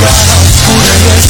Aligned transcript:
Desde 0.00 1.29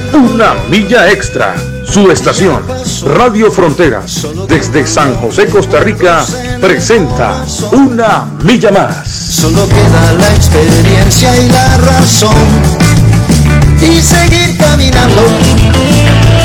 una 0.13 0.53
milla 0.69 1.09
extra 1.11 1.55
su 1.91 2.09
estación, 2.09 2.63
Radio 3.15 3.51
Fronteras, 3.51 4.25
desde 4.47 4.87
San 4.87 5.13
José, 5.15 5.47
Costa 5.47 5.81
Rica, 5.81 6.25
presenta 6.61 7.43
Una 7.71 8.25
Milla 8.43 8.71
Más. 8.71 9.07
Solo 9.09 9.67
queda 9.67 10.13
la 10.17 10.33
experiencia 10.33 11.35
y 11.35 11.49
la 11.49 11.77
razón. 11.77 12.35
Y 13.81 14.01
seguir 14.01 14.57
caminando, 14.57 15.21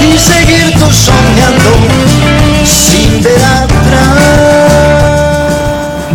y 0.01 0.19
seguir 0.19 0.73
tú 0.79 0.91
soñando, 0.91 1.77
sin 2.65 3.23
ver 3.23 3.45
atrás. 3.45 4.67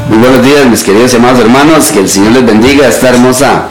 Muy 0.09 0.17
buenos 0.17 0.43
días, 0.43 0.65
mis 0.65 0.83
queridos 0.83 1.13
amados 1.13 1.39
hermanos. 1.39 1.91
Que 1.91 1.99
el 1.99 2.09
Señor 2.09 2.33
les 2.33 2.45
bendiga 2.45 2.87
esta 2.87 3.09
hermosa 3.09 3.67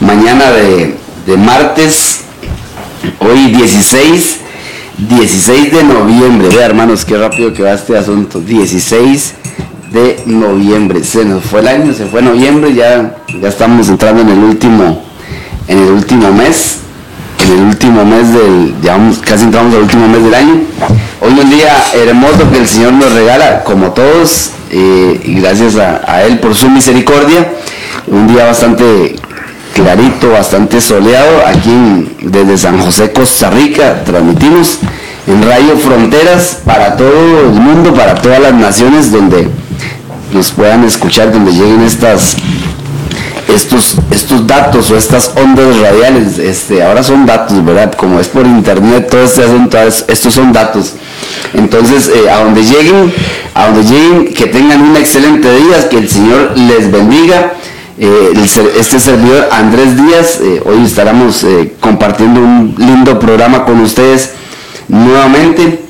mañana 0.00 0.50
de, 0.50 0.96
de 1.26 1.36
martes, 1.36 2.05
hoy 3.28 3.52
16 3.52 4.40
16 4.98 5.72
de 5.72 5.84
noviembre, 5.84 6.48
vea 6.48 6.64
hermanos, 6.64 7.04
qué 7.04 7.18
rápido 7.18 7.52
que 7.52 7.62
va 7.62 7.72
este 7.72 7.98
asunto. 7.98 8.40
16 8.40 9.34
de 9.92 10.22
noviembre, 10.24 11.04
se 11.04 11.22
nos 11.22 11.44
fue 11.44 11.60
el 11.60 11.68
año, 11.68 11.92
se 11.92 12.06
fue 12.06 12.22
noviembre, 12.22 12.72
ya, 12.72 13.14
ya 13.38 13.48
estamos 13.48 13.90
entrando 13.90 14.22
en 14.22 14.30
el 14.30 14.38
último, 14.38 15.04
en 15.68 15.78
el 15.78 15.90
último 15.90 16.32
mes, 16.32 16.78
en 17.44 17.52
el 17.52 17.64
último 17.66 18.06
mes 18.06 18.32
del, 18.32 18.74
ya 18.82 18.98
casi 19.22 19.44
entramos 19.44 19.74
al 19.74 19.82
último 19.82 20.08
mes 20.08 20.24
del 20.24 20.34
año. 20.34 20.60
Hoy 21.20 21.38
un 21.38 21.50
día 21.50 21.76
hermoso 21.92 22.50
que 22.50 22.58
el 22.58 22.66
Señor 22.66 22.94
nos 22.94 23.12
regala, 23.12 23.64
como 23.64 23.90
todos, 23.90 24.52
eh, 24.70 25.20
y 25.24 25.34
gracias 25.40 25.76
a, 25.76 26.00
a 26.10 26.22
Él 26.24 26.38
por 26.38 26.54
su 26.54 26.70
misericordia, 26.70 27.52
un 28.06 28.26
día 28.28 28.46
bastante 28.46 29.16
clarito, 29.76 30.30
bastante 30.30 30.80
soleado, 30.80 31.46
aquí 31.46 32.16
desde 32.22 32.56
San 32.56 32.80
José, 32.80 33.12
Costa 33.12 33.50
Rica, 33.50 34.02
transmitimos 34.04 34.78
en 35.26 35.42
Radio 35.42 35.76
Fronteras 35.76 36.62
para 36.64 36.96
todo 36.96 37.50
el 37.52 37.60
mundo, 37.60 37.92
para 37.92 38.14
todas 38.14 38.40
las 38.40 38.54
naciones 38.54 39.12
donde 39.12 39.48
nos 40.32 40.50
puedan 40.52 40.82
escuchar, 40.84 41.30
donde 41.30 41.52
lleguen 41.52 41.82
estas 41.82 42.36
estos, 43.54 43.96
estos 44.10 44.46
datos 44.46 44.90
o 44.90 44.96
estas 44.96 45.32
ondas 45.36 45.78
radiales, 45.78 46.38
este, 46.38 46.82
ahora 46.82 47.02
son 47.02 47.26
datos, 47.26 47.62
¿verdad? 47.64 47.92
Como 47.94 48.18
es 48.18 48.28
por 48.28 48.46
internet, 48.46 49.08
todo 49.10 49.24
este 49.24 49.44
asunto, 49.44 49.78
estos 49.78 50.34
son 50.34 50.52
datos. 50.52 50.94
Entonces, 51.52 52.08
eh, 52.08 52.30
a 52.30 52.42
donde 52.42 52.64
lleguen, 52.64 53.12
a 53.54 53.66
donde 53.66 53.84
lleguen, 53.84 54.34
que 54.34 54.46
tengan 54.46 54.80
un 54.80 54.96
excelente 54.96 55.48
día, 55.54 55.88
que 55.88 55.98
el 55.98 56.08
Señor 56.08 56.52
les 56.56 56.90
bendiga 56.90 57.52
eh, 57.98 58.32
este 58.78 59.00
servidor 59.00 59.48
Andrés 59.50 59.96
Díaz. 59.96 60.40
Eh, 60.42 60.62
hoy 60.64 60.84
estaremos 60.84 61.42
eh, 61.44 61.74
compartiendo 61.80 62.40
un 62.40 62.74
lindo 62.76 63.18
programa 63.18 63.64
con 63.64 63.80
ustedes 63.80 64.32
nuevamente 64.88 65.82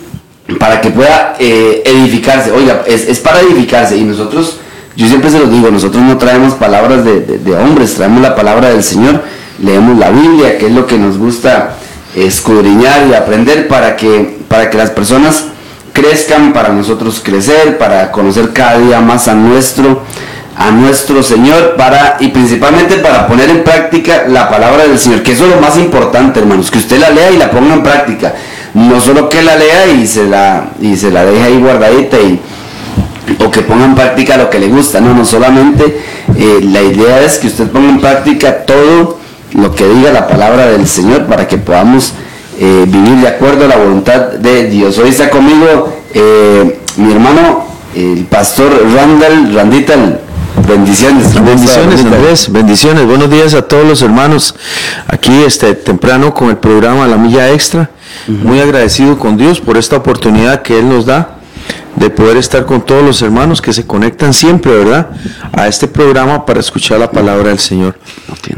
para 0.60 0.80
que 0.80 0.90
pueda 0.90 1.34
edificarse. 1.38 2.52
Oiga, 2.52 2.84
es, 2.86 3.18
para 3.18 3.40
edificarse 3.40 3.96
y 3.96 4.04
nosotros, 4.04 4.58
yo 4.96 5.08
siempre 5.08 5.30
se 5.30 5.40
los 5.40 5.50
digo, 5.50 5.70
nosotros 5.70 6.02
no 6.02 6.16
traemos 6.18 6.54
palabras 6.54 7.04
de, 7.04 7.54
hombres, 7.56 7.94
traemos 7.94 8.22
la 8.22 8.36
palabra 8.36 8.70
del 8.70 8.84
Señor, 8.84 9.22
leemos 9.60 9.98
la 9.98 10.10
Biblia, 10.10 10.56
que 10.56 10.66
es 10.66 10.72
lo 10.72 10.86
que 10.86 10.98
nos 10.98 11.18
gusta 11.18 11.76
escudriñar 12.14 13.08
y 13.08 13.14
aprender 13.14 13.66
para 13.66 13.96
que, 13.96 14.38
para 14.48 14.70
que 14.70 14.78
las 14.78 14.90
personas 14.90 15.46
crezcan, 15.92 16.52
para 16.52 16.68
nosotros 16.68 17.20
crecer, 17.22 17.76
para 17.76 18.12
conocer 18.12 18.52
cada 18.52 18.78
día 18.78 19.00
más 19.00 19.26
a 19.26 19.34
nuestro 19.34 20.02
a 20.56 20.70
nuestro 20.70 21.22
Señor 21.22 21.76
para 21.76 22.16
y 22.18 22.28
principalmente 22.28 22.96
para 22.96 23.26
poner 23.26 23.50
en 23.50 23.62
práctica 23.62 24.24
la 24.26 24.48
palabra 24.48 24.86
del 24.86 24.98
Señor, 24.98 25.22
que 25.22 25.32
eso 25.32 25.44
es 25.44 25.50
lo 25.54 25.60
más 25.60 25.76
importante, 25.76 26.40
hermanos, 26.40 26.70
que 26.70 26.78
usted 26.78 26.98
la 26.98 27.10
lea 27.10 27.30
y 27.30 27.36
la 27.36 27.50
ponga 27.50 27.74
en 27.74 27.82
práctica. 27.82 28.34
No 28.72 29.00
solo 29.00 29.28
que 29.28 29.42
la 29.42 29.56
lea 29.56 29.86
y 29.88 30.06
se 30.06 30.24
la 30.24 30.70
y 30.80 30.96
se 30.96 31.10
la 31.10 31.24
deje 31.24 31.42
ahí 31.42 31.58
guardadita 31.58 32.18
y 32.18 32.40
o 33.38 33.50
que 33.50 33.62
ponga 33.62 33.84
en 33.84 33.94
práctica 33.94 34.36
lo 34.36 34.48
que 34.48 34.58
le 34.58 34.68
gusta, 34.68 35.00
no, 35.00 35.12
no 35.12 35.24
solamente 35.24 36.00
eh, 36.38 36.60
la 36.62 36.82
idea 36.82 37.20
es 37.22 37.38
que 37.38 37.48
usted 37.48 37.68
ponga 37.68 37.88
en 37.88 38.00
práctica 38.00 38.64
todo 38.64 39.18
lo 39.52 39.74
que 39.74 39.86
diga 39.86 40.12
la 40.12 40.26
palabra 40.26 40.66
del 40.66 40.86
Señor 40.86 41.26
para 41.26 41.46
que 41.48 41.58
podamos 41.58 42.12
eh, 42.58 42.84
vivir 42.86 43.16
de 43.16 43.28
acuerdo 43.28 43.64
a 43.64 43.68
la 43.68 43.76
voluntad 43.76 44.32
de 44.32 44.68
Dios. 44.68 44.96
Hoy 44.98 45.10
está 45.10 45.28
conmigo 45.28 45.92
eh, 46.14 46.80
mi 46.96 47.12
hermano, 47.12 47.66
el 47.94 48.24
pastor 48.24 48.70
Randall, 48.94 49.54
Randita, 49.54 49.94
Bendiciones. 50.66 51.32
Bendiciones, 51.34 52.04
Andrés. 52.04 52.50
Bendiciones. 52.50 53.06
Buenos 53.06 53.30
días 53.30 53.54
a 53.54 53.62
todos 53.62 53.86
los 53.86 54.02
hermanos. 54.02 54.54
Aquí 55.06 55.32
este, 55.46 55.74
temprano 55.74 56.34
con 56.34 56.50
el 56.50 56.56
programa 56.56 57.06
La 57.06 57.16
Milla 57.16 57.52
Extra. 57.52 57.90
Muy 58.26 58.60
agradecido 58.60 59.16
con 59.18 59.36
Dios 59.36 59.60
por 59.60 59.76
esta 59.76 59.96
oportunidad 59.96 60.62
que 60.62 60.78
Él 60.78 60.88
nos 60.88 61.06
da 61.06 61.36
de 61.94 62.10
poder 62.10 62.36
estar 62.36 62.66
con 62.66 62.84
todos 62.84 63.02
los 63.02 63.22
hermanos 63.22 63.62
que 63.62 63.72
se 63.72 63.86
conectan 63.86 64.32
siempre, 64.32 64.72
¿verdad? 64.72 65.10
A 65.52 65.68
este 65.68 65.86
programa 65.86 66.44
para 66.44 66.60
escuchar 66.60 66.98
la 66.98 67.10
palabra 67.10 67.50
del 67.50 67.58
Señor. 67.58 67.98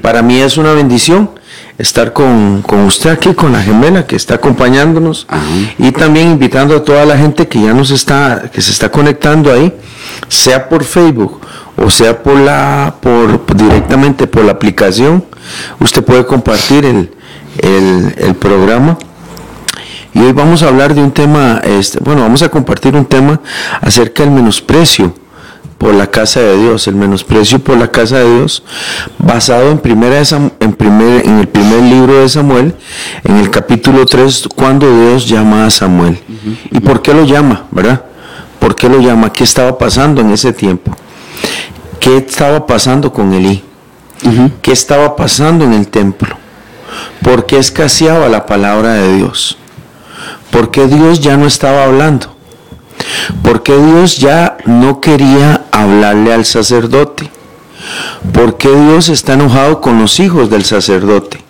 Para 0.01 0.23
mí 0.23 0.41
es 0.41 0.57
una 0.57 0.73
bendición 0.73 1.31
estar 1.77 2.13
con, 2.13 2.65
usted 2.87 3.11
aquí, 3.11 3.35
con 3.35 3.53
la 3.53 3.63
gemela 3.63 4.07
que 4.07 4.17
está 4.17 4.35
acompañándonos 4.35 5.27
y 5.79 5.93
también 5.93 6.31
invitando 6.31 6.77
a 6.77 6.85
toda 6.85 7.05
la 7.05 7.17
gente 7.17 7.47
que 7.47 7.61
ya 7.61 7.73
nos 7.73 7.91
está, 7.91 8.51
que 8.53 8.61
se 8.61 8.73
está 8.73 8.91
conectando 8.91 9.53
ahí, 9.53 9.73
sea 10.29 10.69
por 10.69 10.85
Facebook 10.85 11.41
o 11.79 11.91
sea 11.91 12.23
por 12.23 12.37
la, 12.39 12.95
por 13.01 13.57
directamente 13.57 14.27
por 14.27 14.45
la 14.45 14.53
aplicación, 14.53 15.25
usted 15.81 16.05
puede 16.05 16.27
compartir 16.27 16.85
el, 16.85 17.11
el 17.61 18.35
programa 18.35 18.99
y 20.19 20.21
hoy 20.21 20.33
vamos 20.33 20.65
a 20.65 20.69
hablar 20.69 20.95
de 20.95 21.03
un 21.03 21.13
tema, 21.13 21.61
este, 21.65 22.01
bueno, 22.01 22.23
vamos 22.23 22.43
a 22.43 22.49
compartir 22.49 22.97
un 22.97 23.05
tema 23.05 23.41
acerca 23.81 24.25
del 24.25 24.33
menosprecio 24.33 25.15
por 25.77 25.95
la 25.95 26.09
casa 26.09 26.41
de 26.41 26.57
Dios, 26.57 26.89
el 26.89 26.97
menosprecio 26.97 27.61
por 27.61 27.79
la 27.79 27.89
casa 27.89 28.19
de 28.19 28.37
Dios, 28.37 28.65
basado 29.19 29.71
en, 29.71 29.79
primera 29.79 30.21
en, 30.61 30.73
primer, 30.73 31.25
en 31.25 31.39
el 31.39 31.47
primer 31.47 31.83
libro 31.83 32.21
de 32.21 32.29
Samuel, 32.29 32.75
en 33.23 33.37
el 33.37 33.49
capítulo 33.51 34.05
3, 34.07 34.49
cuando 34.57 34.91
Dios 34.91 35.29
llama 35.29 35.67
a 35.67 35.71
Samuel. 35.71 36.19
¿Y 36.73 36.81
por 36.81 37.01
qué 37.01 37.15
lo 37.15 37.25
llama, 37.25 37.67
verdad? 37.71 38.03
¿Por 38.59 38.75
qué 38.75 38.89
lo 38.89 38.99
llama? 38.99 39.33
¿Qué 39.33 39.45
estaba 39.45 39.79
pasando 39.79 40.21
en 40.21 40.33
ese 40.33 40.53
tiempo? 40.53 40.97
¿Qué 42.01 42.17
estaba 42.17 42.67
pasando 42.67 43.13
con 43.13 43.33
Elí? 43.33 43.63
¿Qué 44.63 44.73
estaba 44.73 45.17
pasando 45.17 45.65
en 45.65 45.73
el 45.73 45.89
templo? 45.89 46.37
¿Por 47.23 47.47
qué 47.47 47.59
escaseaba 47.59 48.29
la 48.29 48.47
palabra 48.47 48.95
de 48.95 49.17
Dios? 49.17 49.59
¿Por 50.51 50.71
qué 50.71 50.87
Dios 50.87 51.21
ya 51.21 51.37
no 51.37 51.47
estaba 51.47 51.85
hablando? 51.85 52.35
¿Por 53.43 53.63
qué 53.63 53.77
Dios 53.77 54.19
ya 54.19 54.57
no 54.65 55.01
quería 55.01 55.65
hablarle 55.71 56.33
al 56.33 56.45
sacerdote? 56.45 57.31
¿Por 58.33 58.57
qué 58.57 58.69
Dios 58.69 59.09
está 59.09 59.35
enojado 59.35 59.81
con 59.81 59.99
los 59.99 60.19
hijos 60.21 60.51
del 60.51 60.65
sacerdote? 60.65 61.43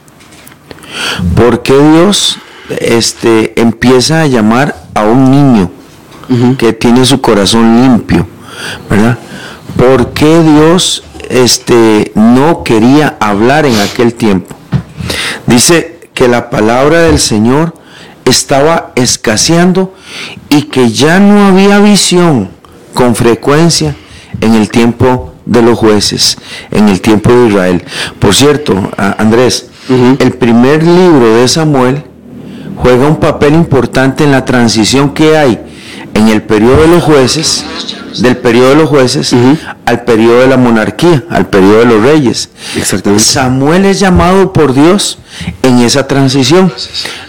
¿Por 1.35 1.63
qué 1.63 1.75
Dios 1.79 2.39
este, 2.69 3.59
empieza 3.61 4.23
a 4.23 4.27
llamar 4.27 4.77
a 4.95 5.03
un 5.03 5.31
niño 5.31 5.71
que 6.59 6.73
tiene 6.73 7.05
su 7.05 7.21
corazón 7.21 7.83
limpio? 7.83 8.27
¿Verdad? 8.91 9.19
¿Por 9.77 10.11
qué 10.11 10.43
Dios 10.43 11.05
este, 11.29 12.13
no 12.15 12.65
quería 12.65 13.17
hablar 13.21 13.67
en 13.67 13.79
aquel 13.79 14.15
tiempo? 14.15 14.55
Dice 15.47 16.09
que 16.15 16.29
la 16.29 16.51
palabra 16.51 17.01
del 17.03 17.19
Señor 17.19 17.75
estaba 18.25 18.93
escaseando 18.97 19.95
y 20.51 20.63
que 20.63 20.91
ya 20.91 21.21
no 21.21 21.47
había 21.47 21.79
visión 21.79 22.51
con 22.95 23.15
frecuencia 23.15 23.95
en 24.41 24.55
el 24.55 24.69
tiempo 24.71 25.35
de 25.47 25.63
los 25.63 25.79
jueces, 25.79 26.37
en 26.71 26.89
el 26.89 27.01
tiempo 27.01 27.33
de 27.33 27.49
Israel. 27.49 27.85
Por 28.19 28.35
cierto, 28.35 28.91
Andrés, 28.97 29.71
el 30.19 30.33
primer 30.33 30.83
libro 30.83 31.37
de 31.37 31.49
Samuel 31.49 32.05
juega 32.77 33.07
un 33.07 33.17
papel 33.17 33.55
importante 33.55 34.25
en 34.25 34.33
la 34.33 34.45
transición 34.45 35.15
que 35.15 35.37
hay 35.37 35.59
en 36.15 36.29
el 36.29 36.43
periodo 36.43 36.83
de 36.83 36.89
los 36.89 37.03
jueces 37.03 37.65
del 38.21 38.37
periodo 38.37 38.71
de 38.71 38.75
los 38.77 38.89
jueces 38.89 39.35
al 39.85 40.03
periodo 40.05 40.41
de 40.41 40.49
la 40.49 40.57
monarquía, 40.57 41.25
al 41.31 41.47
periodo 41.47 41.81
de 41.81 41.85
los 41.87 42.03
reyes. 42.03 42.51
Exactamente. 42.77 43.25
Samuel 43.25 43.85
es 43.85 44.01
llamado 44.01 44.53
por 44.53 44.75
Dios 44.75 45.19
en 45.63 45.79
esa 45.81 46.09
transición. 46.09 46.73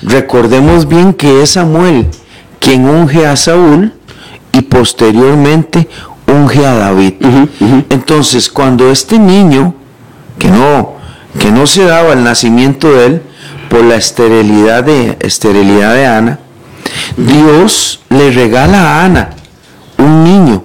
Recordemos 0.01 0.87
bien 0.87 1.13
que 1.13 1.43
es 1.43 1.51
Samuel 1.51 2.07
quien 2.59 2.89
unge 2.89 3.25
a 3.25 3.35
Saúl 3.35 3.93
y 4.51 4.61
posteriormente 4.61 5.87
unge 6.27 6.65
a 6.65 6.75
David. 6.75 7.13
Entonces, 7.89 8.49
cuando 8.49 8.91
este 8.91 9.17
niño, 9.19 9.75
que 10.37 10.49
no, 10.49 10.95
que 11.39 11.51
no 11.51 11.67
se 11.67 11.83
daba 11.85 12.13
el 12.13 12.23
nacimiento 12.23 12.91
de 12.91 13.05
él 13.05 13.21
por 13.69 13.83
la 13.83 13.95
esterilidad 13.95 14.83
de, 14.83 15.17
esterilidad 15.21 15.93
de 15.93 16.05
Ana, 16.05 16.39
Dios 17.17 18.01
le 18.09 18.31
regala 18.31 18.81
a 18.81 19.05
Ana 19.05 19.29
un 19.97 20.23
niño 20.23 20.63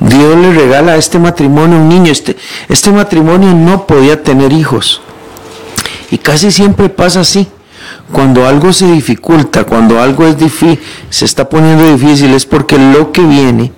Dios 0.00 0.36
le 0.36 0.52
regala 0.52 0.92
a 0.92 0.96
este 0.96 1.18
matrimonio 1.18 1.78
un 1.78 1.88
niño. 1.88 2.12
Este, 2.12 2.36
este 2.68 2.92
matrimonio 2.92 3.52
no 3.54 3.86
podía 3.86 4.22
tener 4.22 4.52
hijos. 4.52 5.00
Y 6.10 6.18
casi 6.18 6.50
siempre 6.50 6.88
pasa 6.88 7.20
así. 7.20 7.48
Cuando 8.12 8.46
algo 8.46 8.72
se 8.72 8.86
dificulta, 8.86 9.64
cuando 9.64 10.00
algo 10.00 10.26
es 10.26 10.38
difícil, 10.38 10.78
se 11.10 11.24
está 11.24 11.48
poniendo 11.48 11.84
difícil, 11.90 12.34
es 12.34 12.46
porque 12.46 12.78
lo 12.78 13.10
que 13.10 13.22
viene 13.22 13.72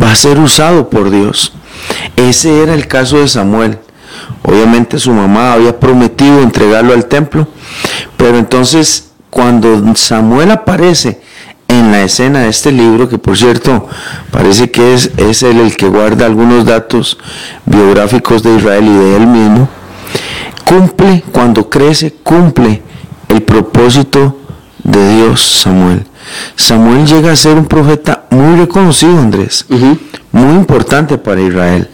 va 0.00 0.12
a 0.12 0.16
ser 0.16 0.38
usado 0.38 0.88
por 0.90 1.10
Dios. 1.10 1.52
Ese 2.16 2.62
era 2.62 2.74
el 2.74 2.86
caso 2.86 3.18
de 3.18 3.28
Samuel. 3.28 3.78
Obviamente 4.42 4.98
su 4.98 5.12
mamá 5.12 5.52
había 5.52 5.78
prometido 5.78 6.40
entregarlo 6.42 6.92
al 6.92 7.06
templo, 7.06 7.48
pero 8.16 8.38
entonces 8.38 9.07
cuando 9.30 9.94
Samuel 9.94 10.50
aparece 10.50 11.20
en 11.68 11.92
la 11.92 12.02
escena 12.02 12.40
de 12.40 12.48
este 12.48 12.72
libro, 12.72 13.08
que 13.08 13.18
por 13.18 13.36
cierto 13.36 13.86
parece 14.30 14.70
que 14.70 14.94
es, 14.94 15.10
es 15.16 15.42
él 15.42 15.58
el 15.58 15.76
que 15.76 15.88
guarda 15.88 16.26
algunos 16.26 16.64
datos 16.64 17.18
biográficos 17.66 18.42
de 18.42 18.56
Israel 18.56 18.84
y 18.84 18.96
de 18.96 19.16
él 19.16 19.26
mismo, 19.26 19.68
cumple, 20.64 21.22
cuando 21.32 21.68
crece, 21.68 22.14
cumple 22.22 22.82
el 23.28 23.42
propósito 23.42 24.38
de 24.82 25.16
Dios, 25.16 25.40
Samuel. 25.42 26.06
Samuel 26.56 27.06
llega 27.06 27.32
a 27.32 27.36
ser 27.36 27.56
un 27.56 27.66
profeta 27.66 28.24
muy 28.30 28.56
reconocido, 28.56 29.18
Andrés, 29.18 29.66
muy 30.32 30.54
importante 30.54 31.18
para 31.18 31.40
Israel. 31.40 31.88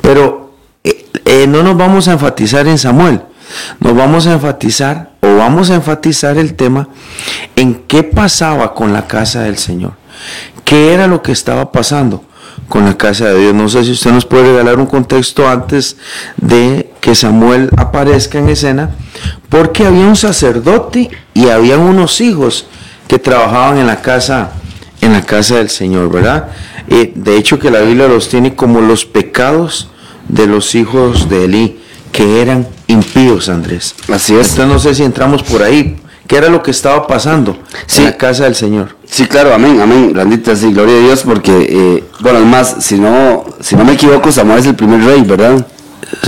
Pero 0.00 0.52
eh, 0.84 1.06
eh, 1.24 1.46
no 1.46 1.62
nos 1.62 1.76
vamos 1.76 2.08
a 2.08 2.12
enfatizar 2.12 2.66
en 2.66 2.78
Samuel, 2.78 3.22
nos 3.80 3.94
vamos 3.94 4.26
a 4.26 4.32
enfatizar 4.32 5.12
o 5.20 5.36
vamos 5.36 5.70
a 5.70 5.74
enfatizar 5.74 6.38
el 6.38 6.54
tema 6.54 6.88
en 7.56 7.74
qué 7.86 8.02
pasaba 8.02 8.74
con 8.74 8.92
la 8.92 9.06
casa 9.06 9.42
del 9.42 9.58
Señor. 9.58 9.92
¿Qué 10.64 10.94
era 10.94 11.06
lo 11.06 11.22
que 11.22 11.32
estaba 11.32 11.72
pasando 11.72 12.24
con 12.68 12.84
la 12.84 12.96
casa 12.96 13.26
de 13.26 13.40
Dios? 13.40 13.54
No 13.54 13.68
sé 13.68 13.84
si 13.84 13.92
usted 13.92 14.12
nos 14.12 14.24
puede 14.24 14.44
regalar 14.44 14.78
un 14.78 14.86
contexto 14.86 15.48
antes 15.48 15.96
de 16.36 16.90
que 17.00 17.14
Samuel 17.14 17.70
aparezca 17.76 18.38
en 18.38 18.48
escena, 18.48 18.90
porque 19.48 19.86
había 19.86 20.06
un 20.06 20.16
sacerdote 20.16 21.10
y 21.34 21.48
había 21.48 21.78
unos 21.78 22.20
hijos 22.20 22.66
que 23.08 23.18
trabajaban 23.18 23.78
en 23.78 23.86
la 23.86 24.00
casa 24.00 24.52
en 25.02 25.12
la 25.12 25.22
casa 25.22 25.56
del 25.56 25.68
Señor, 25.68 26.10
¿verdad? 26.10 26.48
Eh, 26.88 27.12
de 27.14 27.36
hecho 27.36 27.58
que 27.58 27.70
la 27.70 27.80
Biblia 27.80 28.08
los 28.08 28.28
tiene 28.28 28.54
como 28.54 28.80
los 28.80 29.04
pecados 29.04 29.88
de 30.28 30.46
los 30.46 30.74
hijos 30.74 31.28
de 31.28 31.44
Elí 31.44 31.81
que 32.12 32.40
eran 32.40 32.68
impíos, 32.86 33.48
Andrés. 33.48 33.94
Así 34.12 34.34
es. 34.34 34.50
Entonces 34.50 34.66
no 34.66 34.78
sé 34.78 34.94
si 34.94 35.02
entramos 35.02 35.42
por 35.42 35.62
ahí. 35.62 35.96
¿Qué 36.26 36.36
era 36.36 36.48
lo 36.48 36.62
que 36.62 36.70
estaba 36.70 37.06
pasando 37.06 37.58
en 37.98 38.04
la 38.04 38.16
casa 38.16 38.44
del 38.44 38.54
Señor? 38.54 38.96
Sí, 39.04 39.26
claro, 39.26 39.52
amén, 39.52 39.80
amén, 39.80 40.12
grandita, 40.14 40.56
sí, 40.56 40.72
gloria 40.72 40.96
a 40.96 41.00
Dios, 41.00 41.24
porque, 41.24 41.52
eh, 41.68 42.04
bueno, 42.20 42.38
además, 42.38 42.76
si 42.78 42.98
no, 42.98 43.44
si 43.60 43.76
no 43.76 43.84
me 43.84 43.94
equivoco, 43.94 44.32
Samuel 44.32 44.60
es 44.60 44.66
el 44.66 44.74
primer 44.74 45.04
rey, 45.04 45.22
¿verdad? 45.22 45.66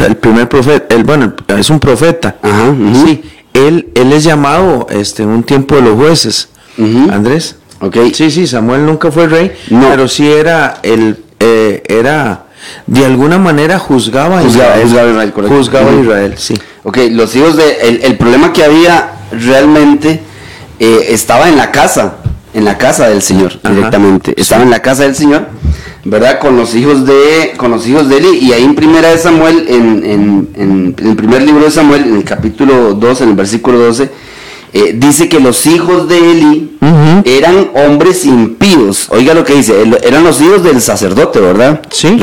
el 0.06 0.16
primer 0.16 0.48
profeta, 0.48 0.94
él, 0.94 1.04
bueno, 1.04 1.34
es 1.48 1.70
un 1.70 1.78
profeta. 1.80 2.36
Ajá, 2.42 2.74
Sí, 3.04 3.22
él, 3.52 3.88
él 3.94 4.12
es 4.12 4.24
llamado 4.24 4.86
este, 4.90 5.22
en 5.22 5.30
un 5.30 5.42
tiempo 5.42 5.76
de 5.76 5.82
los 5.82 5.94
jueces, 5.94 6.48
Andrés. 7.10 7.56
Okay. 7.80 8.12
Sí, 8.14 8.30
sí, 8.30 8.46
Samuel 8.46 8.86
nunca 8.86 9.10
fue 9.10 9.26
rey, 9.26 9.52
pero 9.68 10.08
sí 10.08 10.26
era 10.30 10.80
el, 10.82 11.22
eh, 11.38 11.82
era 11.86 12.43
de 12.86 13.04
alguna 13.04 13.38
manera 13.38 13.78
juzgaba, 13.78 14.38
a 14.38 14.44
Israel. 14.44 14.82
Juzgaba, 15.48 15.90
a 15.90 16.00
Israel, 16.00 16.34
sí. 16.36 16.54
Ok, 16.82 16.98
los 17.10 17.34
hijos 17.36 17.56
de... 17.56 17.98
El, 18.02 18.16
problema 18.16 18.52
que 18.52 18.64
había 18.64 19.12
realmente 19.32 20.20
eh, 20.78 21.06
estaba 21.10 21.48
en 21.48 21.56
la 21.56 21.70
casa, 21.72 22.16
en 22.52 22.64
la 22.64 22.76
casa 22.76 23.08
del 23.08 23.22
Señor, 23.22 23.58
directamente. 23.62 24.34
Estaba 24.36 24.62
en 24.62 24.70
la 24.70 24.80
casa 24.80 25.04
del 25.04 25.14
Señor, 25.14 25.48
¿verdad? 26.04 26.38
Con 26.38 26.56
los 26.56 26.74
hijos 26.74 27.06
de, 27.06 27.54
con 27.56 27.70
los 27.70 27.86
hijos 27.86 28.08
de 28.08 28.18
Eli. 28.18 28.38
Y 28.38 28.52
ahí 28.52 28.64
en 28.64 28.74
primera 28.74 29.08
de 29.08 29.18
Samuel, 29.18 29.64
en, 29.68 30.04
en, 30.04 30.48
en 30.56 30.96
el 31.06 31.16
primer 31.16 31.42
libro 31.42 31.64
de 31.64 31.70
Samuel, 31.70 32.04
en 32.04 32.16
el 32.16 32.24
capítulo 32.24 32.94
2, 32.94 33.20
en 33.22 33.28
el 33.30 33.34
versículo 33.34 33.78
12, 33.78 34.10
eh, 34.76 34.92
dice 34.92 35.28
que 35.28 35.38
los 35.38 35.66
hijos 35.66 36.08
de 36.08 36.18
Eli 36.18 36.78
eran 37.24 37.70
hombres 37.74 38.24
impíos. 38.24 39.06
Oiga 39.10 39.32
lo 39.32 39.44
que 39.44 39.54
dice, 39.54 39.72
eran 40.02 40.24
los 40.24 40.40
hijos 40.40 40.64
del 40.64 40.82
sacerdote, 40.82 41.38
¿verdad? 41.38 41.80
Sí. 41.90 42.20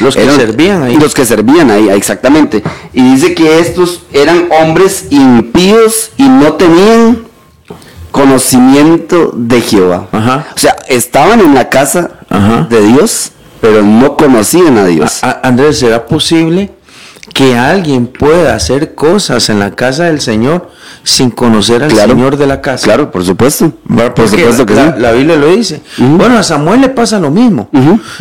Los 0.00 0.16
que 0.16 0.24
servían 0.30 0.82
ahí. 0.82 0.96
Los 0.96 1.14
que 1.14 1.26
servían 1.26 1.70
ahí, 1.70 1.90
exactamente. 1.90 2.62
Y 2.94 3.02
dice 3.02 3.34
que 3.34 3.58
estos 3.58 4.04
eran 4.14 4.48
hombres 4.62 5.08
impíos 5.10 6.12
y 6.16 6.26
no 6.26 6.54
tenían 6.54 7.18
conocimiento 8.10 9.32
de 9.34 9.60
Jehová. 9.60 10.08
O 10.56 10.58
sea, 10.58 10.76
estaban 10.88 11.40
en 11.40 11.54
la 11.54 11.68
casa 11.68 12.12
de 12.70 12.80
Dios, 12.80 13.32
pero 13.60 13.82
no 13.82 14.16
conocían 14.16 14.78
a 14.78 14.86
Dios. 14.86 15.20
Andrés, 15.42 15.80
¿será 15.80 16.06
posible 16.06 16.70
que 17.34 17.56
alguien 17.56 18.06
pueda 18.06 18.54
hacer 18.54 18.94
cosas 18.94 19.48
en 19.50 19.58
la 19.58 19.74
casa 19.74 20.04
del 20.04 20.20
Señor 20.20 20.70
sin 21.02 21.30
conocer 21.30 21.82
al 21.82 21.90
Señor 21.90 22.36
de 22.36 22.46
la 22.46 22.60
casa. 22.60 22.84
Claro, 22.84 23.10
por 23.10 23.24
supuesto. 23.24 23.72
Por 23.86 24.28
supuesto 24.28 24.66
que 24.66 24.74
la, 24.74 24.96
la, 24.96 25.12
Biblia 25.12 25.36
lo 25.36 25.48
dice. 25.48 25.82
Bueno, 25.98 26.38
a 26.38 26.42
Samuel 26.42 26.80
le 26.80 26.88
pasa 26.88 27.18
lo 27.18 27.30
mismo. 27.30 27.70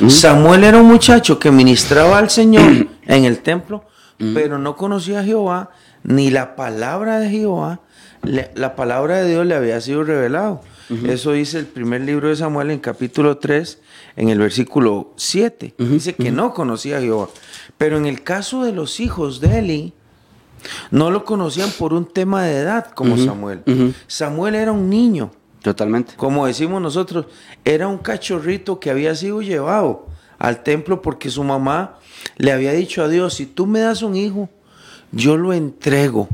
Samuel 0.07 0.63
era 0.63 0.79
un 0.79 0.87
muchacho 0.87 1.39
que 1.39 1.51
ministraba 1.51 2.17
al 2.17 2.29
Señor 2.29 2.87
en 3.05 3.25
el 3.25 3.39
templo, 3.39 3.83
pero 4.17 4.57
no 4.57 4.75
conocía 4.75 5.21
a 5.21 5.23
Jehová, 5.23 5.71
ni 6.03 6.29
la 6.29 6.55
palabra 6.55 7.19
de 7.19 7.29
Jehová, 7.29 7.81
la 8.23 8.75
palabra 8.75 9.17
de 9.17 9.29
Dios 9.29 9.45
le 9.45 9.55
había 9.55 9.81
sido 9.81 10.03
revelado. 10.03 10.61
Eso 11.07 11.33
dice 11.33 11.59
el 11.59 11.67
primer 11.67 12.01
libro 12.01 12.29
de 12.29 12.35
Samuel 12.35 12.71
en 12.71 12.79
capítulo 12.79 13.37
3, 13.37 13.77
en 14.15 14.29
el 14.29 14.39
versículo 14.39 15.13
7. 15.17 15.75
Dice 15.77 16.15
que 16.15 16.31
no 16.31 16.53
conocía 16.53 16.97
a 16.97 17.01
Jehová. 17.01 17.29
Pero 17.79 17.97
en 17.97 18.05
el 18.05 18.21
caso 18.23 18.63
de 18.63 18.73
los 18.73 18.99
hijos 18.99 19.39
de 19.39 19.59
Eli, 19.59 19.93
no 20.91 21.09
lo 21.11 21.23
conocían 21.23 21.71
por 21.79 21.93
un 21.93 22.05
tema 22.05 22.43
de 22.43 22.57
edad 22.57 22.91
como 22.91 23.17
Samuel. 23.17 23.63
Samuel 24.05 24.55
era 24.55 24.73
un 24.73 24.89
niño. 24.89 25.31
Totalmente. 25.63 26.13
Como 26.17 26.45
decimos 26.45 26.81
nosotros, 26.81 27.27
era 27.63 27.87
un 27.87 27.97
cachorrito 27.97 28.79
que 28.81 28.91
había 28.91 29.15
sido 29.15 29.41
llevado 29.41 30.07
al 30.37 30.61
templo 30.61 31.01
porque 31.01 31.29
su 31.29 31.43
mamá 31.43 31.97
le 32.37 32.51
había 32.51 32.73
dicho 32.73 33.01
a 33.01 33.07
Dios, 33.07 33.33
si 33.33 33.45
tú 33.45 33.65
me 33.65 33.79
das 33.79 34.01
un 34.01 34.17
hijo, 34.17 34.49
yo 35.13 35.37
lo 35.37 35.53
entrego. 35.53 36.27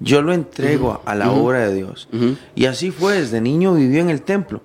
Yo 0.00 0.22
lo 0.22 0.32
entrego 0.32 1.02
a 1.04 1.14
la 1.14 1.30
obra 1.30 1.68
de 1.68 1.74
Dios. 1.74 2.08
Y 2.56 2.66
así 2.66 2.90
fue, 2.90 3.20
desde 3.20 3.40
niño 3.40 3.74
vivió 3.74 4.00
en 4.00 4.10
el 4.10 4.22
templo. 4.22 4.62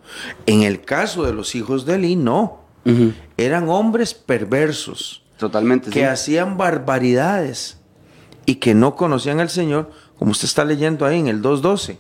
En 0.48 0.64
el 0.64 0.82
caso 0.82 1.24
de 1.24 1.34
los 1.34 1.54
hijos 1.54 1.86
de 1.86 1.96
Eli, 1.96 2.16
no. 2.16 2.62
Eran 3.38 3.70
hombres 3.70 4.16
perversos. 4.16 5.23
Totalmente. 5.44 5.90
Que 5.90 6.06
hacían 6.06 6.56
barbaridades 6.56 7.76
y 8.46 8.56
que 8.56 8.74
no 8.74 8.96
conocían 8.96 9.42
al 9.42 9.50
Señor, 9.50 9.92
como 10.18 10.32
usted 10.32 10.46
está 10.46 10.64
leyendo 10.64 11.06
ahí 11.06 11.20
en 11.20 11.28
el 11.28 11.42
2.12. 11.42 11.98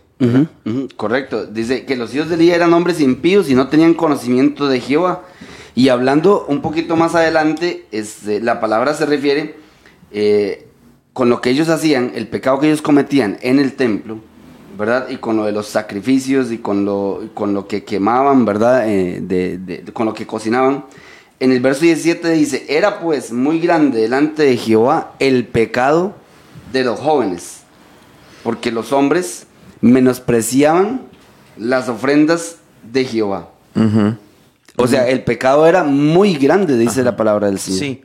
Correcto. 0.96 1.46
Dice 1.46 1.84
que 1.84 1.98
los 1.98 2.16
hijos 2.16 2.30
de 2.30 2.36
Eli 2.36 2.52
eran 2.52 2.72
hombres 2.74 3.02
impíos 3.02 3.50
y 3.50 3.56
no 3.56 3.68
tenían 3.68 3.96
conocimiento 3.96 4.70
de 4.70 4.80
Jehová. 4.80 5.24
Y 5.76 5.90
hablando 5.90 6.46
un 6.48 6.62
poquito 6.62 6.96
más 6.96 7.16
adelante, 7.16 7.86
este, 7.92 8.40
la 8.40 8.62
palabra 8.62 8.94
se 8.94 9.06
refiere 9.06 9.58
eh, 10.14 10.70
con 11.12 11.30
lo 11.30 11.42
que 11.42 11.50
ellos 11.50 11.68
hacían, 11.68 12.14
el 12.16 12.30
pecado 12.30 12.62
que 12.62 12.68
ellos 12.68 12.82
cometían 12.82 13.40
en 13.42 13.60
el 13.60 13.74
templo, 13.74 14.20
¿verdad? 14.80 15.10
Y 15.10 15.18
con 15.18 15.36
lo 15.36 15.44
de 15.44 15.52
los 15.52 15.68
sacrificios 15.68 16.50
y 16.54 16.60
con 16.60 16.86
lo, 16.86 17.24
con 17.34 17.54
lo 17.54 17.68
que 17.68 17.84
quemaban, 17.84 18.46
¿verdad? 18.46 18.88
Eh, 18.88 19.20
de, 19.22 19.84
con 19.92 20.06
lo 20.06 20.14
que 20.14 20.26
cocinaban. 20.26 20.86
En 21.44 21.52
el 21.52 21.60
verso 21.60 21.82
17 21.82 22.30
dice, 22.30 22.66
era 22.70 23.02
pues 23.02 23.34
muy 23.34 23.60
grande 23.60 24.00
delante 24.00 24.44
de 24.44 24.56
Jehová 24.56 25.12
el 25.20 25.46
pecado 25.46 26.16
de 26.72 26.86
los 26.86 27.02
jóvenes, 27.02 27.64
porque 28.44 28.72
los 28.72 28.94
hombres 28.94 29.46
menospreciaban 29.82 31.02
las 31.58 31.90
ofrendas 31.90 32.60
de 32.90 33.04
Jehová. 33.04 33.50
O 34.78 34.88
sea, 34.88 35.10
el 35.10 35.26
pecado 35.26 35.68
era 35.68 35.84
muy 35.84 36.36
grande, 36.36 36.78
dice 36.78 37.04
la 37.04 37.18
palabra 37.18 37.48
del 37.48 37.60
Señor. 37.60 37.80
Sí. 37.82 38.02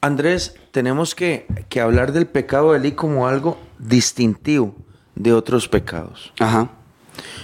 Andrés, 0.00 0.54
tenemos 0.70 1.16
que, 1.16 1.46
hablar 1.82 2.12
del 2.12 2.28
pecado 2.28 2.74
de 2.74 2.78
Eli 2.78 2.92
como 2.92 3.26
algo 3.26 3.58
distintivo 3.80 4.76
de 5.16 5.32
otros 5.32 5.66
pecados. 5.66 6.32
Ajá. 6.38 6.70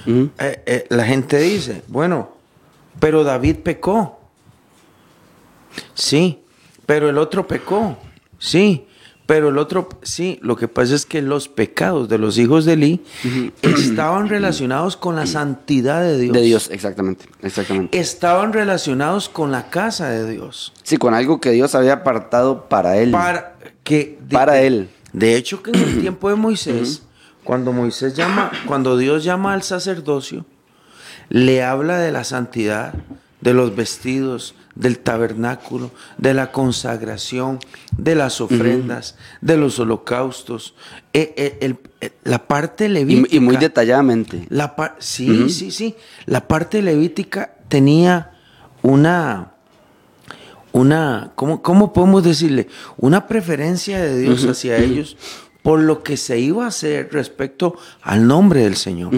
Eh, 0.07 0.31
eh, 0.39 0.87
la 0.91 1.05
gente 1.05 1.41
dice, 1.41 1.83
bueno, 1.89 2.31
pero 3.01 3.25
David 3.25 3.57
pecó. 3.65 4.21
Sí, 5.95 6.41
pero 6.87 7.09
el 7.09 7.19
otro 7.19 7.47
pecó. 7.47 7.97
Sí, 8.39 8.87
pero 9.27 9.49
el 9.49 9.57
otro, 9.57 9.89
sí, 10.03 10.39
lo 10.43 10.55
que 10.57 10.69
pasa 10.69 10.95
es 10.95 11.07
que 11.07 11.23
los 11.23 11.49
pecados 11.49 12.11
de 12.11 12.19
los 12.19 12.37
hijos 12.37 12.67
de 12.67 12.75
Eli 12.75 13.01
estaban 13.63 14.29
relacionados 14.29 14.99
con 14.99 15.17
la 15.17 15.27
santidad 15.27 16.03
de 16.03 16.19
Dios. 16.19 16.33
De 16.35 16.43
Dios, 16.43 16.69
exactamente, 16.71 17.25
exactamente. 17.41 17.99
Estaban 17.99 18.53
relacionados 18.53 19.31
con 19.31 19.51
la 19.51 19.71
casa 19.71 20.11
de 20.11 20.31
Dios. 20.31 20.75
Sí, 20.83 20.99
con 20.99 21.15
algo 21.15 21.41
que 21.41 21.53
Dios 21.53 21.75
había 21.75 21.95
apartado 21.95 22.69
para 22.69 22.99
él. 22.99 23.13
Para, 23.13 23.57
que, 23.83 24.19
para 24.31 24.61
él. 24.61 24.91
De 25.15 25.37
hecho, 25.37 25.63
que 25.63 25.71
en 25.71 25.81
el 25.81 26.01
tiempo 26.03 26.29
de 26.29 26.35
Moisés, 26.35 27.03
cuando 27.45 27.73
Moisés 27.73 28.15
llama, 28.15 28.51
cuando 28.67 28.99
Dios 28.99 29.25
llama 29.25 29.55
al 29.55 29.63
sacerdocio, 29.63 30.45
le 31.31 31.63
habla 31.63 31.99
de 31.99 32.13
la 32.13 32.25
santidad, 32.25 32.93
de 33.41 33.55
los 33.55 33.75
vestidos, 33.75 34.55
del 34.75 34.99
tabernáculo, 34.99 35.91
de 36.19 36.35
la 36.35 36.51
consagración, 36.51 37.59
de 37.97 38.15
las 38.15 38.41
ofrendas, 38.41 39.17
de 39.41 39.57
los 39.57 39.79
holocaustos, 39.79 40.75
eh, 41.13 41.35
eh, 41.37 41.77
eh, 42.01 42.11
la 42.25 42.47
parte 42.47 42.89
levítica. 42.89 43.37
Y, 43.37 43.41
muy 43.41 43.57
detalladamente. 43.57 44.47
La 44.49 44.75
sí, 44.99 45.49
sí, 45.51 45.71
sí. 45.71 45.95
La 46.27 46.49
parte 46.49 46.83
levítica 46.83 47.55
tenía 47.69 48.33
una, 48.83 49.53
una, 50.73 51.33
¿cómo, 51.35 51.63
¿cómo, 51.63 51.93
podemos 51.93 52.25
decirle? 52.25 52.69
Una 52.97 53.27
preferencia 53.27 54.01
de 54.03 54.19
Dios 54.19 54.45
hacia 54.45 54.77
ellos 54.77 55.17
por 55.63 55.81
lo 55.81 56.03
que 56.03 56.19
se 56.19 56.39
iba 56.39 56.67
a 56.67 56.69
hacer 56.69 57.09
respecto 57.11 57.75
al 58.03 58.27
nombre 58.27 58.65
del 58.65 58.77
Señor, 58.77 59.15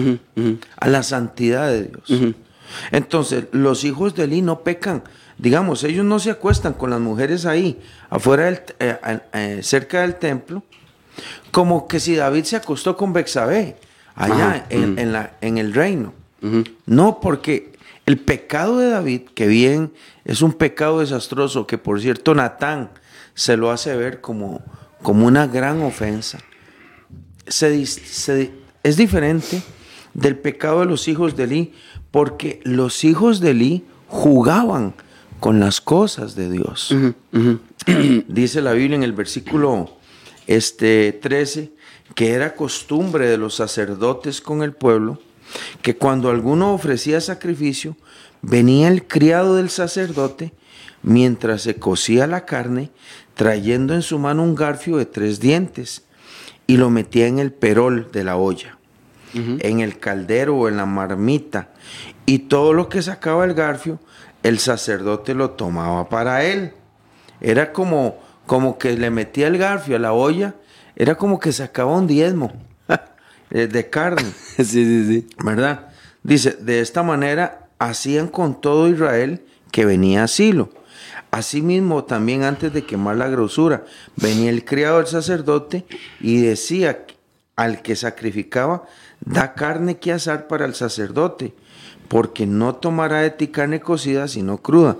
a 0.77 0.87
la 0.87 1.03
santidad 1.03 1.69
de 1.69 1.89
Dios. 1.89 2.33
Entonces, 2.91 3.45
los 3.51 3.83
hijos 3.83 4.15
de 4.15 4.23
Eli 4.23 4.41
no 4.41 4.63
pecan 4.63 5.03
digamos, 5.37 5.83
ellos 5.83 6.05
no 6.05 6.19
se 6.19 6.31
acuestan 6.31 6.73
con 6.73 6.89
las 6.89 6.99
mujeres 6.99 7.45
ahí, 7.45 7.79
afuera, 8.09 8.45
del, 8.45 8.61
eh, 8.79 9.19
eh, 9.33 9.59
cerca 9.63 10.01
del 10.01 10.15
templo, 10.15 10.63
como 11.51 11.87
que 11.87 11.99
si 11.99 12.15
David 12.15 12.43
se 12.43 12.55
acostó 12.55 12.97
con 12.97 13.13
Bexabé, 13.13 13.77
allá 14.15 14.65
en, 14.69 15.11
la, 15.11 15.33
en, 15.41 15.57
el 15.57 15.73
reino. 15.73 16.13
No, 16.85 17.19
porque 17.19 17.73
el 18.05 18.17
pecado 18.17 18.79
de 18.79 18.89
David, 18.89 19.21
que 19.35 19.47
bien 19.47 19.93
es 20.25 20.41
un 20.41 20.53
pecado 20.53 20.99
desastroso, 20.99 21.67
que 21.67 21.77
por 21.77 22.01
cierto 22.01 22.33
Natán 22.33 22.89
se 23.33 23.57
lo 23.57 23.69
hace 23.71 23.95
ver 23.95 24.21
como, 24.21 24.61
como 25.01 25.27
una 25.27 25.45
gran 25.45 25.81
ofensa, 25.83 26.39
se, 27.47 27.81
es 28.83 28.97
diferente 28.97 29.61
del 30.13 30.37
pecado 30.37 30.79
de 30.81 30.87
los 30.87 31.07
hijos 31.07 31.35
de 31.35 31.43
Eli, 31.43 31.73
porque 32.09 32.59
los 32.63 33.03
hijos 33.03 33.39
de 33.39 33.51
Eli 33.51 33.85
jugaban 34.07 34.95
con 35.39 35.59
las 35.59 35.81
cosas 35.81 36.35
de 36.35 36.49
Dios. 36.49 36.95
Dice 38.27 38.61
la 38.61 38.73
Biblia 38.73 38.95
en 38.95 39.03
el 39.03 39.13
versículo 39.13 39.97
este, 40.47 41.13
13 41.13 41.71
que 42.15 42.31
era 42.31 42.55
costumbre 42.55 43.27
de 43.27 43.37
los 43.37 43.55
sacerdotes 43.55 44.41
con 44.41 44.63
el 44.63 44.73
pueblo 44.73 45.19
que 45.81 45.95
cuando 45.95 46.29
alguno 46.29 46.73
ofrecía 46.73 47.21
sacrificio, 47.21 47.95
venía 48.41 48.87
el 48.87 49.07
criado 49.07 49.55
del 49.55 49.69
sacerdote 49.69 50.53
mientras 51.03 51.61
se 51.61 51.75
cocía 51.75 52.27
la 52.27 52.45
carne, 52.45 52.89
trayendo 53.33 53.93
en 53.93 54.01
su 54.01 54.19
mano 54.19 54.43
un 54.43 54.55
garfio 54.55 54.97
de 54.97 55.05
tres 55.05 55.39
dientes 55.39 56.03
y 56.65 56.77
lo 56.77 56.89
metía 56.89 57.27
en 57.27 57.39
el 57.39 57.53
perol 57.53 58.09
de 58.11 58.23
la 58.23 58.35
olla, 58.35 58.77
en 59.33 59.79
el 59.79 59.99
caldero 59.99 60.57
o 60.57 60.67
en 60.67 60.77
la 60.77 60.85
marmita, 60.85 61.71
y 62.25 62.39
todo 62.39 62.73
lo 62.73 62.89
que 62.89 63.01
sacaba 63.01 63.45
el 63.45 63.53
garfio 63.53 63.99
el 64.47 64.59
sacerdote 64.59 65.33
lo 65.33 65.51
tomaba 65.51 66.09
para 66.09 66.43
él. 66.43 66.73
Era 67.41 67.73
como, 67.73 68.17
como 68.45 68.77
que 68.77 68.93
le 68.97 69.09
metía 69.09 69.47
el 69.47 69.57
garfio 69.57 69.97
a 69.97 69.99
la 69.99 70.13
olla, 70.13 70.55
era 70.95 71.15
como 71.15 71.39
que 71.39 71.51
sacaba 71.51 71.95
un 71.95 72.07
diezmo 72.07 72.53
de 73.49 73.89
carne. 73.89 74.23
sí, 74.57 74.65
sí, 74.65 75.05
sí. 75.05 75.27
¿Verdad? 75.43 75.89
Dice, 76.23 76.51
de 76.59 76.79
esta 76.79 77.03
manera 77.03 77.67
hacían 77.79 78.27
con 78.27 78.59
todo 78.59 78.87
Israel 78.87 79.45
que 79.71 79.85
venía 79.85 80.23
a 80.23 80.27
Silo. 80.27 80.69
Asimismo, 81.29 82.05
también 82.05 82.43
antes 82.43 82.73
de 82.73 82.85
quemar 82.85 83.17
la 83.17 83.27
grosura, 83.27 83.83
venía 84.15 84.49
el 84.49 84.63
criado 84.63 84.97
del 84.97 85.07
sacerdote 85.07 85.85
y 86.21 86.41
decía 86.41 87.05
al 87.55 87.81
que 87.81 87.95
sacrificaba, 87.95 88.85
da 89.19 89.53
carne 89.53 89.97
que 89.97 90.13
asar 90.13 90.47
para 90.47 90.65
el 90.65 90.73
sacerdote 90.73 91.53
porque 92.07 92.45
no 92.45 92.75
tomará 92.75 93.21
de 93.21 93.31
ti 93.31 93.47
carne 93.47 93.81
cocida 93.81 94.27
sino 94.27 94.57
cruda. 94.57 94.97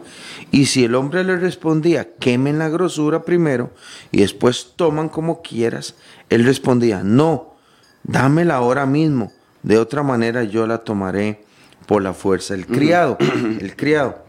Y 0.51 0.65
si 0.65 0.83
el 0.85 0.95
hombre 0.95 1.23
le 1.23 1.37
respondía, 1.37 2.15
quemen 2.19 2.59
la 2.59 2.69
grosura 2.69 3.23
primero 3.23 3.71
y 4.11 4.21
después 4.21 4.73
toman 4.75 5.09
como 5.09 5.41
quieras, 5.41 5.95
él 6.29 6.45
respondía, 6.45 7.03
no, 7.03 7.55
dámela 8.03 8.55
ahora 8.55 8.85
mismo, 8.85 9.31
de 9.63 9.77
otra 9.77 10.03
manera 10.03 10.43
yo 10.43 10.67
la 10.67 10.79
tomaré 10.79 11.43
por 11.85 12.01
la 12.01 12.13
fuerza. 12.13 12.53
El 12.53 12.65
criado, 12.65 13.17
el 13.59 13.75
criado. 13.75 14.25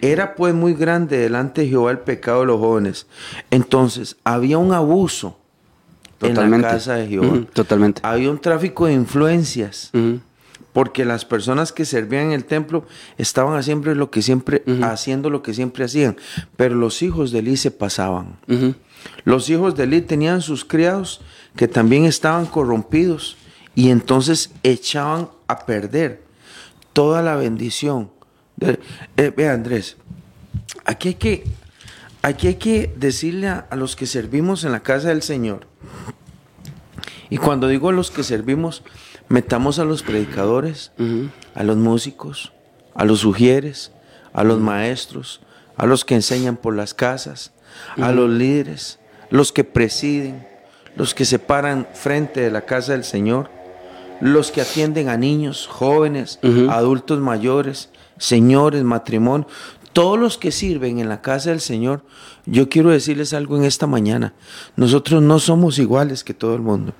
Era 0.00 0.34
pues 0.34 0.54
muy 0.54 0.74
grande 0.74 1.18
delante 1.18 1.62
de 1.62 1.68
Jehová 1.68 1.90
el 1.90 1.98
pecado 2.00 2.40
de 2.40 2.46
los 2.46 2.60
jóvenes. 2.60 3.06
Entonces 3.50 4.16
había 4.24 4.58
un 4.58 4.72
abuso 4.72 5.38
en 6.20 6.50
la 6.50 6.60
casa 6.60 6.94
de 6.94 7.06
Jehová. 7.06 7.40
Totalmente. 7.52 8.00
Había 8.04 8.30
un 8.30 8.40
tráfico 8.40 8.86
de 8.86 8.94
influencias 8.94 9.90
porque 10.74 11.04
las 11.04 11.24
personas 11.24 11.72
que 11.72 11.84
servían 11.84 12.26
en 12.26 12.32
el 12.32 12.44
templo 12.44 12.84
estaban 13.16 13.62
siempre 13.62 13.94
lo 13.94 14.10
que 14.10 14.22
siempre 14.22 14.64
haciendo 14.82 15.30
lo 15.30 15.40
que 15.40 15.54
siempre 15.54 15.84
hacían, 15.84 16.16
pero 16.56 16.74
los 16.74 17.00
hijos 17.00 17.30
de 17.30 17.38
Eli 17.38 17.56
se 17.56 17.70
pasaban. 17.70 18.36
Los 19.24 19.48
hijos 19.48 19.76
de 19.76 19.84
Eli 19.84 20.02
tenían 20.02 20.42
sus 20.42 20.64
criados 20.64 21.20
que 21.54 21.68
también 21.68 22.04
estaban 22.04 22.46
corrompidos 22.46 23.36
y 23.76 23.90
entonces 23.90 24.50
echaban 24.64 25.30
a 25.46 25.64
perder 25.64 26.22
toda 26.92 27.22
la 27.22 27.36
bendición. 27.36 28.10
Eh, 29.16 29.32
ve 29.36 29.48
Andrés, 29.48 29.96
aquí 30.84 31.08
hay 31.08 31.14
que 31.14 31.44
aquí 32.22 32.48
hay 32.48 32.54
que 32.56 32.92
decirle 32.96 33.48
a 33.48 33.68
los 33.76 33.94
que 33.94 34.06
servimos 34.06 34.64
en 34.64 34.72
la 34.72 34.80
casa 34.80 35.08
del 35.08 35.22
Señor 35.22 35.66
Y 37.30 37.36
cuando 37.36 37.68
digo 37.68 37.92
los 37.92 38.10
que 38.10 38.22
servimos, 38.22 38.82
metamos 39.28 39.78
a 39.78 39.84
los 39.84 40.02
predicadores, 40.02 40.92
a 41.54 41.62
los 41.62 41.76
músicos, 41.76 42.52
a 42.94 43.04
los 43.04 43.20
sugieres, 43.20 43.92
a 44.32 44.44
los 44.44 44.60
maestros, 44.60 45.40
a 45.76 45.86
los 45.86 46.04
que 46.04 46.14
enseñan 46.14 46.56
por 46.56 46.74
las 46.74 46.94
casas, 46.94 47.52
a 48.00 48.12
los 48.12 48.30
líderes, 48.30 48.98
los 49.30 49.52
que 49.52 49.64
presiden, 49.64 50.46
los 50.96 51.14
que 51.14 51.24
se 51.24 51.38
paran 51.38 51.88
frente 51.92 52.40
de 52.40 52.50
la 52.50 52.62
casa 52.62 52.92
del 52.92 53.04
Señor, 53.04 53.50
los 54.20 54.52
que 54.52 54.60
atienden 54.60 55.08
a 55.08 55.16
niños, 55.16 55.66
jóvenes, 55.66 56.38
adultos 56.70 57.18
mayores, 57.18 57.90
señores, 58.16 58.84
matrimonio, 58.84 59.46
todos 59.92 60.18
los 60.18 60.38
que 60.38 60.50
sirven 60.50 60.98
en 60.98 61.08
la 61.08 61.22
casa 61.22 61.50
del 61.50 61.60
Señor, 61.60 62.04
yo 62.46 62.68
quiero 62.68 62.90
decirles 62.90 63.32
algo 63.32 63.56
en 63.56 63.64
esta 63.64 63.86
mañana. 63.86 64.34
Nosotros 64.76 65.22
no 65.22 65.38
somos 65.38 65.78
iguales 65.78 66.24
que 66.24 66.34
todo 66.34 66.54
el 66.54 66.62
mundo. 66.62 66.92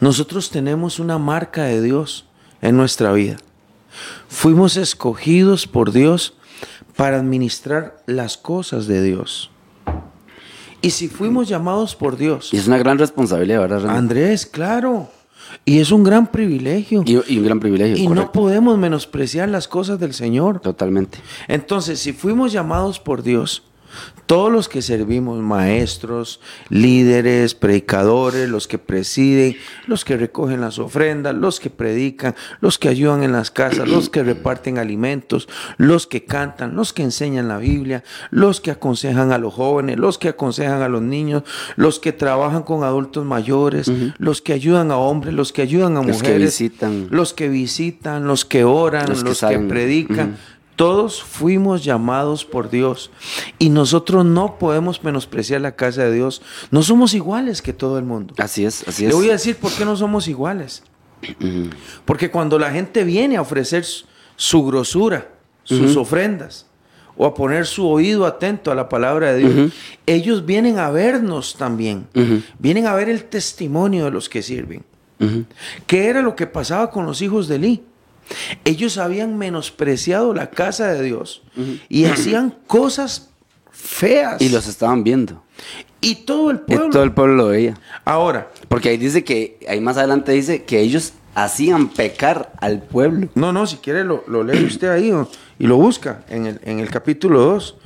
Nosotros 0.00 0.50
tenemos 0.50 0.98
una 0.98 1.18
marca 1.18 1.64
de 1.64 1.82
Dios 1.82 2.26
en 2.62 2.76
nuestra 2.76 3.12
vida. 3.12 3.36
Fuimos 4.28 4.76
escogidos 4.76 5.66
por 5.66 5.92
Dios 5.92 6.34
para 6.96 7.18
administrar 7.18 8.02
las 8.06 8.36
cosas 8.36 8.86
de 8.86 9.02
Dios. 9.02 9.50
Y 10.80 10.90
si 10.90 11.08
fuimos 11.08 11.48
llamados 11.48 11.96
por 11.96 12.16
Dios. 12.16 12.52
Y 12.52 12.56
es 12.56 12.66
una 12.66 12.78
gran 12.78 12.98
responsabilidad, 12.98 13.60
¿verdad? 13.60 13.96
Andrés, 13.96 14.46
claro. 14.46 15.10
Y 15.64 15.78
es 15.78 15.90
un 15.90 16.04
gran 16.04 16.30
privilegio. 16.30 17.02
Y, 17.04 17.16
un 17.16 17.44
gran 17.44 17.60
privilegio. 17.60 17.96
Y 17.96 18.06
no 18.06 18.32
podemos 18.32 18.78
menospreciar 18.78 19.48
las 19.48 19.66
cosas 19.66 19.98
del 19.98 20.14
Señor. 20.14 20.60
Totalmente. 20.60 21.18
Entonces, 21.48 21.98
si 21.98 22.12
fuimos 22.12 22.52
llamados 22.52 23.00
por 23.00 23.22
Dios, 23.22 23.62
todos 24.28 24.52
los 24.52 24.68
que 24.68 24.82
servimos, 24.82 25.40
maestros, 25.40 26.38
líderes, 26.68 27.54
predicadores, 27.54 28.46
los 28.46 28.68
que 28.68 28.76
presiden, 28.76 29.56
los 29.86 30.04
que 30.04 30.18
recogen 30.18 30.60
las 30.60 30.78
ofrendas, 30.78 31.34
los 31.34 31.60
que 31.60 31.70
predican, 31.70 32.34
los 32.60 32.78
que 32.78 32.90
ayudan 32.90 33.22
en 33.22 33.32
las 33.32 33.50
casas, 33.50 33.88
los 33.88 34.10
que 34.10 34.22
reparten 34.22 34.76
alimentos, 34.76 35.48
los 35.78 36.06
que 36.06 36.26
cantan, 36.26 36.76
los 36.76 36.92
que 36.92 37.04
enseñan 37.04 37.48
la 37.48 37.56
Biblia, 37.56 38.04
los 38.30 38.60
que 38.60 38.70
aconsejan 38.70 39.32
a 39.32 39.38
los 39.38 39.54
jóvenes, 39.54 39.96
los 39.96 40.18
que 40.18 40.28
aconsejan 40.28 40.82
a 40.82 40.90
los 40.90 41.00
niños, 41.00 41.44
los 41.76 41.98
que 41.98 42.12
trabajan 42.12 42.64
con 42.64 42.84
adultos 42.84 43.24
mayores, 43.24 43.90
los 44.18 44.42
que 44.42 44.52
ayudan 44.52 44.90
a 44.90 44.98
hombres, 44.98 45.32
los 45.32 45.54
que 45.54 45.62
ayudan 45.62 45.96
a 45.96 46.02
mujeres, 46.02 46.20
los 46.20 46.22
que 46.22 46.38
visitan, 46.38 47.08
los 47.10 47.32
que, 47.32 47.48
visitan, 47.48 48.26
los 48.26 48.44
que 48.44 48.64
oran, 48.64 49.08
los 49.08 49.40
que, 49.40 49.58
predican. 49.58 50.36
Todos 50.78 51.24
fuimos 51.24 51.82
llamados 51.82 52.44
por 52.44 52.70
Dios 52.70 53.10
y 53.58 53.68
nosotros 53.68 54.24
no 54.24 54.60
podemos 54.60 55.02
menospreciar 55.02 55.60
la 55.60 55.74
casa 55.74 56.04
de 56.04 56.14
Dios. 56.14 56.40
No 56.70 56.84
somos 56.84 57.14
iguales 57.14 57.62
que 57.62 57.72
todo 57.72 57.98
el 57.98 58.04
mundo. 58.04 58.32
Así 58.38 58.64
es, 58.64 58.86
así 58.86 59.04
es. 59.04 59.08
Le 59.08 59.16
voy 59.16 59.28
a 59.28 59.32
decir 59.32 59.56
por 59.56 59.72
qué 59.72 59.84
no 59.84 59.96
somos 59.96 60.28
iguales. 60.28 60.84
Porque 62.04 62.30
cuando 62.30 62.60
la 62.60 62.70
gente 62.70 63.02
viene 63.02 63.36
a 63.36 63.40
ofrecer 63.40 63.84
su 64.36 64.64
grosura, 64.64 65.28
sus 65.64 65.96
ofrendas, 65.96 66.66
o 67.16 67.26
a 67.26 67.34
poner 67.34 67.66
su 67.66 67.84
oído 67.88 68.24
atento 68.24 68.70
a 68.70 68.76
la 68.76 68.88
palabra 68.88 69.32
de 69.32 69.38
Dios, 69.40 69.72
ellos 70.06 70.46
vienen 70.46 70.78
a 70.78 70.90
vernos 70.90 71.56
también. 71.56 72.06
Vienen 72.60 72.86
a 72.86 72.94
ver 72.94 73.08
el 73.08 73.24
testimonio 73.24 74.04
de 74.04 74.12
los 74.12 74.28
que 74.28 74.42
sirven. 74.42 74.84
¿Qué 75.88 76.06
era 76.06 76.22
lo 76.22 76.36
que 76.36 76.46
pasaba 76.46 76.92
con 76.92 77.04
los 77.04 77.20
hijos 77.20 77.48
de 77.48 77.56
Eli? 77.56 77.82
Ellos 78.64 78.98
habían 78.98 79.38
menospreciado 79.38 80.34
la 80.34 80.50
casa 80.50 80.92
de 80.92 81.02
Dios 81.02 81.42
y 81.88 82.04
hacían 82.04 82.54
cosas 82.66 83.30
feas. 83.70 84.40
Y 84.40 84.48
los 84.48 84.66
estaban 84.66 85.04
viendo. 85.04 85.42
Y 86.00 86.16
todo 86.16 86.50
el 86.50 86.60
pueblo. 86.60 86.86
Y 86.86 86.90
todo 86.90 87.02
el 87.02 87.12
pueblo 87.12 87.34
lo 87.34 87.46
veía. 87.48 87.74
Ahora. 88.04 88.50
Porque 88.68 88.90
ahí 88.90 88.96
dice 88.96 89.24
que, 89.24 89.58
ahí 89.68 89.80
más 89.80 89.96
adelante 89.96 90.32
dice 90.32 90.64
que 90.64 90.80
ellos 90.80 91.14
hacían 91.34 91.88
pecar 91.88 92.52
al 92.60 92.82
pueblo. 92.82 93.28
No, 93.34 93.52
no, 93.52 93.66
si 93.66 93.76
quiere 93.76 94.04
lo, 94.04 94.22
lee 94.44 94.64
usted 94.64 94.88
ahí 94.88 95.12
y 95.58 95.66
lo 95.66 95.76
busca 95.76 96.24
en 96.28 96.46
el, 96.46 96.60
en 96.64 96.80
el 96.80 96.90
capítulo 96.90 97.40
2. 97.40 97.76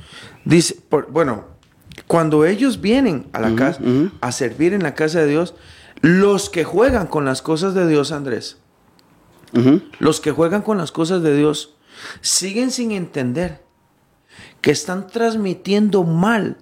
Dice, 0.45 0.77
bueno, 1.09 1.45
cuando 2.07 2.45
ellos 2.45 2.81
vienen 2.81 3.27
a 3.33 3.39
la 3.39 3.55
casa 3.55 3.79
a 4.21 4.31
servir 4.31 4.73
en 4.73 4.83
la 4.83 4.93
casa 4.95 5.19
de 5.19 5.27
Dios, 5.27 5.55
los 6.01 6.49
que 6.49 6.63
juegan 6.63 7.07
con 7.07 7.25
las 7.25 7.41
cosas 7.41 7.73
de 7.73 7.87
Dios, 7.87 8.11
Andrés, 8.11 8.57
los 9.99 10.19
que 10.19 10.31
juegan 10.31 10.61
con 10.61 10.77
las 10.77 10.91
cosas 10.91 11.21
de 11.21 11.35
Dios 11.35 11.75
siguen 12.21 12.71
sin 12.71 12.91
entender 12.91 13.63
que 14.61 14.71
están 14.71 15.07
transmitiendo 15.07 16.03
mal 16.03 16.57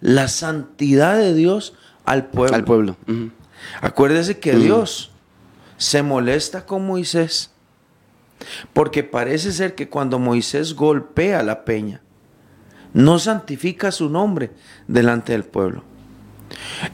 la 0.00 0.28
santidad 0.28 1.16
de 1.16 1.34
Dios 1.34 1.74
al 2.04 2.26
pueblo. 2.26 2.56
Al 2.56 2.64
pueblo. 2.64 2.96
Acuérdese 3.80 4.40
que 4.40 4.56
Dios 4.56 5.12
se 5.76 6.02
molesta 6.02 6.66
con 6.66 6.86
Moisés 6.86 7.52
porque 8.72 9.04
parece 9.04 9.52
ser 9.52 9.74
que 9.74 9.88
cuando 9.88 10.18
Moisés 10.18 10.74
golpea 10.74 11.42
la 11.42 11.64
peña, 11.64 12.02
no 12.92 13.18
santifica 13.18 13.92
su 13.92 14.10
nombre 14.10 14.50
delante 14.86 15.32
del 15.32 15.44
pueblo. 15.44 15.84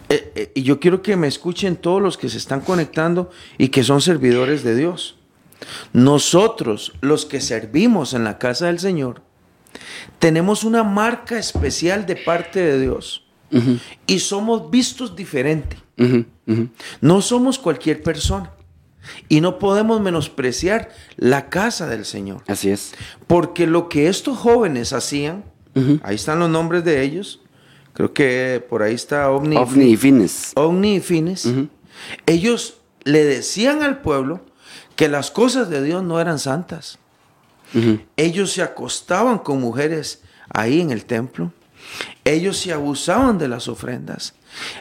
Eh, 0.09 0.33
eh, 0.35 0.53
y 0.55 0.63
yo 0.63 0.79
quiero 0.79 1.03
que 1.03 1.17
me 1.17 1.27
escuchen 1.27 1.77
todos 1.77 2.01
los 2.01 2.17
que 2.17 2.29
se 2.29 2.39
están 2.39 2.61
conectando 2.61 3.31
y 3.57 3.69
que 3.69 3.83
son 3.83 4.01
servidores 4.01 4.63
de 4.63 4.77
Dios. 4.77 5.18
Nosotros, 5.93 6.93
los 7.01 7.27
que 7.27 7.41
servimos 7.41 8.15
en 8.15 8.25
la 8.25 8.39
casa 8.39 8.67
del 8.67 8.79
Señor, 8.79 9.23
tenemos 10.19 10.65
una 10.65 10.83
marca 10.85 11.39
especial 11.39 12.07
de 12.07 12.17
parte 12.17 12.61
de 12.61 12.81
Dios 12.81 13.25
y 14.07 14.19
somos 14.19 14.71
vistos 14.71 15.17
diferente. 15.17 15.77
No 17.01 17.23
somos 17.23 17.59
cualquier 17.59 18.03
persona 18.03 18.53
y 19.29 19.41
no 19.41 19.59
podemos 19.59 20.01
menospreciar 20.01 20.91
la 21.17 21.49
casa 21.49 21.87
del 21.89 22.05
Señor. 22.05 22.43
Así 22.47 22.71
es. 22.71 22.93
Porque 23.27 23.67
lo 23.67 23.89
que 23.89 24.09
estos 24.09 24.37
jóvenes 24.39 24.93
hacían, 24.93 25.45
ahí 26.03 26.17
están 26.17 26.39
los 26.39 26.51
nombres 26.51 26.85
de 26.85 27.03
ellos, 27.03 27.41
creo 27.93 28.13
que 28.13 28.65
por 28.69 28.83
ahí 28.83 28.95
está 28.95 29.31
Ovni, 29.31 29.57
y 29.91 29.97
Fines. 29.97 30.53
Ovni 30.55 30.97
y 30.97 31.01
Fines. 31.01 31.49
Ellos 32.27 32.79
le 33.05 33.25
decían 33.25 33.83
al 33.83 34.01
pueblo, 34.03 34.45
que 34.99 35.09
las 35.09 35.31
cosas 35.31 35.71
de 35.71 35.81
Dios 35.81 36.03
no 36.03 36.21
eran 36.21 36.41
santas. 36.41 36.99
Ellos 38.17 38.51
se 38.51 38.63
acostaban 38.63 39.39
con 39.39 39.61
mujeres 39.61 40.23
ahí 40.53 40.81
en 40.81 40.91
el 40.91 41.05
templo. 41.05 41.53
Ellos 42.25 42.57
se 42.57 42.73
abusaban 42.73 43.39
de 43.39 43.47
las 43.47 43.69
ofrendas. 43.69 44.35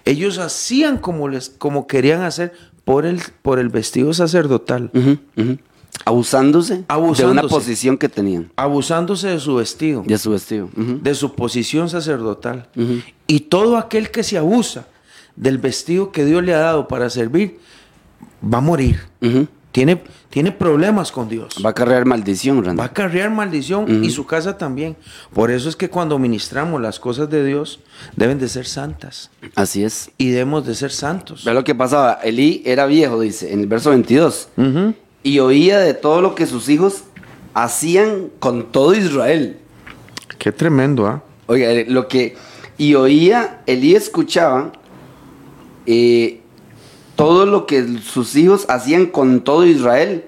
Ellos 0.06 0.40
hacían 0.40 0.98
como, 0.98 1.30
les, 1.30 1.50
como 1.50 1.86
querían 1.86 2.24
hacer 2.24 2.54
por 2.84 3.06
el, 3.06 3.22
por 3.44 3.60
el 3.60 3.70
vestido 3.70 4.12
sacerdotal. 4.12 4.90
Abusándose, 6.04 6.84
de 7.16 7.26
una 7.26 7.44
posición 7.44 7.96
que 7.96 8.10
tenían. 8.10 8.52
Abusándose 8.56 9.28
de 9.28 9.40
su 9.40 9.54
vestido. 9.54 10.02
De 10.04 10.18
su 10.18 10.32
vestido. 10.32 10.68
De 10.76 11.14
su 11.14 11.36
posición 11.36 11.92
sacerdotal. 11.92 12.70
Y 13.28 13.42
todo 13.42 13.78
aquel 13.78 14.10
que 14.10 14.24
se 14.24 14.40
abusa 14.40 14.88
del 15.36 15.60
vestido 15.60 16.12
que 16.12 16.26
Dios 16.26 16.44
le 16.44 16.56
ha 16.56 16.60
dado 16.60 16.88
para 16.88 17.12
servir, 17.12 17.60
va 18.44 18.58
a 18.58 18.62
morir. 18.62 19.02
Tiene, 19.72 20.02
tiene 20.30 20.52
problemas 20.52 21.12
con 21.12 21.30
Dios. 21.30 21.62
Va 21.64 21.70
a 21.70 21.74
cargar 21.74 22.06
maldición, 22.06 22.64
Va 22.80 22.86
a 22.86 22.94
cargar 22.94 23.30
maldición 23.30 24.04
y 24.04 24.10
su 24.10 24.26
casa 24.26 24.58
también. 24.58 24.96
Por 25.34 25.52
eso 25.52 25.70
es 25.70 25.76
que 25.76 25.90
cuando 25.90 26.18
ministramos 26.18 26.82
las 26.82 27.00
cosas 27.00 27.30
de 27.30 27.46
Dios, 27.46 27.80
deben 28.16 28.40
de 28.40 28.50
ser 28.50 28.66
santas. 28.66 29.30
Así 29.56 29.84
es. 29.84 30.10
Y 30.18 30.30
debemos 30.30 30.66
de 30.66 30.74
ser 30.74 30.92
santos. 30.92 31.44
Ve 31.44 31.54
lo 31.54 31.64
que 31.64 31.76
pasaba. 31.76 32.14
Elí 32.24 32.64
era 32.66 32.86
viejo, 32.86 33.20
dice, 33.20 33.54
en 33.54 33.60
el 33.60 33.68
verso 33.68 33.92
22. 33.92 34.50
Y 35.24 35.40
oía 35.40 35.80
de 35.80 35.94
todo 35.94 36.22
lo 36.22 36.34
que 36.34 36.48
sus 36.48 36.70
hijos 36.70 37.04
hacían 37.54 38.30
con 38.40 38.72
todo 38.72 38.94
Israel. 38.96 39.58
Qué 40.40 40.52
tremendo, 40.52 41.06
¿ah? 41.08 41.24
Oiga, 41.48 41.70
lo 41.88 42.08
que... 42.08 42.36
Y 42.78 42.96
oía, 42.96 43.62
Elí 43.66 43.96
escuchaba... 43.96 44.72
Eh, 45.86 46.42
todo 47.18 47.48
lo 47.48 47.66
que 47.66 48.00
sus 48.00 48.36
hijos 48.36 48.66
hacían 48.70 49.08
con 49.08 49.42
todo 49.42 49.66
Israel 49.66 50.24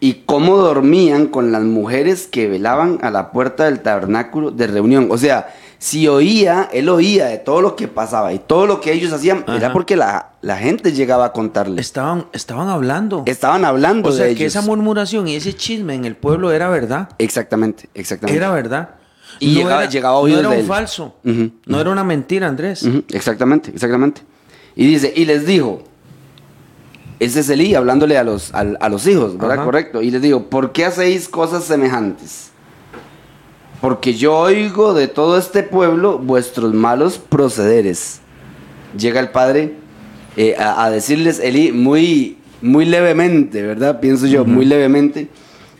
y 0.00 0.22
cómo 0.26 0.56
dormían 0.56 1.26
con 1.26 1.52
las 1.52 1.62
mujeres 1.62 2.26
que 2.26 2.48
velaban 2.48 2.98
a 3.02 3.10
la 3.10 3.30
puerta 3.30 3.66
del 3.66 3.80
tabernáculo 3.80 4.50
de 4.50 4.66
reunión. 4.66 5.08
O 5.10 5.18
sea, 5.18 5.54
si 5.78 6.08
oía, 6.08 6.70
él 6.72 6.88
oía 6.88 7.26
de 7.26 7.36
todo 7.36 7.60
lo 7.60 7.76
que 7.76 7.86
pasaba 7.86 8.32
y 8.32 8.38
todo 8.38 8.66
lo 8.66 8.80
que 8.80 8.92
ellos 8.92 9.12
hacían, 9.12 9.44
era 9.46 9.74
porque 9.74 9.94
la, 9.94 10.32
gente 10.56 10.92
llegaba 10.92 11.26
a 11.26 11.32
contarle. 11.32 11.80
Estaban, 11.80 12.26
estaban 12.32 12.70
hablando. 12.70 13.24
Estaban 13.26 13.66
hablando. 13.66 14.08
O 14.08 14.12
sea, 14.12 14.34
que 14.34 14.46
esa 14.46 14.62
murmuración 14.62 15.28
y 15.28 15.36
ese 15.36 15.54
chisme 15.54 15.94
en 15.94 16.06
el 16.06 16.16
pueblo 16.16 16.50
era 16.50 16.70
verdad. 16.70 17.10
Exactamente, 17.18 17.90
exactamente. 17.94 18.38
Era 18.38 18.50
verdad. 18.50 18.94
Y 19.38 19.54
llegaba, 19.54 19.84
llegaba 19.84 20.18
a 20.18 20.22
No 20.22 20.38
era 20.38 20.48
un 20.48 20.66
falso. 20.66 21.14
no 21.22 21.80
era 21.80 21.90
una 21.90 22.04
mentira, 22.04 22.48
Andrés. 22.48 22.88
Exactamente, 23.10 23.70
exactamente. 23.70 24.22
Y 24.74 24.86
dice, 24.86 25.12
y 25.14 25.26
les 25.26 25.44
dijo, 25.44 25.84
ese 27.24 27.40
es 27.40 27.48
Elí 27.50 27.74
hablándole 27.74 28.18
a 28.18 28.24
los, 28.24 28.52
a, 28.54 28.88
los 28.88 29.06
hijos, 29.06 29.38
¿verdad? 29.38 29.64
Correcto. 29.64 30.02
Y 30.02 30.10
les 30.10 30.22
digo, 30.22 30.48
¿por 30.48 30.72
qué 30.72 30.84
hacéis 30.84 31.28
cosas 31.28 31.64
semejantes? 31.64 32.50
Porque 33.80 34.14
yo 34.14 34.36
oigo 34.36 34.94
de 34.94 35.08
todo 35.08 35.38
este 35.38 35.62
pueblo 35.62 36.18
vuestros 36.18 36.74
malos 36.74 37.18
procederes. 37.18 38.20
Llega 38.96 39.20
el 39.20 39.30
padre 39.30 39.74
eh, 40.36 40.56
a, 40.58 40.84
a 40.84 40.90
decirles, 40.90 41.38
Eli, 41.38 41.72
muy, 41.72 42.38
muy 42.60 42.84
levemente, 42.84 43.62
¿verdad? 43.62 44.00
Pienso 44.00 44.26
yo, 44.26 44.44
muy 44.44 44.64
levemente. 44.64 45.28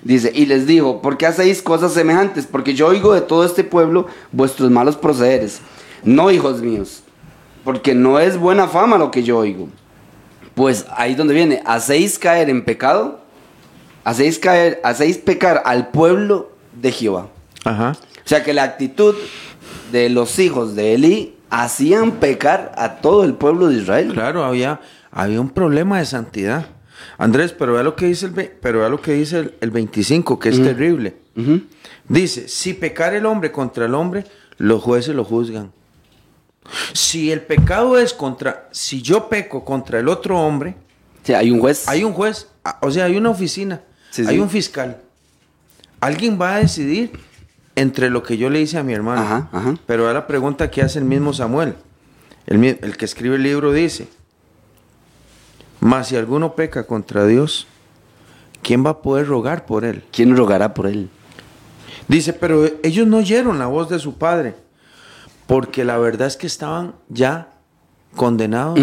Dice, 0.03 0.33
y 0.35 0.47
les 0.47 0.67
dijo, 0.67 1.01
¿por 1.01 1.17
qué 1.17 1.27
hacéis 1.27 1.63
cosas 1.63 1.93
semejantes? 1.93 2.47
Porque 2.47 2.75
yo 2.75 2.89
oigo 2.89 3.15
de 3.15 3.21
todo 3.21 3.45
este 3.45 3.63
pueblo 3.63 4.07
vuestros 4.33 4.71
malos 4.71 4.97
procederes. 4.97 5.61
No, 6.05 6.31
hijos 6.31 6.61
míos, 6.61 7.05
porque 7.65 7.95
no 7.95 8.19
es 8.19 8.37
buena 8.37 8.67
fama 8.67 8.99
lo 8.99 9.11
que 9.11 9.23
yo 9.23 9.39
oigo. 9.39 9.69
Pues 10.55 10.87
ahí 10.97 11.15
donde 11.15 11.35
viene, 11.35 11.63
hacéis 11.65 12.19
caer 12.19 12.51
en 12.51 12.65
pecado, 12.65 13.21
hacéis 14.05 14.39
caer, 14.39 14.81
hacéis 14.85 15.19
pecar 15.19 15.63
al 15.65 15.89
pueblo 15.89 16.53
de 16.81 16.93
Jehová. 16.93 17.29
Ajá. 17.65 17.97
O 18.25 18.29
sea 18.29 18.43
que 18.43 18.53
la 18.53 18.63
actitud 18.63 19.15
de 19.91 20.09
los 20.09 20.39
hijos 20.39 20.75
de 20.75 20.95
Eli 20.95 21.37
hacían 21.51 22.13
pecar 22.13 22.73
a 22.77 22.97
todo 22.97 23.25
el 23.25 23.35
pueblo 23.35 23.69
de 23.69 23.77
Israel. 23.77 24.13
Claro, 24.13 24.45
había, 24.45 24.81
había 25.11 25.41
un 25.41 25.51
problema 25.51 25.99
de 25.99 26.07
santidad. 26.07 26.67
Andrés, 27.19 27.53
pero 27.53 27.75
vea 27.75 27.83
lo 27.83 27.97
que 27.97 28.07
dice 28.07 28.27
el, 28.27 28.33
pero 28.33 28.81
vea 28.81 28.89
lo 28.89 29.01
que 29.01 29.13
dice 29.13 29.39
el, 29.39 29.55
el 29.61 29.71
25, 29.71 30.39
que 30.39 30.49
es 30.49 30.63
terrible. 30.63 31.17
Dice, 32.09 32.49
si 32.49 32.75
pecar 32.75 33.15
el 33.15 33.27
hombre 33.27 33.53
contra 33.53 33.87
el 33.87 33.95
hombre, 33.95 34.25
los 34.59 34.83
jueces 34.83 35.15
lo 35.15 35.25
juzgan. 35.25 35.73
Si 36.93 37.31
el 37.31 37.43
pecado 37.43 37.99
es 37.99 38.13
contra, 38.15 38.69
si 38.73 39.03
yo 39.03 39.29
peco 39.29 39.65
contra 39.65 39.99
el 39.99 40.09
otro 40.09 40.39
hombre, 40.41 40.75
Sí, 41.23 41.33
hay 41.35 41.51
un 41.51 41.61
juez. 41.61 41.89
hay 41.89 42.03
un 42.05 42.13
juez, 42.13 42.49
o 42.81 42.91
sea, 42.91 43.05
hay 43.05 43.17
una 43.17 43.31
oficina, 43.31 43.81
Sí, 44.11 44.23
hay 44.27 44.37
sí. 44.37 44.41
un 44.41 44.51
fiscal. 44.51 44.99
Alguien 46.01 46.39
va 46.41 46.57
a 46.57 46.59
decidir 46.59 47.13
entre 47.77 48.11
lo 48.11 48.23
que 48.23 48.37
yo 48.37 48.51
le 48.51 48.61
hice 48.61 48.77
a 48.79 48.83
mi 48.83 48.93
hermano. 48.93 49.23
Ajá, 49.23 49.49
ajá. 49.53 49.75
Pero 49.87 50.09
a 50.09 50.13
la 50.13 50.27
pregunta 50.27 50.71
que 50.71 50.83
hace 50.83 50.99
el 50.99 51.05
mismo 51.05 51.33
Samuel, 51.33 51.75
el, 52.47 52.63
el 52.65 52.97
que 52.97 53.05
escribe 53.05 53.37
el 53.37 53.43
libro 53.45 53.73
dice, 53.73 54.09
mas 55.81 56.09
si 56.09 56.17
alguno 56.17 56.55
peca 56.55 56.85
contra 56.87 57.27
Dios, 57.27 57.67
¿quién 58.63 58.85
va 58.85 58.91
a 58.91 59.03
poder 59.03 59.27
rogar 59.27 59.67
por 59.67 59.85
él? 59.85 60.05
¿Quién 60.13 60.37
rogará 60.37 60.75
por 60.75 60.87
él? 60.87 61.09
Dice, 62.09 62.33
pero 62.33 62.67
ellos 62.83 63.07
no 63.07 63.19
oyeron 63.19 63.59
la 63.59 63.67
voz 63.67 63.89
de 63.89 63.99
su 63.99 64.19
padre, 64.19 64.55
porque 65.47 65.85
la 65.85 65.99
verdad 65.99 66.29
es 66.29 66.37
que 66.37 66.47
estaban 66.47 66.95
ya 67.09 67.49
condenados 68.17 68.79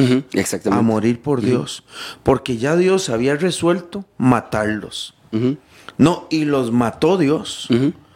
a 0.71 0.81
morir 0.81 1.21
por 1.21 1.41
Dios, 1.41 1.83
porque 2.23 2.57
ya 2.57 2.75
Dios 2.75 3.09
había 3.09 3.35
resuelto 3.35 4.05
matarlos. 4.17 5.15
No, 5.97 6.27
y 6.29 6.45
los 6.45 6.71
mató 6.71 7.17
Dios. 7.17 7.67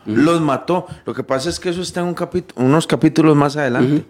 Los 0.06 0.42
mató. 0.42 0.88
Lo 1.06 1.14
que 1.14 1.24
pasa 1.24 1.50
es 1.50 1.60
que 1.60 1.70
eso 1.70 1.82
está 1.82 2.02
en 2.02 2.08
un 2.08 2.16
unos 2.56 2.88
capítulos 2.88 3.36
más 3.36 3.56
adelante. 3.56 4.06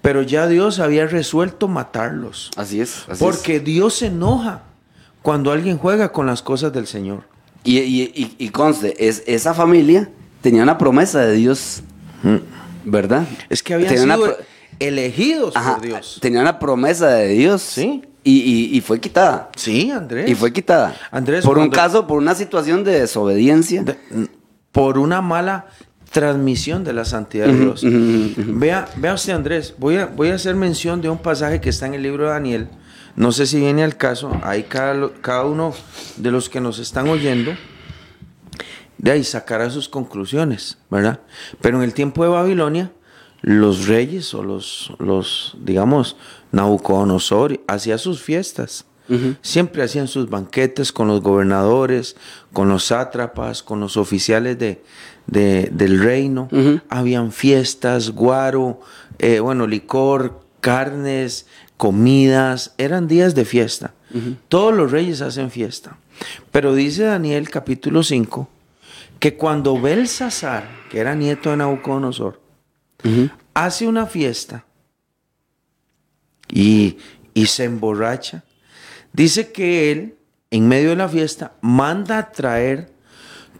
Pero 0.00 0.22
ya 0.22 0.46
Dios 0.46 0.78
había 0.78 1.06
resuelto 1.06 1.68
matarlos. 1.68 2.50
Así 2.56 2.80
es. 2.80 3.04
así 3.08 3.22
porque 3.22 3.60
Dios 3.60 3.94
se 3.94 4.06
enoja 4.06 4.62
cuando 5.22 5.52
alguien 5.52 5.76
juega 5.76 6.12
con 6.12 6.26
las 6.26 6.42
cosas 6.42 6.72
del 6.72 6.86
Señor. 6.86 7.24
Y, 7.64 7.80
y, 7.80 8.02
y, 8.14 8.36
y 8.38 8.48
conste, 8.50 9.08
es, 9.08 9.24
esa 9.26 9.52
familia 9.52 10.08
tenía 10.40 10.62
una 10.62 10.78
promesa 10.78 11.20
de 11.20 11.34
Dios. 11.34 11.82
¿Verdad? 12.86 13.24
Es 13.50 13.62
que 13.62 13.74
habían 13.74 13.96
sido 13.96 14.36
elegidos 14.78 15.54
Ajá, 15.56 15.74
por 15.76 15.84
Dios. 15.84 16.18
Tenía 16.20 16.40
una 16.40 16.58
promesa 16.58 17.08
de 17.10 17.28
Dios. 17.28 17.60
Sí. 17.62 18.02
Y, 18.24 18.38
y- 18.40 18.76
y 18.76 18.80
fue 18.80 18.98
quitada. 19.00 19.50
Sí, 19.56 19.90
Andrés. 19.90 20.28
Y 20.28 20.34
fue 20.34 20.52
quitada. 20.52 20.96
Andrés, 21.10 21.44
por 21.44 21.58
un 21.58 21.70
caso, 21.70 22.06
por 22.06 22.18
una 22.18 22.34
situación 22.34 22.82
de 22.82 23.00
desobediencia. 23.00 23.82
De- 23.84 23.96
por 24.72 24.98
una 24.98 25.20
mala 25.22 25.66
transmisión 26.10 26.82
de 26.84 26.92
la 26.92 27.04
santidad 27.04 27.46
de 27.46 27.58
Dios. 27.58 27.82
Vea, 27.84 28.88
vea 28.96 29.14
usted, 29.14 29.32
Andrés, 29.32 29.74
voy 29.78 29.96
a, 29.96 30.06
voy 30.06 30.30
a 30.30 30.34
hacer 30.34 30.54
mención 30.54 31.00
de 31.02 31.08
un 31.08 31.18
pasaje 31.18 31.60
que 31.60 31.70
está 31.70 31.86
en 31.86 31.94
el 31.94 32.02
libro 32.02 32.24
de 32.24 32.30
Daniel. 32.30 32.68
No 33.16 33.32
sé 33.32 33.46
si 33.46 33.58
viene 33.60 33.82
al 33.84 33.96
caso, 33.96 34.30
ahí 34.42 34.64
cada, 34.64 35.10
cada 35.22 35.44
uno 35.44 35.74
de 36.16 36.30
los 36.30 36.48
que 36.50 36.60
nos 36.60 36.78
están 36.78 37.08
oyendo, 37.08 37.52
de 39.06 39.12
ahí 39.12 39.24
sacará 39.24 39.70
sus 39.70 39.88
conclusiones, 39.88 40.78
¿verdad? 40.90 41.20
Pero 41.60 41.78
en 41.78 41.84
el 41.84 41.94
tiempo 41.94 42.22
de 42.24 42.30
Babilonia, 42.30 42.92
los 43.42 43.86
reyes 43.86 44.34
o 44.34 44.42
los, 44.42 44.92
los 44.98 45.56
digamos, 45.60 46.16
Nabucodonosor 46.52 47.60
hacía 47.68 47.98
sus 47.98 48.22
fiestas. 48.22 48.84
Siempre 49.40 49.84
hacían 49.84 50.08
sus 50.08 50.28
banquetes 50.28 50.90
con 50.90 51.06
los 51.06 51.20
gobernadores, 51.20 52.16
con 52.52 52.68
los 52.68 52.86
sátrapas, 52.86 53.62
con 53.62 53.78
los 53.78 53.96
oficiales 53.96 54.58
de, 54.58 54.82
de- 55.28 55.68
del 55.72 56.00
reino. 56.02 56.48
Habían 56.88 57.30
fiestas, 57.30 58.10
guaro, 58.10 58.80
eh, 59.20 59.38
bueno, 59.38 59.68
licor, 59.68 60.40
carnes, 60.60 61.46
comidas. 61.76 62.74
Eran 62.78 63.06
días 63.06 63.36
de 63.36 63.44
fiesta. 63.44 63.94
Todos 64.48 64.74
los 64.74 64.90
reyes 64.90 65.20
hacen 65.20 65.50
fiesta. 65.52 65.98
Pero 66.50 66.74
dice 66.74 67.04
Daniel 67.04 67.48
capítulo 67.50 68.02
5 68.02 68.48
que 69.30 69.36
cuando 69.36 69.80
Belsasar, 69.80 70.68
que 70.88 71.00
era 71.00 71.16
nieto 71.16 71.50
de 71.50 71.56
Nabucodonosor, 71.56 72.40
hace 73.54 73.88
una 73.88 74.06
fiesta 74.06 74.64
y, 76.48 76.98
y 77.34 77.46
se 77.46 77.64
emborracha, 77.64 78.44
dice 79.12 79.50
que 79.50 79.90
él, 79.90 80.14
en 80.52 80.68
medio 80.68 80.90
de 80.90 80.96
la 80.96 81.08
fiesta, 81.08 81.54
manda 81.60 82.18
a 82.18 82.30
traer 82.30 82.92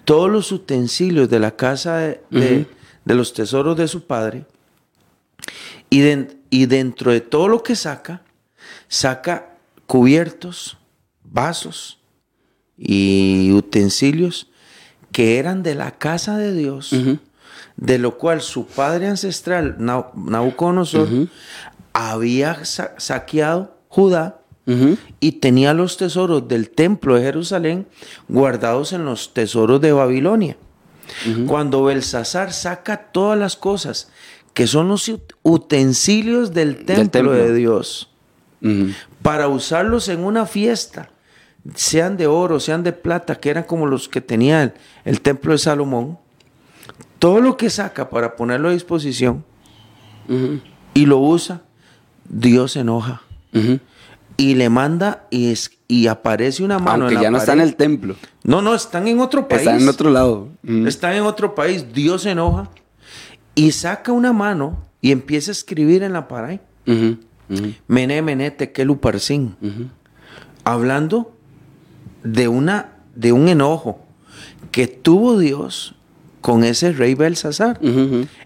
todos 0.05 0.31
los 0.31 0.52
utensilios 0.52 1.29
de 1.29 1.40
la 1.40 1.57
casa 1.57 1.96
de, 1.96 2.20
de- 2.31 2.66
de 3.05 3.14
los 3.16 3.33
tesoros 3.33 3.76
de 3.76 3.88
su 3.88 4.07
padre 4.07 4.46
y, 5.90 6.00
y 6.50 6.66
dentro 6.66 7.11
de 7.11 7.20
todo 7.20 7.48
lo 7.48 7.64
que 7.64 7.74
saca, 7.74 8.22
saca 8.87 9.57
cubiertos, 9.88 10.76
vasos 11.24 11.98
y 12.79 13.50
utensilios 13.52 14.48
que 15.16 15.38
eran 15.38 15.62
de 15.62 15.74
la 15.74 15.92
casa 15.92 16.37
de 16.37 16.52
Dios, 16.52 16.92
de 17.79 17.96
lo 17.98 18.18
cual 18.18 18.42
su 18.42 18.66
padre 18.66 19.07
ancestral, 19.09 19.76
Nabucodonosor, 19.79 21.09
había 21.94 22.66
sa- 22.66 22.92
saqueado 22.98 23.79
Judá 23.88 24.40
y 25.20 25.33
tenía 25.33 25.72
los 25.72 25.96
tesoros 25.96 26.48
del 26.48 26.68
templo 26.68 27.14
de 27.14 27.22
Jerusalén 27.22 27.87
guardados 28.29 28.92
en 28.92 29.07
los 29.07 29.33
tesoros 29.33 29.81
de 29.81 29.92
Babilonia. 29.92 30.59
Cuando 31.46 31.83
Belsasar 31.85 32.52
saca 32.52 32.96
todas 33.11 33.38
las 33.38 33.57
cosas 33.57 34.11
que 34.52 34.66
son 34.66 34.88
los 34.88 35.09
ut- 35.09 35.35
utensilios 35.42 36.52
del 36.52 36.85
templo, 36.85 37.09
templo. 37.11 37.33
de 37.33 37.55
Dios 37.55 38.11
para 39.22 39.48
usarlos 39.48 40.09
en 40.11 40.24
una 40.24 40.44
fiesta, 40.44 41.09
sean 41.74 42.16
de 42.16 42.26
oro, 42.26 42.61
sean 42.61 42.83
de 42.83 42.92
plata, 42.92 43.37
que 43.37 43.50
eran 43.50 43.64
como 43.64 43.87
los 43.87 44.09
que 44.09 44.20
tenía 44.20 44.62
el, 44.62 44.72
el 45.05 45.20
templo 45.20 45.52
de 45.52 45.59
Salomón, 45.59 46.18
todo 47.18 47.40
lo 47.40 47.57
que 47.57 47.70
saca 47.70 48.09
para 48.11 48.37
ponerlo 48.37 48.68
a 48.68 48.72
disposición 48.72 49.44
y 50.94 51.07
lo 51.07 51.18
usa, 51.18 51.62
Dios 52.29 52.72
se 52.72 52.81
enoja 52.81 53.22
y 54.37 54.55
le 54.55 54.68
manda 54.68 55.26
y, 55.31 55.50
es, 55.50 55.70
y 55.88 56.09
aparece 56.09 56.62
una 56.62 56.79
mano 56.79 57.05
Aunque 57.05 57.14
en 57.14 57.14
la 57.14 57.22
ya 57.22 57.31
no 57.31 57.38
está 57.38 57.52
en 57.52 57.59
pared. 57.59 57.70
el 57.70 57.76
templo. 57.76 58.16
No, 58.44 58.61
no, 58.61 58.74
están 58.74 59.09
en 59.09 59.20
otro 59.20 59.48
país. 59.48 59.62
Está 59.62 59.76
en 59.76 59.88
otro 59.88 60.11
lado. 60.11 60.48
Están 60.87 61.14
en 61.14 61.22
otro 61.22 61.55
país. 61.55 61.87
Dios 61.94 62.22
se 62.22 62.33
enoja 62.33 62.68
y 63.55 63.72
saca 63.72 64.12
una 64.12 64.33
mano 64.33 64.85
y 65.00 65.11
empieza 65.12 65.50
a 65.50 65.52
escribir 65.52 66.02
en 66.02 66.12
la 66.12 66.29
pared. 66.29 66.61
Mené, 67.88 68.50
tekel, 68.50 68.90
uparsin. 68.90 69.57
Ujú. 69.62 69.87
Hablando 70.64 71.36
de, 72.22 72.48
una, 72.48 72.92
de 73.14 73.33
un 73.33 73.48
enojo 73.48 74.00
que 74.70 74.87
tuvo 74.87 75.38
Dios 75.38 75.94
con 76.40 76.64
ese 76.64 76.92
rey 76.92 77.14
Belsasar. 77.14 77.81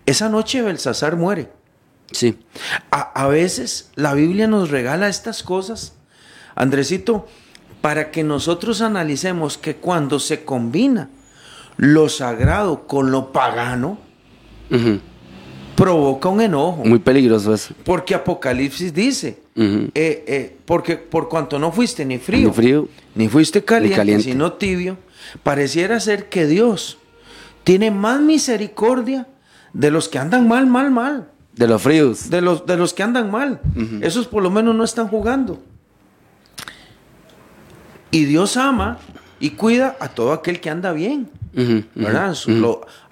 Esa 0.06 0.28
noche 0.28 0.62
Belsasar 0.62 1.16
muere. 1.16 1.50
Sí. 2.12 2.38
A, 2.90 3.00
a 3.00 3.28
veces 3.28 3.90
la 3.94 4.14
Biblia 4.14 4.48
nos 4.48 4.70
regala 4.70 5.08
estas 5.08 5.42
cosas, 5.42 5.94
Andresito, 6.54 7.26
para 7.80 8.10
que 8.10 8.24
nosotros 8.24 8.80
analicemos 8.80 9.58
que 9.58 9.76
cuando 9.76 10.18
se 10.18 10.44
combina 10.44 11.08
lo 11.76 12.08
sagrado 12.08 12.86
con 12.86 13.10
lo 13.10 13.32
pagano, 13.32 13.98
Ujú. 14.70 15.00
Provoca 15.80 16.28
un 16.28 16.40
enojo. 16.40 16.84
Muy 16.84 16.98
peligroso 16.98 17.54
eso. 17.54 17.74
Porque 17.84 18.14
Apocalipsis 18.14 18.92
dice, 18.92 19.38
eh, 19.56 19.90
eh, 19.94 20.56
porque 20.64 20.96
por 20.96 21.28
cuanto 21.28 21.58
no 21.58 21.72
fuiste 21.72 22.04
ni 22.04 22.18
frío, 22.18 22.48
Ni 22.48 22.54
frío. 22.54 22.88
ni 23.14 23.28
fuiste 23.28 23.64
caliente, 23.64 23.96
caliente. 23.96 24.24
sino 24.24 24.52
tibio, 24.52 24.98
pareciera 25.42 25.98
ser 26.00 26.28
que 26.28 26.46
Dios 26.46 26.98
tiene 27.64 27.90
más 27.90 28.20
misericordia 28.20 29.26
de 29.72 29.90
los 29.90 30.08
que 30.08 30.18
andan 30.18 30.46
mal, 30.48 30.66
mal, 30.66 30.90
mal. 30.90 31.28
De 31.54 31.66
los 31.66 31.82
fríos. 31.82 32.30
De 32.30 32.40
los, 32.40 32.64
de 32.66 32.76
los 32.76 32.94
que 32.94 33.02
andan 33.02 33.30
mal. 33.30 33.60
Esos 34.02 34.26
por 34.26 34.42
lo 34.42 34.50
menos 34.50 34.74
no 34.74 34.84
están 34.84 35.08
jugando. 35.08 35.60
Y 38.10 38.24
Dios 38.24 38.56
ama 38.56 38.98
y 39.38 39.50
cuida 39.50 39.96
a 40.00 40.08
todo 40.08 40.32
aquel 40.32 40.60
que 40.60 40.70
anda 40.70 40.92
bien, 40.92 41.28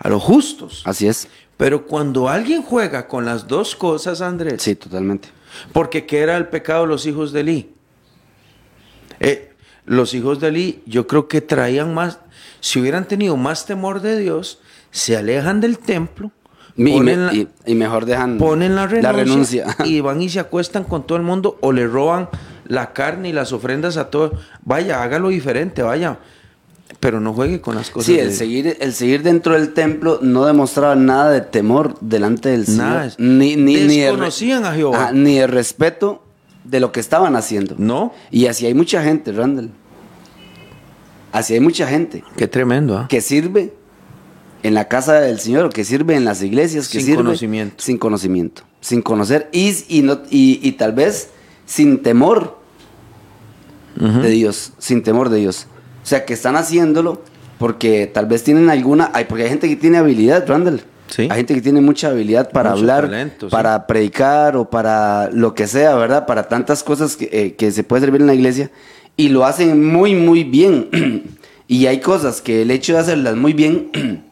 A 0.01 0.09
los 0.09 0.23
justos. 0.23 0.83
Así 0.85 1.07
es. 1.09 1.29
Pero 1.57 1.87
cuando 1.87 2.29
alguien 2.29 2.63
juega 2.63 3.09
con 3.09 3.25
las 3.25 3.49
dos 3.49 3.75
cosas, 3.75 4.21
Andrés, 4.21 4.63
Sí, 4.63 4.75
totalmente. 4.77 5.29
Porque 5.73 6.07
¿qué 6.07 6.21
era 6.21 6.37
el 6.37 6.47
pecado 6.49 6.83
de 6.83 6.89
los 6.89 7.05
hijos 7.07 7.33
de 7.33 7.41
Eli? 7.41 7.71
Eh, 9.21 9.53
los 9.87 10.15
hijos 10.15 10.39
de 10.41 10.49
Eli 10.49 10.83
yo 10.87 11.07
creo 11.07 11.27
que 11.29 11.41
traían 11.41 11.95
más, 11.95 12.21
si 12.61 12.79
hubieran 12.81 13.07
tenido 13.09 13.37
más 13.37 13.67
temor 13.67 14.01
de 14.01 14.19
Dios, 14.19 14.61
se 14.91 15.17
alejan 15.17 15.61
del 15.61 15.79
templo. 15.79 16.31
Y, 16.77 16.93
ponen 16.93 17.05
me- 17.05 17.17
la- 17.27 17.35
y- 17.35 17.49
y 17.67 17.75
mejor 17.75 18.05
dejan 18.07 18.39
ponen 18.39 18.77
la 18.77 18.87
renuncia, 18.87 19.13
renuncia. 19.65 19.67
y 19.85 20.01
van 20.01 20.23
y 20.23 20.29
se 20.29 20.39
acuestan 20.39 20.85
con 20.85 21.05
todo 21.09 21.19
el 21.19 21.25
mundo 21.25 21.59
o 21.61 21.73
le 21.73 21.89
roban 21.89 22.29
la 22.67 22.93
carne 22.93 23.31
y 23.31 23.33
las 23.33 23.53
ofrendas 23.53 23.97
a 23.97 24.11
todo. 24.11 24.39
Vaya, 24.63 25.03
hágalo 25.03 25.31
diferente, 25.31 25.83
vaya. 25.83 26.19
Pero 27.01 27.21
no 27.21 27.33
juegue 27.33 27.61
con 27.61 27.75
las 27.77 27.91
cosas. 27.91 28.07
Sí, 28.07 28.19
el 28.19 28.33
seguir, 28.33 28.77
el 28.81 28.93
seguir 28.93 29.23
dentro 29.23 29.55
del 29.55 29.73
templo 29.75 30.19
no 30.23 30.47
demostraba 30.47 30.97
nada 30.97 31.31
de 31.31 31.41
temor 31.43 31.97
delante 32.01 32.49
del 32.49 32.65
Nada. 32.77 33.11
Señor. 33.11 33.31
Ni, 33.31 33.57
ni, 33.57 33.75
ni 33.77 33.99
de 33.99 34.07
Desconocían 34.07 34.65
a 34.65 34.73
Jehová. 34.73 35.03
Ajá, 35.05 35.13
ni 35.13 35.39
de 35.39 35.47
respeto 35.47 36.25
de 36.65 36.81
lo 36.81 36.91
que 36.91 37.01
estaban 37.01 37.37
haciendo. 37.37 37.75
No. 37.79 38.13
Y 38.31 38.47
así 38.47 38.67
hay 38.67 38.75
mucha 38.75 39.03
gente, 39.03 39.33
Randall. 39.33 39.71
Así 41.31 41.53
hay 41.55 41.61
mucha 41.61 41.87
gente 41.87 42.25
Qué 42.37 42.49
tremendo, 42.49 42.97
¿ah? 42.97 43.07
que 43.09 43.21
sirve 43.21 43.75
en 44.63 44.73
la 44.75 44.89
casa 44.89 45.21
del 45.21 45.39
Señor, 45.39 45.71
que 45.73 45.85
sirve 45.85 46.15
en 46.17 46.25
las 46.25 46.43
iglesias, 46.43 46.89
que 46.89 46.99
Sin 46.99 47.07
sirve 47.07 47.19
conocimiento. 47.19 47.75
sin 47.83 47.99
conocimiento, 47.99 48.63
sin 48.81 49.03
conocer 49.03 49.49
y, 49.53 49.75
y, 49.89 50.03
no, 50.03 50.23
y, 50.31 50.59
y 50.67 50.73
tal 50.73 50.93
vez 50.93 51.29
sin 51.67 52.03
temor 52.03 52.59
de 53.95 54.31
Dios, 54.31 54.73
sin 54.79 55.03
temor 55.03 55.29
de 55.29 55.39
Dios. 55.39 55.67
O 56.09 56.11
sea, 56.11 56.25
que 56.25 56.33
están 56.33 56.57
haciéndolo 56.57 57.21
porque 57.59 58.07
tal 58.07 58.25
vez 58.25 58.43
tienen 58.43 58.71
alguna, 58.71 59.11
hay, 59.13 59.27
porque 59.27 59.43
hay 59.43 59.51
gente 59.51 59.69
que 59.69 59.77
tiene 59.77 59.99
habilidad, 59.99 60.49
Randall. 60.49 60.81
Sí. 61.09 61.29
Hay 61.31 61.37
gente 61.37 61.53
que 61.53 61.61
tiene 61.61 61.83
mucha 61.83 62.09
habilidad 62.09 62.51
para 62.51 62.71
Mucho 62.71 62.81
hablar, 62.81 63.03
talento, 63.03 63.51
sí. 63.51 63.53
para 63.53 63.87
predicar 63.87 64.57
o 64.57 64.71
para 64.71 65.29
lo 65.35 65.55
que 65.55 65.67
sea, 65.67 65.95
¿verdad? 65.97 66.25
Para 66.25 66.49
tantas 66.49 66.83
cosas 66.83 67.15
que, 67.15 67.29
eh, 67.31 67.55
que 67.57 67.71
se 67.73 67.85
puede 67.85 68.01
servir 68.01 68.23
en 68.23 68.27
la 68.27 68.33
iglesia 68.33 68.71
y 69.19 69.29
lo 69.29 69.45
hacen 69.45 69.85
muy, 69.85 70.15
muy 70.15 70.45
bien. 70.45 70.89
y 71.69 71.85
hay 71.85 72.01
cosas 72.01 72.41
que 72.41 72.63
el 72.63 72.71
hecho 72.71 72.95
de 72.95 73.01
hacerlas 73.01 73.37
muy 73.37 73.53
bien, 73.53 73.91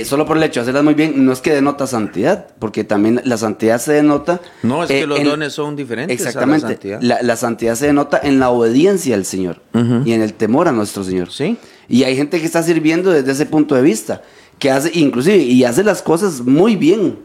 eh, 0.00 0.04
solo 0.04 0.26
por 0.26 0.36
el 0.36 0.42
hecho 0.42 0.60
de 0.60 0.62
hacerlas 0.62 0.84
muy 0.84 0.94
bien, 0.94 1.24
no 1.24 1.32
es 1.32 1.40
que 1.40 1.52
denota 1.52 1.86
santidad, 1.86 2.46
porque 2.58 2.84
también 2.84 3.20
la 3.24 3.36
santidad 3.36 3.78
se 3.80 3.92
denota. 3.94 4.40
No, 4.62 4.84
es 4.84 4.90
eh, 4.90 5.00
que 5.00 5.06
los 5.06 5.18
en- 5.18 5.24
dones 5.26 5.52
son 5.52 5.76
diferentes. 5.76 6.20
a 6.20 6.22
la 6.24 6.28
Exactamente. 6.30 6.66
santidad. 6.68 6.98
La, 7.02 7.22
la 7.22 7.36
santidad 7.36 7.74
se 7.74 7.86
denota 7.86 8.20
en 8.22 8.38
la 8.40 8.50
obediencia 8.50 9.14
al 9.14 9.24
Señor 9.24 9.60
y 10.04 10.12
en 10.12 10.22
el 10.22 10.34
temor 10.34 10.68
a 10.68 10.72
nuestro 10.72 11.04
Señor. 11.04 11.30
Sí. 11.32 11.56
Y 11.88 12.04
hay 12.04 12.16
gente 12.16 12.40
que 12.40 12.46
está 12.46 12.62
sirviendo 12.62 13.10
desde 13.10 13.32
ese 13.32 13.46
punto 13.46 13.74
de 13.74 13.82
vista, 13.82 14.22
que 14.58 14.70
hace, 14.70 14.90
inclusive, 14.94 15.36
y 15.38 15.64
hace 15.64 15.82
las 15.84 16.00
cosas 16.02 16.40
muy 16.40 16.76
bien, 16.76 17.18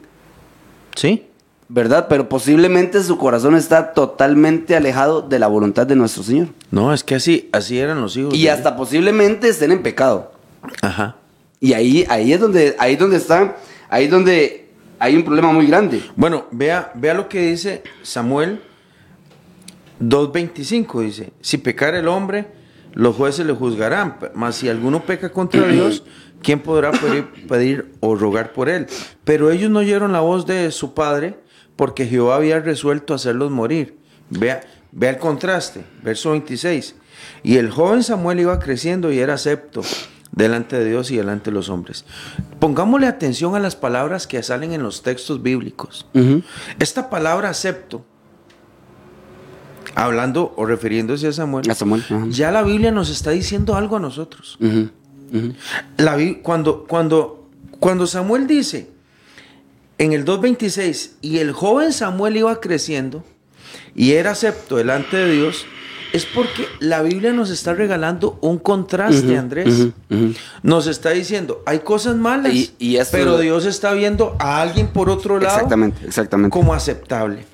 Sí. 0.95 1.25
¿verdad? 1.69 2.07
Pero 2.09 2.27
posiblemente 2.27 3.01
su 3.03 3.17
corazón 3.17 3.55
está 3.55 3.93
totalmente 3.93 4.75
alejado 4.75 5.21
de 5.21 5.37
la 5.39 5.47
voluntad 5.47 5.85
de 5.87 5.95
nuestro 5.95 6.23
Señor. 6.23 6.47
No, 6.71 6.93
es 6.93 7.03
que 7.03 7.15
así, 7.15 7.47
así 7.51 7.77
eran 7.77 8.01
los 8.01 8.17
hijos. 8.17 8.33
Y 8.33 8.47
hasta 8.47 8.75
posiblemente 8.75 9.47
estén 9.49 9.71
en 9.71 9.83
pecado. 9.83 10.31
Ajá. 10.81 11.15
Y 11.59 11.73
ahí, 11.73 12.05
ahí 12.09 12.31
es 12.31 12.39
donde, 12.39 12.75
ahí 12.79 12.95
donde 12.95 13.17
está, 13.17 13.57
ahí 13.89 14.05
es 14.05 14.11
donde 14.11 14.69
hay 14.97 15.15
un 15.15 15.23
problema 15.23 15.51
muy 15.51 15.67
grande. 15.67 16.01
Bueno, 16.15 16.45
vea, 16.51 16.91
vea 16.95 17.13
lo 17.13 17.27
que 17.27 17.47
dice 17.47 17.83
Samuel 18.01 18.61
2.25. 20.01 21.01
Dice, 21.01 21.33
si 21.41 21.57
pecar 21.57 21.95
el 21.95 22.07
hombre, 22.07 22.47
los 22.93 23.15
jueces 23.15 23.45
le 23.45 23.53
juzgarán. 23.53 24.17
Mas 24.35 24.55
si 24.55 24.69
alguno 24.69 25.03
peca 25.03 25.31
contra 25.31 25.67
Dios, 25.71 26.03
¿quién 26.41 26.59
podrá 26.59 26.91
pedir, 26.91 27.25
pedir 27.47 27.91
o 27.99 28.15
rogar 28.15 28.53
por 28.53 28.69
él? 28.69 28.87
Pero 29.23 29.51
ellos 29.51 29.69
no 29.69 29.79
oyeron 29.79 30.13
la 30.13 30.21
voz 30.21 30.45
de 30.45 30.71
su 30.71 30.93
padre 30.93 31.39
porque 31.75 32.05
Jehová 32.05 32.35
había 32.35 32.59
resuelto 32.59 33.13
hacerlos 33.13 33.51
morir. 33.51 33.97
Vea, 34.29 34.61
vea 34.91 35.11
el 35.11 35.17
contraste, 35.17 35.83
verso 36.03 36.31
26. 36.31 36.95
Y 37.43 37.57
el 37.57 37.69
joven 37.69 38.03
Samuel 38.03 38.39
iba 38.39 38.59
creciendo 38.59 39.11
y 39.11 39.19
era 39.19 39.33
acepto 39.33 39.81
delante 40.39 40.77
de 40.79 40.85
Dios 40.89 41.11
y 41.11 41.17
delante 41.17 41.51
de 41.51 41.53
los 41.53 41.69
hombres. 41.69 42.05
Pongámosle 42.59 43.07
atención 43.07 43.55
a 43.55 43.59
las 43.59 43.75
palabras 43.75 44.25
que 44.25 44.41
salen 44.41 44.71
en 44.73 44.81
los 44.81 45.03
textos 45.03 45.43
bíblicos. 45.43 46.07
Esta 46.79 47.09
palabra 47.09 47.49
acepto, 47.49 48.05
hablando 49.95 50.53
o 50.55 50.65
refiriéndose 50.65 51.27
a 51.27 51.33
Samuel, 51.33 51.69
A 51.69 51.75
Samuel, 51.75 52.03
ajá. 52.05 52.25
ya 52.29 52.51
la 52.51 52.63
Biblia 52.63 52.91
nos 52.91 53.09
está 53.09 53.31
diciendo 53.31 53.75
algo 53.75 53.97
a 53.97 53.99
nosotros. 53.99 54.57
La 55.97 56.17
cuando, 56.41 56.85
cuando, 56.85 57.47
cuando 57.79 58.07
Samuel 58.07 58.47
dice 58.47 58.89
en 59.97 60.13
el 60.13 60.23
2.26, 60.25 61.11
y 61.21 61.39
el 61.39 61.51
joven 61.51 61.91
Samuel 61.91 62.37
iba 62.37 62.59
creciendo 62.61 63.23
y 63.93 64.13
era 64.13 64.31
acepto 64.31 64.77
delante 64.77 65.17
de 65.17 65.33
Dios, 65.33 65.65
es 66.13 66.25
porque 66.25 66.65
la 66.79 67.01
Biblia 67.03 67.33
nos 67.33 67.49
está 67.49 67.73
regalando 67.73 68.37
un 68.41 68.57
contraste, 68.59 69.37
Andrés. 69.37 69.87
Nos 70.63 70.87
está 70.87 71.11
diciendo, 71.11 71.61
hay 71.65 71.79
cosas 71.79 72.15
malas, 72.15 72.53
Y- 72.53 72.71
pero 73.11 73.37
Dios 73.37 73.65
está 73.65 73.93
viendo 73.93 74.35
a 74.39 74.61
alguien 74.61 74.87
por 74.87 75.09
otro 75.09 75.39
lado 75.39 75.55
Exactamente, 75.55 76.05
exactamente. 76.05 76.51
como 76.53 76.73
aceptable. 76.73 77.45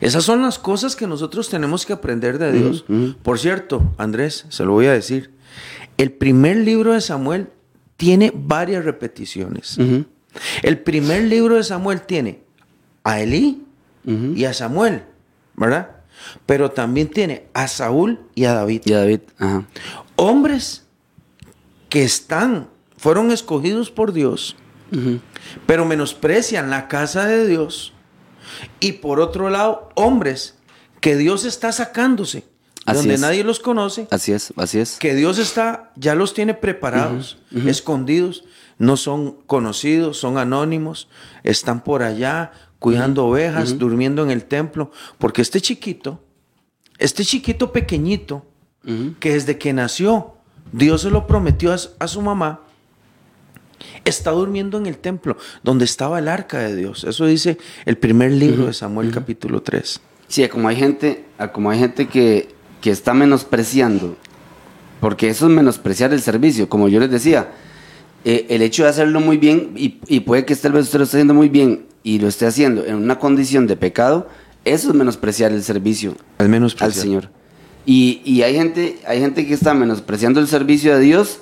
Esas 0.00 0.24
son 0.24 0.40
las 0.42 0.58
cosas 0.58 0.96
que 0.96 1.06
nosotros 1.06 1.48
tenemos 1.50 1.84
que 1.84 1.92
aprender 1.92 2.38
de 2.38 2.52
Dios. 2.52 2.84
Por 3.22 3.38
cierto, 3.38 3.82
Andrés, 3.98 4.46
se 4.48 4.64
lo 4.64 4.72
voy 4.72 4.86
a 4.86 4.92
decir. 4.92 5.32
El 5.98 6.12
primer 6.12 6.56
libro 6.56 6.92
de 6.94 7.00
Samuel 7.00 7.48
tiene 7.96 8.32
varias 8.34 8.84
repeticiones. 8.84 9.76
El 10.62 10.78
primer 10.78 11.24
libro 11.24 11.56
de 11.56 11.62
Samuel 11.64 12.00
tiene 12.02 12.40
a 13.04 13.20
Elí 13.20 13.62
y 14.34 14.44
a 14.46 14.52
Samuel, 14.54 15.02
¿verdad? 15.56 15.90
Pero 16.46 16.70
también 16.70 17.08
tiene 17.08 17.46
a 17.54 17.68
Saúl 17.68 18.20
y 18.34 18.44
a 18.44 18.54
David. 18.54 18.82
Y 18.84 18.92
a 18.92 18.98
David, 18.98 19.20
ajá. 19.38 19.66
Hombres 20.16 20.84
que 21.88 22.02
están, 22.04 22.68
fueron 22.96 23.30
escogidos 23.30 23.90
por 23.90 24.12
Dios, 24.12 24.56
pero 25.66 25.84
menosprecian 25.84 26.70
la 26.70 26.88
casa 26.88 27.26
de 27.26 27.46
Dios. 27.46 27.92
Y 28.80 28.92
por 28.92 29.20
otro 29.20 29.50
lado, 29.50 29.90
hombres 29.94 30.56
que 31.00 31.16
Dios 31.16 31.44
está 31.44 31.72
sacándose, 31.72 32.44
Así 32.86 32.98
donde 32.98 33.14
es. 33.14 33.20
nadie 33.20 33.44
los 33.44 33.60
conoce, 33.60 34.06
Así 34.10 34.32
es, 34.32 34.52
así 34.56 34.78
es. 34.78 34.98
que 34.98 35.14
Dios 35.14 35.38
está, 35.38 35.90
ya 35.96 36.14
los 36.14 36.34
tiene 36.34 36.54
preparados, 36.54 37.38
escondidos, 37.66 38.44
no 38.78 38.96
son 38.96 39.32
conocidos, 39.46 40.18
son 40.18 40.36
anónimos, 40.38 41.08
están 41.42 41.82
por 41.82 42.02
allá 42.02 42.52
cuidando 42.84 43.24
ovejas, 43.26 43.78
durmiendo 43.78 44.22
en 44.22 44.30
el 44.30 44.44
templo, 44.44 44.90
porque 45.16 45.40
este 45.40 45.58
chiquito, 45.60 46.20
este 46.98 47.24
chiquito 47.24 47.72
pequeñito, 47.72 48.44
que 49.20 49.32
desde 49.32 49.56
que 49.56 49.72
nació, 49.72 50.34
Dios 50.70 51.00
se 51.00 51.08
lo 51.10 51.26
prometió 51.26 51.72
a, 51.72 51.78
su- 51.78 51.90
a 51.98 52.06
su 52.08 52.20
mamá, 52.20 52.60
está 54.04 54.32
durmiendo 54.32 54.76
en 54.76 54.84
el 54.84 54.98
templo, 54.98 55.38
donde 55.62 55.86
estaba 55.86 56.18
el 56.18 56.28
arca 56.28 56.58
de 56.58 56.76
Dios. 56.76 57.04
Eso 57.04 57.24
dice 57.24 57.56
el 57.86 57.96
primer 57.96 58.32
libro 58.32 58.66
de 58.66 58.74
Samuel 58.74 59.10
capítulo 59.10 59.62
3. 59.62 60.00
Sí, 60.28 60.46
como 60.48 60.68
hay 60.68 60.76
gente, 60.76 61.24
como 61.52 61.70
hay 61.70 61.78
gente 61.78 62.06
que, 62.06 62.48
que 62.82 62.90
está 62.90 63.14
menospreciando, 63.14 64.16
porque 65.00 65.28
eso 65.30 65.46
es 65.46 65.52
menospreciar 65.52 66.12
el 66.12 66.20
servicio, 66.20 66.68
como 66.68 66.88
yo 66.88 67.00
les 67.00 67.10
decía, 67.10 67.50
eh, 68.26 68.44
el 68.50 68.60
hecho 68.60 68.82
de 68.84 68.90
hacerlo 68.90 69.20
muy 69.20 69.38
bien, 69.38 69.72
y, 69.74 70.00
y 70.06 70.20
puede 70.20 70.44
que 70.44 70.54
tal 70.56 70.72
vez 70.72 70.84
usted 70.84 70.98
lo 70.98 71.04
esté 71.04 71.16
haciendo 71.16 71.32
muy 71.32 71.48
bien 71.48 71.86
y 72.04 72.20
lo 72.20 72.28
esté 72.28 72.46
haciendo 72.46 72.84
en 72.84 72.94
una 72.94 73.18
condición 73.18 73.66
de 73.66 73.74
pecado, 73.76 74.28
eso 74.64 74.90
es 74.90 74.94
menospreciar 74.94 75.50
el 75.50 75.62
servicio 75.64 76.14
Al 76.38 76.48
menos 76.48 76.76
al 76.80 76.92
Señor. 76.94 77.30
Y, 77.86 78.20
y 78.24 78.42
hay, 78.42 78.54
gente, 78.54 78.98
hay 79.06 79.18
gente 79.20 79.46
que 79.46 79.54
está 79.54 79.74
menospreciando 79.74 80.38
el 80.38 80.46
servicio 80.46 80.94
de 80.94 81.00
Dios, 81.00 81.40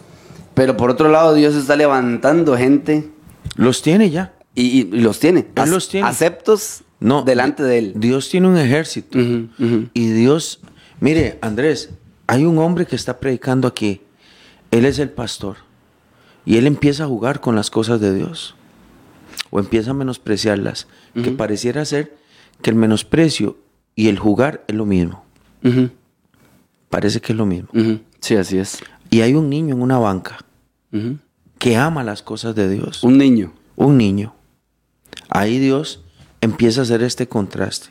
pero 0.54 0.76
por 0.76 0.88
otro 0.90 1.08
lado 1.10 1.34
Dios 1.34 1.54
está 1.54 1.76
levantando 1.76 2.56
gente 2.56 3.10
Los 3.56 3.82
tiene 3.82 4.08
ya. 4.10 4.32
y, 4.54 4.62
y 4.80 4.84
los 4.84 5.20
tiene, 5.20 5.46
Él 5.54 5.70
los 5.70 5.88
tiene. 5.88 6.06
aceptos 6.08 6.82
No, 7.00 7.22
delante 7.22 7.62
de 7.62 7.78
Él. 7.78 7.92
Dios 7.96 8.28
tiene 8.30 8.48
un 8.48 8.56
ejército. 8.56 9.18
Y 9.18 10.06
Dios, 10.12 10.60
mire, 11.00 11.38
Andrés, 11.42 11.90
hay 12.26 12.44
un 12.44 12.58
hombre 12.58 12.86
que 12.86 12.96
está 12.96 13.18
predicando 13.18 13.68
aquí. 13.68 14.00
Él 14.70 14.84
es 14.86 14.98
el 14.98 15.10
pastor. 15.10 15.56
Y 16.44 16.56
él 16.56 16.66
empieza 16.66 17.04
a 17.04 17.06
jugar 17.06 17.40
con 17.40 17.54
las 17.54 17.70
cosas 17.70 18.00
de 18.00 18.14
Dios. 18.14 18.54
O 19.54 19.60
empieza 19.60 19.90
a 19.92 19.94
menospreciarlas. 19.94 20.88
Que 21.14 21.30
pareciera 21.30 21.84
ser 21.84 22.16
que 22.62 22.70
el 22.70 22.76
menosprecio 22.76 23.58
y 23.94 24.08
el 24.08 24.18
jugar 24.18 24.64
es 24.66 24.74
lo 24.74 24.86
mismo. 24.86 25.24
Parece 26.88 27.20
que 27.20 27.32
es 27.32 27.38
lo 27.38 27.46
mismo. 27.46 27.68
ujú. 27.72 28.00
Sí, 28.20 28.34
así 28.36 28.58
es. 28.58 28.78
Y 29.10 29.20
hay 29.20 29.34
un 29.34 29.48
niño 29.50 29.74
en 29.74 29.82
una 29.82 29.98
banca 29.98 30.38
que 31.58 31.76
ama 31.76 32.02
las 32.04 32.22
cosas 32.22 32.54
de 32.54 32.68
Dios. 32.68 33.02
Un 33.04 33.18
niño. 33.18 33.52
un 33.76 33.96
niño. 33.98 34.34
Ahí 35.28 35.58
Dios 35.58 36.02
empieza 36.40 36.80
a 36.80 36.84
hacer 36.84 37.02
este 37.02 37.28
contraste. 37.28 37.90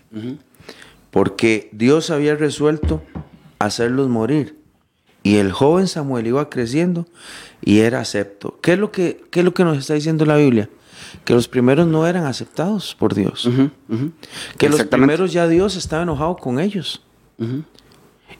Porque 1.11 1.69
Dios 1.73 2.09
había 2.09 2.35
resuelto 2.35 3.03
hacerlos 3.59 4.09
morir. 4.09 4.57
Y 5.23 5.35
el 5.37 5.51
joven 5.51 5.87
Samuel 5.87 6.25
iba 6.27 6.49
creciendo 6.49 7.07
y 7.63 7.79
era 7.79 7.99
acepto. 7.99 8.59
¿Qué 8.61 8.73
es 8.73 8.79
lo 8.79 8.91
que, 8.91 9.23
qué 9.29 9.39
es 9.41 9.45
lo 9.45 9.53
que 9.53 9.63
nos 9.63 9.77
está 9.77 9.93
diciendo 9.93 10.25
la 10.25 10.37
Biblia? 10.37 10.69
Que 11.25 11.33
los 11.33 11.47
primeros 11.47 11.87
no 11.87 12.07
eran 12.07 12.25
aceptados 12.25 12.95
por 12.95 13.13
Dios. 13.13 13.49
Que 14.57 14.69
los 14.69 14.83
primeros 14.83 15.33
ya 15.33 15.47
Dios 15.47 15.75
estaba 15.75 16.03
enojado 16.03 16.35
con 16.37 16.59
ellos. 16.59 17.01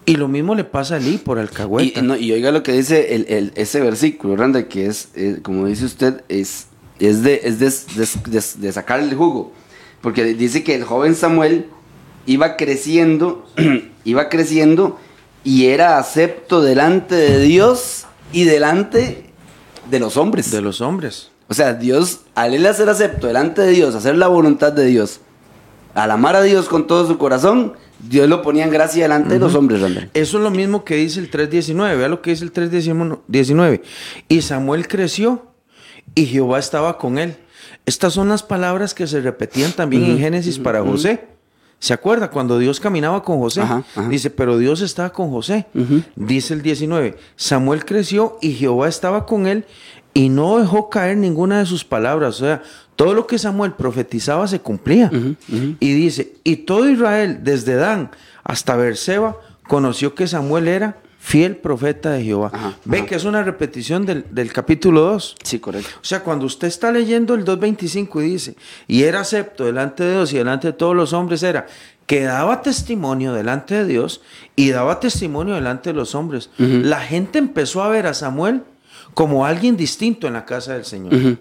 Y 0.05 0.15
lo 0.15 0.27
mismo 0.27 0.55
le 0.55 0.63
pasa 0.63 0.95
a 0.95 0.97
Eli 0.97 1.17
por 1.17 1.37
el 1.37 1.49
Y, 1.79 1.93
y 2.19 2.31
oiga 2.31 2.51
lo 2.51 2.63
que 2.63 2.71
dice 2.71 3.15
el, 3.15 3.51
ese 3.55 3.81
versículo, 3.81 4.35
Randa, 4.35 4.67
que 4.67 4.87
es, 4.87 5.09
eh, 5.15 5.39
como 5.43 5.67
dice 5.67 5.85
usted, 5.85 6.23
es, 6.27 6.67
es, 6.99 7.21
de, 7.23 7.41
es 7.43 7.59
de, 7.59 8.41
de, 8.57 8.71
sacar 8.71 8.99
el 8.99 9.13
jugo. 9.13 9.53
Porque 10.01 10.23
dice 10.33 10.63
que 10.63 10.75
el 10.75 10.83
joven 10.83 11.15
Samuel 11.15 11.67
iba 12.25 12.57
creciendo, 12.57 13.45
iba 14.03 14.29
creciendo 14.29 14.99
y 15.43 15.67
era 15.67 15.97
acepto 15.97 16.61
delante 16.61 17.15
de 17.15 17.41
Dios 17.41 18.05
y 18.33 18.45
delante 18.45 19.25
de 19.89 19.99
los 19.99 20.17
hombres. 20.17 20.51
De 20.51 20.61
los 20.61 20.81
hombres. 20.81 21.30
O 21.51 21.53
sea, 21.53 21.73
Dios, 21.73 22.21
al 22.33 22.53
él 22.53 22.65
hacer 22.65 22.87
acepto 22.87 23.27
delante 23.27 23.61
de 23.61 23.71
Dios, 23.71 23.93
hacer 23.93 24.15
la 24.15 24.29
voluntad 24.29 24.71
de 24.71 24.85
Dios, 24.85 25.19
al 25.93 26.09
amar 26.11 26.37
a 26.37 26.43
Dios 26.43 26.69
con 26.69 26.87
todo 26.87 27.05
su 27.05 27.17
corazón, 27.17 27.73
Dios 27.99 28.29
lo 28.29 28.41
ponía 28.41 28.63
en 28.63 28.69
gracia 28.69 29.03
delante 29.03 29.33
de 29.33 29.39
los 29.41 29.53
hombres, 29.53 29.81
Eso 30.13 30.37
es 30.37 30.43
lo 30.43 30.49
mismo 30.49 30.85
que 30.85 30.95
dice 30.95 31.19
el 31.19 31.29
3.19. 31.29 31.97
Vea 31.97 32.07
lo 32.07 32.21
que 32.21 32.29
dice 32.29 32.45
el 32.45 32.53
3.19. 32.53 33.81
Y 34.29 34.41
Samuel 34.43 34.87
creció 34.87 35.45
y 36.15 36.27
Jehová 36.27 36.57
estaba 36.57 36.97
con 36.97 37.17
él. 37.17 37.35
Estas 37.85 38.13
son 38.13 38.29
las 38.29 38.43
palabras 38.43 38.93
que 38.93 39.05
se 39.05 39.19
repetían 39.19 39.73
también 39.73 40.05
en 40.05 40.19
Génesis 40.19 40.57
para 40.57 40.81
José. 40.81 41.27
¿Se 41.79 41.93
acuerda 41.93 42.29
cuando 42.29 42.59
Dios 42.59 42.79
caminaba 42.79 43.23
con 43.23 43.39
José? 43.39 43.63
Dice, 44.07 44.29
pero 44.29 44.57
Dios 44.57 44.79
estaba 44.79 45.11
con 45.11 45.29
José. 45.31 45.65
Dice 46.15 46.53
el 46.53 46.61
19, 46.61 47.17
Samuel 47.35 47.83
creció 47.83 48.37
y 48.39 48.53
Jehová 48.53 48.87
estaba 48.87 49.25
con 49.25 49.47
él 49.47 49.65
y 50.13 50.29
no 50.29 50.59
dejó 50.59 50.89
caer 50.89 51.17
ninguna 51.17 51.59
de 51.59 51.65
sus 51.65 51.83
palabras. 51.83 52.41
O 52.41 52.45
sea, 52.45 52.63
todo 52.95 53.13
lo 53.13 53.27
que 53.27 53.39
Samuel 53.39 53.73
profetizaba 53.73 54.47
se 54.47 54.59
cumplía. 54.59 55.11
Y 55.79 55.93
dice, 55.93 56.33
y 56.43 56.57
todo 56.57 56.89
Israel, 56.89 57.39
desde 57.43 57.75
Dan 57.75 58.11
hasta 58.43 58.75
Berseba, 58.75 59.37
conoció 59.67 60.15
que 60.15 60.27
Samuel 60.27 60.67
era 60.67 60.97
fiel 61.21 61.55
profeta 61.55 62.11
de 62.11 62.23
Jehová. 62.23 62.51
Ve 62.83 63.05
que 63.05 63.15
es 63.15 63.25
una 63.25 63.43
repetición 63.43 64.05
del, 64.05 64.53
capítulo 64.53 65.01
2. 65.01 65.35
Sí, 65.43 65.59
correcto. 65.59 65.89
O 66.01 66.05
sea, 66.05 66.23
cuando 66.23 66.45
usted 66.45 66.67
está 66.67 66.91
leyendo 66.91 67.35
el 67.35 67.45
2.25 67.45 68.23
y 68.23 68.29
dice, 68.29 68.55
y 68.87 69.03
era 69.03 69.21
acepto 69.21 69.65
delante 69.65 70.03
de 70.03 70.13
Dios 70.13 70.33
y 70.33 70.37
delante 70.37 70.67
de 70.67 70.73
todos 70.73 70.95
los 70.95 71.13
hombres, 71.13 71.43
era 71.43 71.67
que 72.07 72.23
daba 72.23 72.61
testimonio 72.61 73.33
delante 73.33 73.75
de 73.75 73.85
Dios 73.85 74.21
y 74.55 74.71
daba 74.71 74.99
testimonio 74.99 75.55
delante 75.55 75.91
de 75.91 75.95
los 75.95 76.15
hombres. 76.15 76.49
La 76.57 76.99
gente 76.99 77.39
empezó 77.39 77.83
a 77.83 77.89
ver 77.89 78.07
a 78.07 78.13
Samuel 78.13 78.63
como 79.13 79.45
alguien 79.45 79.77
distinto 79.77 80.27
en 80.27 80.33
la 80.33 80.45
casa 80.45 80.73
del 80.73 80.85
Señor. 80.85 81.37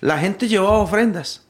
La 0.00 0.18
gente 0.18 0.48
llevaba 0.48 0.78
ofrendas, 0.78 1.42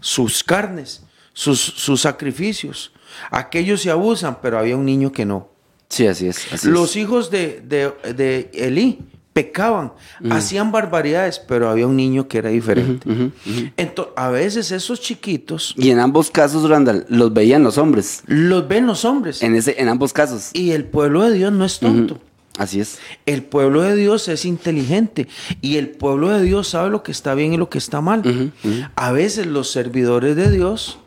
sus 0.00 0.44
carnes, 0.44 1.02
sus, 1.32 1.60
sus, 1.60 2.00
sacrificios. 2.00 2.92
Aquellos 3.30 3.82
se 3.82 3.90
abusan, 3.90 4.38
pero 4.40 4.58
había 4.58 4.76
un 4.76 4.84
niño 4.84 5.12
que 5.12 5.24
no. 5.24 5.48
Sí, 5.88 6.06
así 6.06 6.28
es. 6.28 6.64
Los 6.64 6.96
hijos 6.96 7.30
de, 7.30 7.60
de, 7.60 8.50
Elí 8.54 9.00
pecaban, 9.32 9.92
hacían 10.30 10.70
barbaridades, 10.70 11.38
pero 11.38 11.68
había 11.68 11.86
un 11.86 11.96
niño 11.96 12.28
que 12.28 12.38
era 12.38 12.50
diferente. 12.50 13.32
Entonces, 13.76 14.14
a 14.16 14.28
veces 14.28 14.70
esos 14.70 15.00
chiquitos... 15.00 15.74
Y 15.76 15.90
en 15.90 15.98
ambos 15.98 16.30
casos, 16.30 16.68
Randall, 16.68 17.06
los 17.08 17.32
veían 17.32 17.62
los 17.62 17.78
hombres. 17.78 18.22
Los 18.26 18.68
ven 18.68 18.86
los 18.86 19.04
hombres. 19.04 19.42
En, 19.42 19.56
ese, 19.56 19.80
en 19.80 19.88
ambos 19.88 20.12
casos. 20.12 20.50
Y 20.52 20.72
el 20.72 20.84
pueblo 20.84 21.24
de 21.24 21.36
Dios 21.36 21.52
no 21.52 21.64
es 21.64 21.78
tonto. 21.78 22.20
Así 22.60 22.78
es. 22.78 22.98
El 23.24 23.42
pueblo 23.42 23.80
de 23.80 23.96
Dios 23.96 24.28
es 24.28 24.44
inteligente 24.44 25.28
y 25.62 25.78
el 25.78 25.88
pueblo 25.88 26.28
de 26.28 26.42
Dios 26.42 26.68
sabe 26.68 26.90
lo 26.90 27.02
que 27.02 27.10
está 27.10 27.34
bien 27.34 27.54
y 27.54 27.56
lo 27.56 27.70
que 27.70 27.78
está 27.78 28.02
mal. 28.02 28.52
A 28.96 29.12
veces 29.12 29.46
los 29.46 29.70
servidores 29.70 30.36
de 30.36 30.50
Dios 30.50 30.98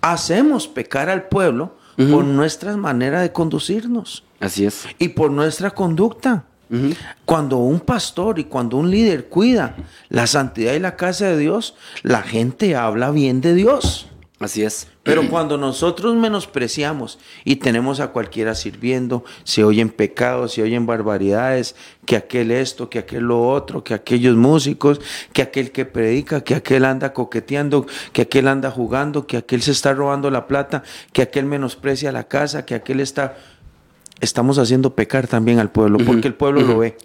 hacemos 0.00 0.66
pecar 0.66 1.08
al 1.08 1.28
pueblo 1.28 1.76
por 1.96 2.24
nuestra 2.24 2.76
manera 2.76 3.20
de 3.20 3.30
conducirnos. 3.30 4.24
Así 4.40 4.66
es. 4.66 4.84
Y 4.98 5.10
por 5.10 5.30
nuestra 5.30 5.70
conducta. 5.70 6.46
Cuando 7.24 7.58
un 7.58 7.78
pastor 7.78 8.40
y 8.40 8.44
cuando 8.46 8.76
un 8.76 8.90
líder 8.90 9.28
cuida 9.28 9.76
la 10.08 10.26
santidad 10.26 10.74
y 10.74 10.80
la 10.80 10.96
casa 10.96 11.28
de 11.28 11.38
Dios, 11.38 11.76
la 12.02 12.22
gente 12.22 12.74
habla 12.74 13.12
bien 13.12 13.40
de 13.40 13.54
Dios. 13.54 14.08
Así 14.38 14.62
es. 14.62 14.88
Pero 15.02 15.26
cuando 15.30 15.56
nosotros 15.56 16.14
menospreciamos 16.14 17.18
y 17.44 17.56
tenemos 17.56 18.00
a 18.00 18.08
cualquiera 18.08 18.54
sirviendo, 18.54 19.24
se 19.44 19.64
oyen 19.64 19.88
pecados, 19.88 20.52
se 20.52 20.62
oyen 20.62 20.84
barbaridades, 20.84 21.74
que 22.04 22.16
aquel 22.16 22.50
esto, 22.50 22.90
que 22.90 22.98
aquel 22.98 23.24
lo 23.24 23.48
otro, 23.48 23.82
que 23.82 23.94
aquellos 23.94 24.36
músicos, 24.36 25.00
que 25.32 25.42
aquel 25.42 25.72
que 25.72 25.86
predica, 25.86 26.42
que 26.42 26.54
aquel 26.54 26.84
anda 26.84 27.12
coqueteando, 27.12 27.86
que 28.12 28.22
aquel 28.22 28.48
anda 28.48 28.70
jugando, 28.70 29.26
que 29.26 29.38
aquel 29.38 29.62
se 29.62 29.70
está 29.70 29.94
robando 29.94 30.30
la 30.30 30.46
plata, 30.46 30.82
que 31.12 31.22
aquel 31.22 31.46
menosprecia 31.46 32.12
la 32.12 32.24
casa, 32.24 32.66
que 32.66 32.74
aquel 32.74 33.00
está 33.00 33.36
estamos 34.20 34.58
haciendo 34.58 34.94
pecar 34.94 35.26
también 35.26 35.58
al 35.58 35.70
pueblo, 35.70 35.98
porque 35.98 36.28
el 36.28 36.34
pueblo 36.34 36.62
lo 36.62 36.78
ve. 36.78 36.96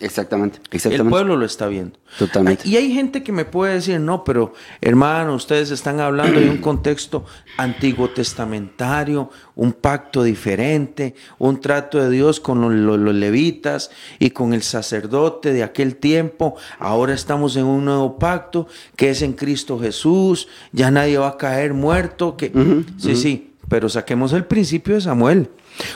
exactamente, 0.00 0.58
exactamente. 0.70 1.02
El 1.02 1.08
pueblo 1.08 1.36
lo 1.36 1.46
está 1.46 1.68
viendo. 1.68 1.98
Totalmente. 2.18 2.68
Y 2.68 2.76
hay 2.76 2.92
gente 2.92 3.22
que 3.22 3.30
me 3.30 3.44
puede 3.44 3.74
decir, 3.74 4.00
no, 4.00 4.24
pero 4.24 4.52
hermano, 4.80 5.34
ustedes 5.34 5.70
están 5.70 6.00
hablando 6.00 6.40
de 6.40 6.50
un 6.50 6.56
contexto 6.60 7.24
antiguo 7.56 8.10
testamentario, 8.10 9.30
un 9.54 9.72
pacto 9.72 10.24
diferente, 10.24 11.14
un 11.38 11.60
trato 11.60 11.98
de 11.98 12.10
Dios 12.10 12.40
con 12.40 12.60
los, 12.60 12.98
los, 12.98 13.14
levitas 13.14 13.90
y 14.18 14.30
con 14.30 14.52
el 14.52 14.62
sacerdote 14.62 15.52
de 15.52 15.62
aquel 15.62 15.96
tiempo. 15.96 16.56
Ahora 16.78 17.14
estamos 17.14 17.56
en 17.56 17.64
un 17.64 17.84
nuevo 17.84 18.18
pacto 18.18 18.66
que 18.96 19.10
es 19.10 19.22
en 19.22 19.34
Cristo 19.34 19.78
Jesús, 19.78 20.48
ya 20.72 20.90
nadie 20.90 21.18
va 21.18 21.28
a 21.28 21.36
caer 21.36 21.74
muerto. 21.74 22.36
Que... 22.36 22.50
sí, 22.98 23.14
sí, 23.14 23.52
pero 23.68 23.88
saquemos 23.88 24.32
el 24.32 24.44
principio 24.44 24.96
de 24.96 25.00
Samuel. 25.00 25.48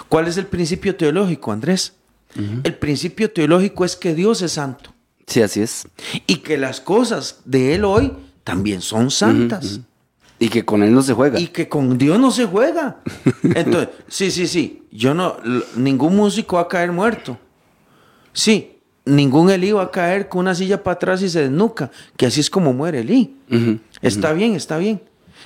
¿Cuál 0.09 0.29
es 0.29 0.37
el 0.37 0.47
principio 0.47 0.97
teológico, 0.97 1.53
Andrés? 1.53 1.95
El 2.63 2.75
principio 2.75 3.31
teológico 3.31 3.85
es 3.85 3.97
que 3.97 4.15
Dios 4.15 4.41
es 4.43 4.53
santo. 4.53 4.95
Sí, 5.27 5.43
así 5.43 5.61
es. 5.61 5.87
Y 6.27 6.37
que 6.37 6.59
las 6.59 6.81
cosas 6.81 7.41
de 7.45 7.75
Él 7.75 7.85
hoy 7.85 8.13
también 8.45 8.81
son 8.81 9.11
santas. 9.11 9.81
Y 10.39 10.49
que 10.49 10.65
con 10.65 10.83
Él 10.83 10.93
no 10.93 11.03
se 11.03 11.13
juega. 11.13 11.39
Y 11.39 11.49
que 11.49 11.69
con 11.69 11.99
Dios 11.99 12.19
no 12.19 12.31
se 12.31 12.47
juega. 12.47 13.01
Entonces, 13.43 13.91
sí, 14.09 14.31
sí, 14.31 14.47
sí. 14.47 14.83
Yo 14.91 15.13
no, 15.13 15.37
ningún 15.77 16.17
músico 16.17 16.57
va 16.57 16.63
a 16.63 16.69
caer 16.69 16.93
muerto. 16.93 17.39
Sí, 18.33 18.79
ningún 19.05 19.51
Elí 19.51 19.73
va 19.73 19.85
a 19.85 19.91
caer 19.91 20.29
con 20.29 20.41
una 20.41 20.55
silla 20.55 20.83
para 20.83 20.95
atrás 20.95 21.23
y 21.23 21.29
se 21.29 21.43
desnuca, 21.43 21.91
que 22.17 22.27
así 22.27 22.41
es 22.41 22.49
como 22.49 22.73
muere 22.73 23.01
Elí. 23.01 23.37
Está 24.03 24.33
bien, 24.33 24.55
está 24.55 24.79
bien. 24.79 25.03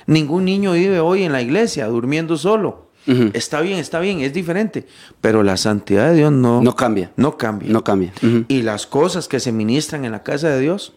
Ningún 0.07 0.45
niño 0.45 0.73
vive 0.73 0.99
hoy 0.99 1.23
en 1.23 1.31
la 1.31 1.41
iglesia 1.41 1.87
durmiendo 1.87 2.37
solo. 2.37 2.84
Está 3.33 3.61
bien, 3.61 3.77
está 3.77 3.99
bien, 3.99 4.21
es 4.21 4.33
diferente. 4.33 4.87
Pero 5.21 5.43
la 5.43 5.57
santidad 5.57 6.09
de 6.09 6.15
Dios 6.15 6.31
no, 6.31 6.61
no 6.61 6.75
cambia. 6.75 7.11
No 7.17 7.37
cambia. 7.37 7.69
No 7.69 7.83
cambia. 7.83 8.13
Y 8.47 8.61
las 8.63 8.87
cosas 8.87 9.27
que 9.27 9.39
se 9.39 9.51
ministran 9.51 10.05
en 10.05 10.11
la 10.11 10.23
casa 10.23 10.49
de 10.49 10.59
Dios 10.59 10.93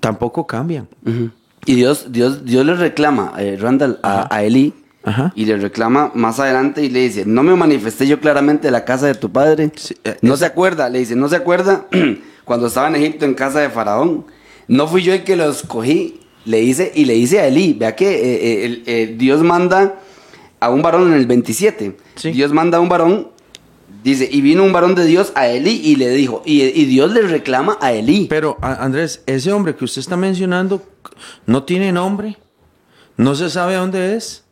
tampoco 0.00 0.46
cambian. 0.46 0.88
Y 1.64 1.74
Dios, 1.74 2.06
Dios, 2.10 2.44
Dios 2.44 2.64
le 2.64 2.74
reclama, 2.74 3.34
eh, 3.38 3.56
Randall, 3.60 3.98
a, 4.02 4.34
a 4.34 4.44
Eli. 4.44 4.74
Y 5.34 5.46
le 5.46 5.56
reclama 5.56 6.12
más 6.14 6.38
adelante 6.38 6.84
y 6.84 6.90
le 6.90 7.00
dice, 7.00 7.24
no 7.24 7.42
me 7.42 7.54
manifesté 7.56 8.06
yo 8.06 8.20
claramente 8.20 8.68
en 8.68 8.74
la 8.74 8.84
casa 8.84 9.06
de 9.06 9.14
tu 9.14 9.30
padre. 9.30 9.72
Eh, 10.04 10.16
no 10.20 10.36
se 10.36 10.44
acuerda, 10.44 10.90
le 10.90 10.98
dice, 10.98 11.16
no 11.16 11.30
se 11.30 11.36
acuerda 11.36 11.86
cuando 12.44 12.66
estaba 12.66 12.88
en 12.88 12.96
Egipto 12.96 13.24
en 13.24 13.32
casa 13.32 13.60
de 13.60 13.70
Faraón. 13.70 14.26
No 14.66 14.86
fui 14.86 15.02
yo 15.02 15.14
el 15.14 15.24
que 15.24 15.34
lo 15.34 15.48
escogí, 15.48 16.20
le 16.44 16.60
dice, 16.60 16.92
y 16.94 17.06
le 17.06 17.14
dice 17.14 17.40
a 17.40 17.46
Eli, 17.46 17.72
vea 17.72 17.96
que 17.96 18.82
eh, 18.86 19.14
Dios 19.16 19.42
manda 19.42 19.98
a 20.60 20.70
un 20.70 20.82
varón 20.82 21.08
en 21.08 21.14
el 21.14 21.26
27. 21.26 21.96
Dios 22.32 22.52
manda 22.52 22.78
a 22.78 22.80
un 22.80 22.88
varón, 22.88 23.28
dice, 24.02 24.28
y 24.30 24.40
vino 24.40 24.64
un 24.64 24.72
varón 24.72 24.94
de 24.94 25.04
Dios 25.04 25.32
a 25.34 25.48
Eli 25.48 25.80
y 25.84 25.96
le 25.96 26.10
dijo, 26.10 26.42
y, 26.44 26.84
Dios 26.86 27.12
le 27.12 27.22
reclama 27.22 27.78
a 27.80 27.92
Eli. 27.92 28.26
Pero 28.28 28.58
Andrés, 28.60 29.22
ese 29.26 29.52
hombre 29.52 29.76
que 29.76 29.84
usted 29.84 30.00
está 30.00 30.16
mencionando 30.16 30.82
no 31.46 31.64
tiene 31.64 31.92
nombre, 31.92 32.38
no 33.16 33.34
se 33.34 33.50
sabe 33.50 33.74
dónde 33.74 34.16
es. 34.16 34.44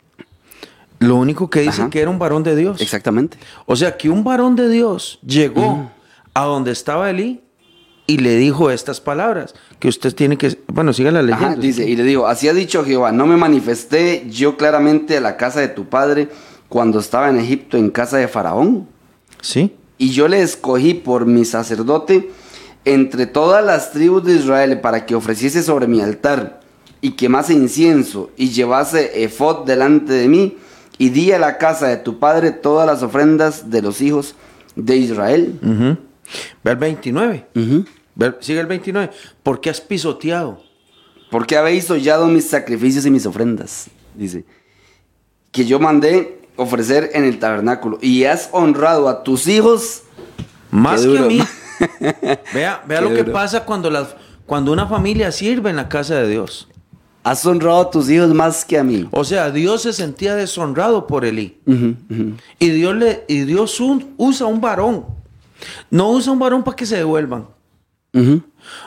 Lo 0.99 1.17
único 1.17 1.51
que 1.51 1.61
dice 1.61 1.89
que 1.91 2.01
era 2.01 2.11
un 2.11 2.19
varón 2.19 2.43
de 2.43 2.57
Dios. 2.57 2.81
Exactamente. 2.81 3.37
O 3.67 3.77
sea, 3.77 3.99
que 3.99 4.09
un 4.09 4.25
varón 4.25 4.57
de 4.57 4.71
Dios 4.71 5.19
llegó 5.27 5.91
a 6.33 6.45
donde 6.45 6.71
estaba 6.71 7.11
Eli 7.11 7.43
y 8.07 8.19
le 8.19 8.37
dijo 8.37 8.71
estas 8.71 9.01
palabras, 9.01 9.55
que 9.81 9.89
usted 9.89 10.15
tiene 10.15 10.37
que, 10.39 10.59
bueno, 10.69 10.93
siga 10.93 11.11
la 11.11 11.23
leyenda. 11.23 11.57
dice, 11.57 11.89
y 11.89 11.97
le 11.97 12.05
digo, 12.05 12.27
así 12.27 12.49
ha 12.49 12.55
dicho 12.55 12.85
Jehová, 12.85 13.11
no 13.13 13.27
me 13.27 13.37
manifesté 13.37 14.25
yo 14.31 14.57
claramente 14.57 15.17
a 15.17 15.21
la 15.21 15.37
casa 15.37 15.61
de 15.61 15.69
tu 15.69 15.87
padre 15.87 16.29
cuando 16.69 16.99
estaba 17.01 17.29
en 17.29 17.39
Egipto 17.39 17.77
en 17.77 17.91
casa 17.91 18.17
de 18.19 18.29
Faraón. 18.29 18.89
Sí. 19.41 19.75
Y 19.99 20.11
yo 20.11 20.29
le 20.29 20.43
escogí 20.43 20.95
por 20.95 21.27
mi 21.27 21.45
sacerdote 21.45 22.31
entre 22.85 23.27
todas 23.27 23.65
las 23.65 23.91
tribus 23.93 24.25
de 24.25 24.35
Israel 24.37 24.81
para 24.81 25.07
que 25.07 25.15
ofreciese 25.15 25.63
sobre 25.63 25.87
mi 25.89 26.01
altar 26.01 26.61
y 27.01 27.13
quemase 27.13 27.53
incienso 27.55 28.31
y 28.37 28.51
llevase 28.51 29.25
efod 29.25 29.65
delante 29.67 30.13
de 30.13 30.29
mí 30.29 30.57
y 30.99 31.09
di 31.11 31.33
a 31.33 31.39
la 31.39 31.59
casa 31.59 31.89
de 31.89 31.97
tu 31.97 32.19
padre 32.19 32.53
todas 32.53 32.87
las 32.87 33.03
ofrendas 33.03 33.71
de 33.71 33.83
los 33.83 34.01
hijos 34.01 34.35
de 34.77 34.97
Israel. 34.97 35.59
Ve 36.63 36.71
al 36.71 36.77
29. 36.77 37.47
Ujú. 37.55 37.85
Ve- 37.85 37.85
sigue 38.41 38.61
el 38.61 38.67
29. 38.67 39.11
¿Por 39.43 39.61
qué 39.61 39.71
has 39.71 39.81
pisoteado? 39.81 40.63
Porque 41.31 41.57
habéis 41.57 41.91
hollado 41.91 42.27
mis 42.29 42.49
sacrificios 42.49 43.05
y 43.07 43.11
mis 43.11 43.27
ofrendas, 43.27 43.89
dice, 44.15 44.45
que 45.51 45.65
yo 45.67 45.79
mandé 45.81 46.41
ofrecer 46.57 47.11
en 47.15 47.25
el 47.25 47.39
tabernáculo, 47.39 47.99
y 48.01 48.25
has 48.25 48.49
honrado 48.53 49.09
a 49.09 49.23
tus 49.23 49.47
hijos. 49.49 50.03
Más 50.71 51.03
que 51.05 51.19
a 51.19 51.23
mí. 51.23 51.41
vea 52.55 52.83
vea 52.87 53.01
lo 53.01 53.11
que 53.11 53.19
duro. 53.23 53.33
pasa 53.33 53.65
cuando, 53.65 53.91
las, 53.91 54.15
cuando 54.47 54.73
una 54.73 54.87
familia 54.87 55.31
sirve 55.33 55.71
en 55.71 55.77
la 55.77 55.89
casa 55.89 56.15
de 56.17 56.29
Dios. 56.29 56.69
Has 57.25 57.45
honrado 57.45 57.81
a 57.81 57.91
tus 57.91 58.09
hijos 58.09 58.33
más 58.33 58.65
que 58.65 58.79
a 58.79 58.85
mí. 58.85 59.09
O 59.11 59.25
sea, 59.25 59.51
Dios 59.51 59.83
se 59.83 59.93
sentía 59.93 60.37
deshonrado 60.37 61.07
por 61.09 61.25
Elí. 61.25 61.59
Ujú, 61.67 61.97
ujú. 62.09 62.33
Y 62.61 62.69
Dios, 62.71 62.95
le, 62.95 63.25
y 63.27 63.41
Dios 63.41 63.81
un- 63.81 64.15
usa 64.17 64.47
un 64.47 64.61
varón. 64.61 65.05
No 65.91 66.11
usa 66.13 66.33
un 66.33 66.39
varón 66.39 66.63
para 66.63 66.77
que 66.77 66.87
se 66.87 66.97
devuelvan. 66.97 67.49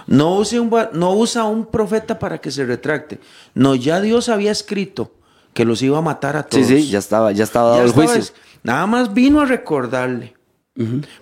No 0.07 0.35
usa, 0.35 0.59
un, 0.61 0.69
no 0.93 1.13
usa 1.13 1.45
un 1.45 1.65
profeta 1.65 2.19
para 2.19 2.39
que 2.39 2.51
se 2.51 2.65
retracte. 2.65 3.19
No, 3.53 3.75
ya 3.75 4.01
Dios 4.01 4.27
había 4.29 4.51
escrito 4.51 5.13
que 5.53 5.65
los 5.65 5.81
iba 5.81 5.97
a 5.97 6.01
matar 6.01 6.35
a 6.35 6.41
Sí, 6.43 6.47
todos. 6.49 6.67
sí, 6.67 6.89
ya 6.89 6.99
estaba, 6.99 7.31
ya 7.31 7.43
estaba 7.43 7.69
dado 7.69 7.81
Ya 7.81 7.85
el 7.87 7.91
juicio. 7.93 8.33
Nada 8.63 8.85
más 8.87 9.13
vino 9.13 9.41
a 9.41 9.45
recordarle. 9.45 10.35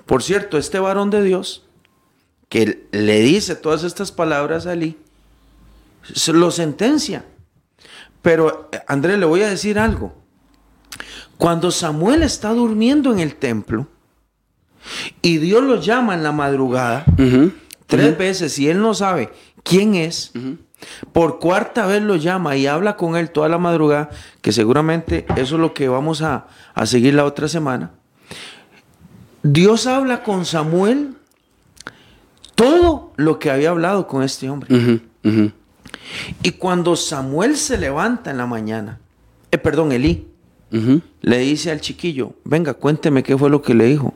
Por 0.05 0.21
cierto, 0.23 0.57
este 0.57 0.77
varón 0.79 1.09
de 1.09 1.23
Dios, 1.23 1.65
que 2.47 2.87
le 2.91 3.19
dice 3.21 3.55
todas 3.55 3.83
estas 3.83 4.11
palabras 4.11 4.67
a 4.67 4.73
Elí, 4.73 4.97
se 6.13 6.31
lo 6.31 6.51
sentencia. 6.51 7.25
Pero, 8.21 8.69
eh, 8.71 8.79
Andrés, 8.87 9.17
le 9.17 9.25
voy 9.25 9.41
a 9.41 9.49
decir 9.49 9.79
algo. 9.79 10.13
Cuando 11.37 11.71
Samuel 11.71 12.23
está 12.23 12.53
durmiendo 12.53 13.11
en 13.11 13.19
el 13.19 13.35
templo 13.35 13.87
y 15.21 15.37
Dios 15.37 15.63
lo 15.63 15.79
llama 15.81 16.13
en 16.13 16.23
la 16.23 16.31
madrugada. 16.31 17.05
Tres 17.87 18.17
veces 18.17 18.59
y 18.59 18.69
él 18.69 18.79
no 18.79 18.93
sabe 18.93 19.31
quién 19.63 19.95
es, 19.95 20.31
por 21.11 21.39
cuarta 21.39 21.87
vez 21.87 22.03
lo 22.03 22.15
llama 22.15 22.55
y 22.55 22.67
habla 22.67 22.95
con 22.95 23.15
él 23.15 23.31
toda 23.31 23.49
la 23.49 23.57
madrugada, 23.57 24.09
que 24.41 24.51
seguramente 24.51 25.25
eso 25.35 25.55
es 25.55 25.61
lo 25.61 25.73
que 25.73 25.87
vamos 25.87 26.21
a, 26.21 26.47
a 26.75 26.85
seguir 26.85 27.15
la 27.15 27.25
otra 27.25 27.47
semana. 27.47 27.91
Dios 29.41 29.87
habla 29.87 30.23
con 30.23 30.45
Samuel 30.45 31.15
todo 32.55 33.13
lo 33.17 33.39
que 33.39 33.51
había 33.51 33.69
hablado 33.69 34.07
con 34.07 34.23
este 34.23 34.49
hombre. 34.49 35.01
Y 36.43 36.51
cuando 36.51 36.95
Samuel 36.95 37.55
se 37.55 37.77
levanta 37.77 38.31
en 38.31 38.37
la 38.37 38.45
mañana, 38.45 38.99
eh, 39.51 39.57
perdón, 39.57 39.91
Elí, 39.91 40.27
le 41.21 41.37
dice 41.37 41.71
al 41.71 41.81
chiquillo, 41.81 42.33
venga, 42.43 42.73
cuénteme 42.73 43.23
qué 43.23 43.37
fue 43.37 43.49
lo 43.49 43.61
que 43.61 43.73
le 43.73 43.85
dijo. 43.85 44.13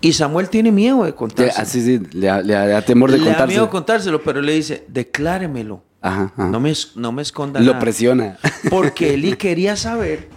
Y 0.00 0.12
Samuel 0.12 0.48
tiene 0.50 0.70
miedo 0.72 1.04
de 1.04 1.14
contárselo. 1.14 1.54
ah, 1.58 1.64
sí, 1.64 1.82
sí, 1.82 2.00
le, 2.12 2.26
da- 2.26 2.42
le 2.42 2.82
temor 2.82 3.10
de 3.10 3.18
le 3.18 3.30
da 3.30 3.46
miedo 3.46 3.68
contárselo, 3.70 4.22
pero 4.22 4.40
le 4.42 4.52
dice, 4.52 4.84
decláremelo. 4.88 5.82
Ajá, 6.02 6.32
ajá. 6.36 6.48
No 6.48 6.60
me, 6.60 6.72
no 6.94 7.12
me 7.12 7.22
esconda 7.22 7.60
Lo 7.60 7.66
nada". 7.66 7.78
presiona. 7.80 8.38
Porque 8.70 9.14
Eli 9.14 9.32
quería 9.34 9.74
saber 9.76 10.28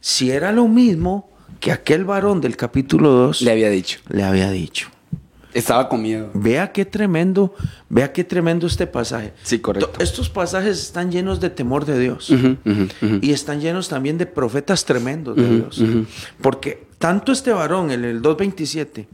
si 0.00 0.30
era 0.30 0.50
lo 0.50 0.66
mismo 0.66 1.30
que 1.60 1.70
aquel 1.70 2.04
varón 2.04 2.40
del 2.40 2.56
capítulo 2.56 3.10
2 3.10 3.42
Le 3.42 3.52
había 3.52 3.70
dicho. 3.70 4.00
le 4.08 4.24
había 4.24 4.50
dicho. 4.50 4.88
Estaba 5.54 5.86
con 5.90 6.00
miedo. 6.00 6.30
Vea 6.32 6.72
qué 6.72 6.86
tremendo, 6.86 7.54
vea 7.90 8.10
qué 8.10 8.24
tremendo 8.24 8.66
este 8.66 8.86
pasaje. 8.86 9.34
Sí, 9.42 9.58
correcto. 9.58 9.90
To- 9.90 10.02
Estos 10.02 10.30
pasajes 10.30 10.80
están 10.80 11.12
llenos 11.12 11.40
de 11.40 11.50
temor 11.50 11.84
de 11.84 11.98
Dios. 12.00 12.32
Y 13.20 13.32
están 13.32 13.60
llenos 13.60 13.90
también 13.90 14.16
de 14.16 14.24
profetas 14.24 14.86
tremendos 14.86 15.36
de 15.36 15.46
Dios. 15.48 15.82
Porque 16.40 16.86
tanto 17.02 17.32
este 17.32 17.52
varón 17.52 17.90
en 17.90 18.04
el 18.04 18.22
2.27 18.22 19.06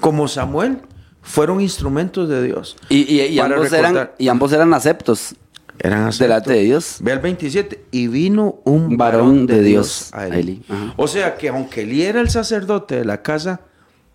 como 0.00 0.28
Samuel 0.28 0.78
fueron 1.22 1.60
instrumentos 1.60 2.28
de 2.28 2.42
Dios. 2.42 2.76
Y, 2.88 2.98
y- 3.12 3.20
y 3.22 3.36
Para 3.38 3.56
ambos 3.56 3.72
eran, 3.72 3.94
recordar. 3.94 4.14
y 4.18 4.28
ambos 4.28 4.52
eran 4.52 4.72
aceptos 4.74 5.34
Eran 5.78 6.02
aceptos. 6.02 6.18
delante 6.20 6.52
de 6.52 6.60
Dios. 6.62 6.96
Ve 7.00 7.12
al 7.12 7.18
27. 7.18 7.84
Y 7.90 8.06
vino 8.06 8.60
un 8.64 8.96
Varón 8.96 9.20
varón 9.24 9.46
de 9.46 9.54
de 9.56 9.62
Dios 9.62 10.10
Dios 10.12 10.14
a 10.14 10.28
Eli. 10.28 10.62
O 10.96 11.08
sea 11.08 11.36
que 11.36 11.48
aunque 11.48 11.82
Eli 11.82 12.02
era 12.02 12.20
el 12.20 12.30
sacerdote 12.30 12.96
de 12.96 13.04
la 13.04 13.22
casa 13.22 13.60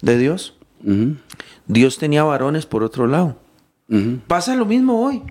de 0.01 0.17
Dios, 0.17 0.57
Dios 1.67 1.97
tenía 1.97 2.23
varones 2.23 2.65
por 2.65 2.81
otro 2.83 3.07
lado. 3.07 3.35
Pasa 4.27 4.55
lo 4.55 4.65
mismo 4.65 5.05
hoy. 5.05 5.21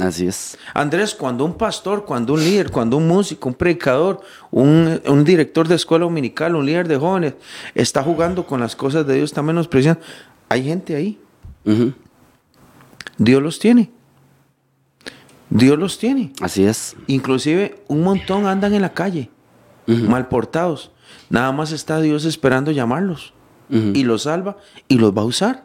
Así 0.00 0.28
es. 0.28 0.56
Andrés, 0.74 1.14
cuando 1.14 1.44
un 1.44 1.54
pastor, 1.54 2.04
cuando 2.04 2.34
un 2.34 2.40
líder, 2.40 2.70
cuando 2.70 2.96
un 2.96 3.08
músico, 3.08 3.48
un 3.48 3.54
predicador, 3.54 4.20
un, 4.50 5.00
un 5.06 5.24
director 5.24 5.66
de 5.66 5.74
escuela 5.74 6.04
dominical, 6.04 6.54
un 6.54 6.64
líder 6.64 6.86
de 6.86 6.96
jóvenes, 6.96 7.34
está 7.74 8.02
jugando 8.02 8.46
con 8.46 8.60
las 8.60 8.76
cosas 8.76 9.06
de 9.06 9.14
Dios, 9.14 9.30
está 9.30 9.42
menospreciando, 9.42 10.00
hay 10.48 10.64
gente 10.64 10.94
ahí. 10.94 11.18
Dios 13.18 13.42
los 13.42 13.58
tiene. 13.58 13.90
Dios 15.50 15.78
los 15.78 15.98
tiene. 15.98 16.32
Así 16.40 16.64
es. 16.64 16.96
Inclusive 17.06 17.82
un 17.88 18.02
montón 18.02 18.46
andan 18.46 18.74
en 18.74 18.82
la 18.82 18.94
calle, 18.94 19.30
mal 19.86 20.28
portados. 20.28 20.92
Nada 21.28 21.52
más 21.52 21.72
está 21.72 22.00
Dios 22.00 22.24
esperando 22.24 22.70
llamarlos. 22.70 23.34
Y 23.70 24.04
los 24.04 24.22
salva 24.22 24.56
y 24.86 24.96
los 24.96 25.12
va 25.12 25.22
a 25.22 25.26
usar. 25.26 25.62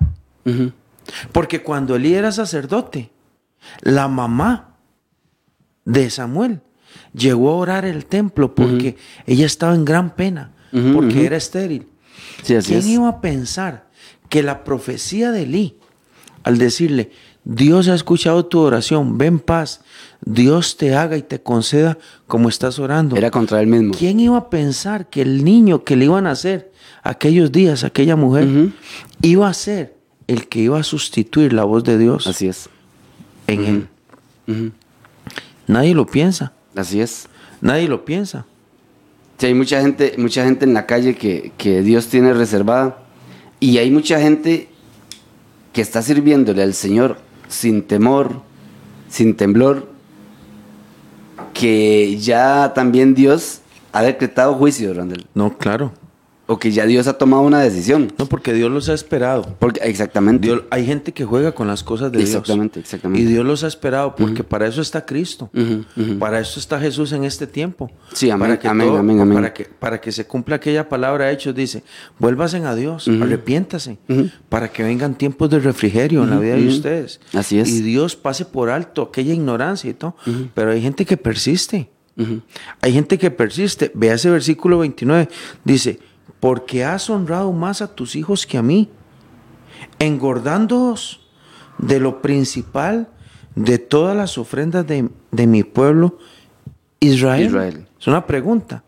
Porque 1.32 1.62
cuando 1.64 1.96
Elí 1.96 2.16
era 2.16 2.32
sacerdote, 2.32 3.12
la 3.82 4.08
mamá 4.08 4.78
de 5.86 6.10
Samuel 6.10 6.62
llegó 7.14 7.52
a 7.52 7.56
orar 7.56 7.86
el 7.86 8.06
templo 8.06 8.56
porque 8.56 8.98
ella 9.26 9.46
estaba 9.46 9.76
en 9.76 9.86
gran 9.86 10.16
pena, 10.16 10.54
porque 10.94 11.26
era 11.26 11.38
estéril. 11.38 11.88
Sí, 12.44 12.56
así 12.56 12.70
¿Quién 12.70 12.80
es. 12.80 12.88
iba 12.88 13.08
a 13.08 13.22
pensar 13.22 13.90
que 14.30 14.44
la 14.44 14.64
profecía 14.64 15.32
de 15.32 15.44
Elí, 15.44 15.78
al 16.44 16.58
decirle, 16.58 17.12
Dios 17.46 17.88
ha 17.90 17.96
escuchado 17.96 18.46
tu 18.46 18.60
oración, 18.60 19.18
ven 19.18 19.40
paz, 19.40 19.82
Dios 20.22 20.78
te 20.78 20.96
haga 20.96 21.18
y 21.18 21.22
te 21.22 21.42
conceda 21.42 21.98
como 22.28 22.50
estás 22.50 22.80
orando? 22.80 23.16
Era 23.16 23.32
contra 23.32 23.60
él 23.62 23.68
mismo. 23.68 23.94
¿Quién 23.98 24.20
iba 24.20 24.38
a 24.38 24.50
pensar 24.50 25.10
que 25.10 25.22
el 25.22 25.44
niño 25.44 25.84
que 25.84 25.96
le 25.96 26.06
iban 26.06 26.26
a 26.26 26.32
hacer 26.32 26.72
aquellos 27.04 27.52
días, 27.52 27.84
aquella 27.84 28.16
mujer, 28.16 28.72
iba 29.22 29.48
a 29.48 29.54
ser 29.54 29.98
el 30.28 30.48
que 30.48 30.60
iba 30.60 30.80
a 30.80 30.84
sustituir 30.84 31.52
la 31.52 31.66
voz 31.66 31.84
de 31.84 31.98
Dios 31.98 32.28
Así 32.28 32.48
es. 32.48 32.70
En 33.48 33.88
él? 34.48 34.72
Nadie 35.68 35.94
lo 35.96 36.06
piensa, 36.06 36.54
Así 36.76 37.00
es. 37.02 37.28
nadie 37.62 37.88
lo 37.88 38.04
piensa. 38.06 38.46
Sí, 39.38 39.48
hay 39.48 39.54
mucha 39.54 39.82
gente, 39.82 40.14
mucha 40.18 40.44
gente 40.46 40.66
en 40.66 40.74
la 40.74 40.86
calle 40.86 41.16
que, 41.16 41.52
que 41.58 41.82
Dios 41.82 42.08
tiene 42.08 42.34
reservada. 42.34 43.00
Y 43.60 43.78
hay 43.78 43.92
mucha 43.92 44.20
gente 44.20 44.68
que 45.72 45.82
está 45.82 46.02
sirviéndole 46.02 46.62
al 46.64 46.74
Señor 46.74 47.18
sin 47.48 47.84
temor, 47.84 48.42
sin 49.10 49.36
temblor, 49.36 49.90
que 51.54 52.18
ya 52.20 52.74
también 52.74 53.14
Dios 53.16 53.62
ha 53.92 54.02
decretado 54.04 54.54
juicio, 54.56 54.94
Randall. 54.94 55.26
No, 55.34 55.58
claro. 55.58 55.94
O 56.46 56.60
que 56.60 56.72
ya 56.72 56.86
Dios 56.86 57.08
ha 57.08 57.14
tomado 57.18 57.42
una 57.44 57.62
decisión. 57.62 58.12
No, 58.18 58.26
porque 58.26 58.52
Dios 58.54 58.70
los 58.70 58.90
ha 58.90 58.94
esperado. 58.94 59.56
Porque, 59.60 59.80
exactamente. 59.84 60.46
Dios- 60.48 60.64
hay 60.72 60.86
gente 60.86 61.14
que 61.14 61.24
juega 61.24 61.54
con 61.54 61.68
las 61.68 61.84
cosas 61.86 62.12
de 62.12 62.22
Exactamente, 62.22 62.80
Dios. 62.80 62.86
exactamente. 62.86 63.22
Y 63.24 63.26
Dios 63.32 63.46
los 63.46 63.64
ha 63.64 63.68
esperado 63.68 64.14
porque 64.16 64.44
para 64.44 64.68
eso 64.68 64.82
está 64.82 65.06
Cristo. 65.06 65.50
Para 66.20 66.42
eso 66.42 66.60
está 66.60 66.80
Jesús 66.82 67.14
en 67.14 67.24
este 67.24 67.48
tiempo. 67.48 67.90
Sí, 68.12 68.30
amén, 68.30 68.48
para 68.50 68.60
que 68.60 68.68
amén, 68.68 68.90
amén, 68.96 69.20
amén. 69.22 69.36
Para 69.38 69.54
que, 69.54 69.64
para 69.66 70.02
que 70.02 70.12
se 70.12 70.26
cumpla 70.28 70.58
aquella 70.58 70.90
palabra 70.90 71.28
de 71.28 71.34
hechos, 71.34 71.56
dice, 71.56 71.82
vuélvasen 72.20 72.66
a 72.66 72.76
Dios, 72.76 73.08
arrepiéntase, 73.08 73.98
para 74.50 74.70
que 74.70 74.84
vengan 74.84 75.16
tiempos 75.16 75.50
de 75.50 75.60
refrigerio 75.60 76.24
en 76.26 76.30
la 76.30 76.40
vida 76.40 76.56
de 76.56 76.68
ustedes. 76.68 77.22
Así 77.34 77.58
es. 77.58 77.70
Y 77.70 77.82
Dios 77.82 78.18
pase 78.18 78.44
por 78.44 78.70
alto 78.70 79.04
aquella 79.04 79.34
ignorancia 79.34 79.90
y 79.90 79.94
todo. 79.94 80.16
Pero 80.54 80.72
hay 80.72 80.82
gente 80.82 81.06
que 81.06 81.16
persiste. 81.16 81.90
Hay 82.82 82.92
gente 82.92 83.18
que 83.18 83.32
persiste. 83.32 83.92
Vea 83.94 84.16
ese 84.16 84.30
versículo 84.30 84.80
29. 84.80 85.30
Dice, 85.64 86.00
porque 86.40 86.84
has 86.84 87.10
honrado 87.10 87.52
más 87.54 87.82
a 87.82 87.96
tus 87.96 88.16
hijos 88.16 88.46
que 88.46 88.58
a 88.58 88.62
mí, 88.62 88.90
engordándoos 90.00 91.22
de 91.78 92.00
lo 92.00 92.22
principal 92.22 93.10
de 93.56 93.78
todas 93.78 94.16
las 94.16 94.38
ofrendas 94.38 94.86
de, 94.88 95.10
de 95.32 95.48
mi 95.48 95.64
pueblo 95.64 96.18
Israel. 97.00 97.46
Israel. 97.46 97.88
Es 98.00 98.08
una 98.08 98.26
pregunta. 98.26 98.84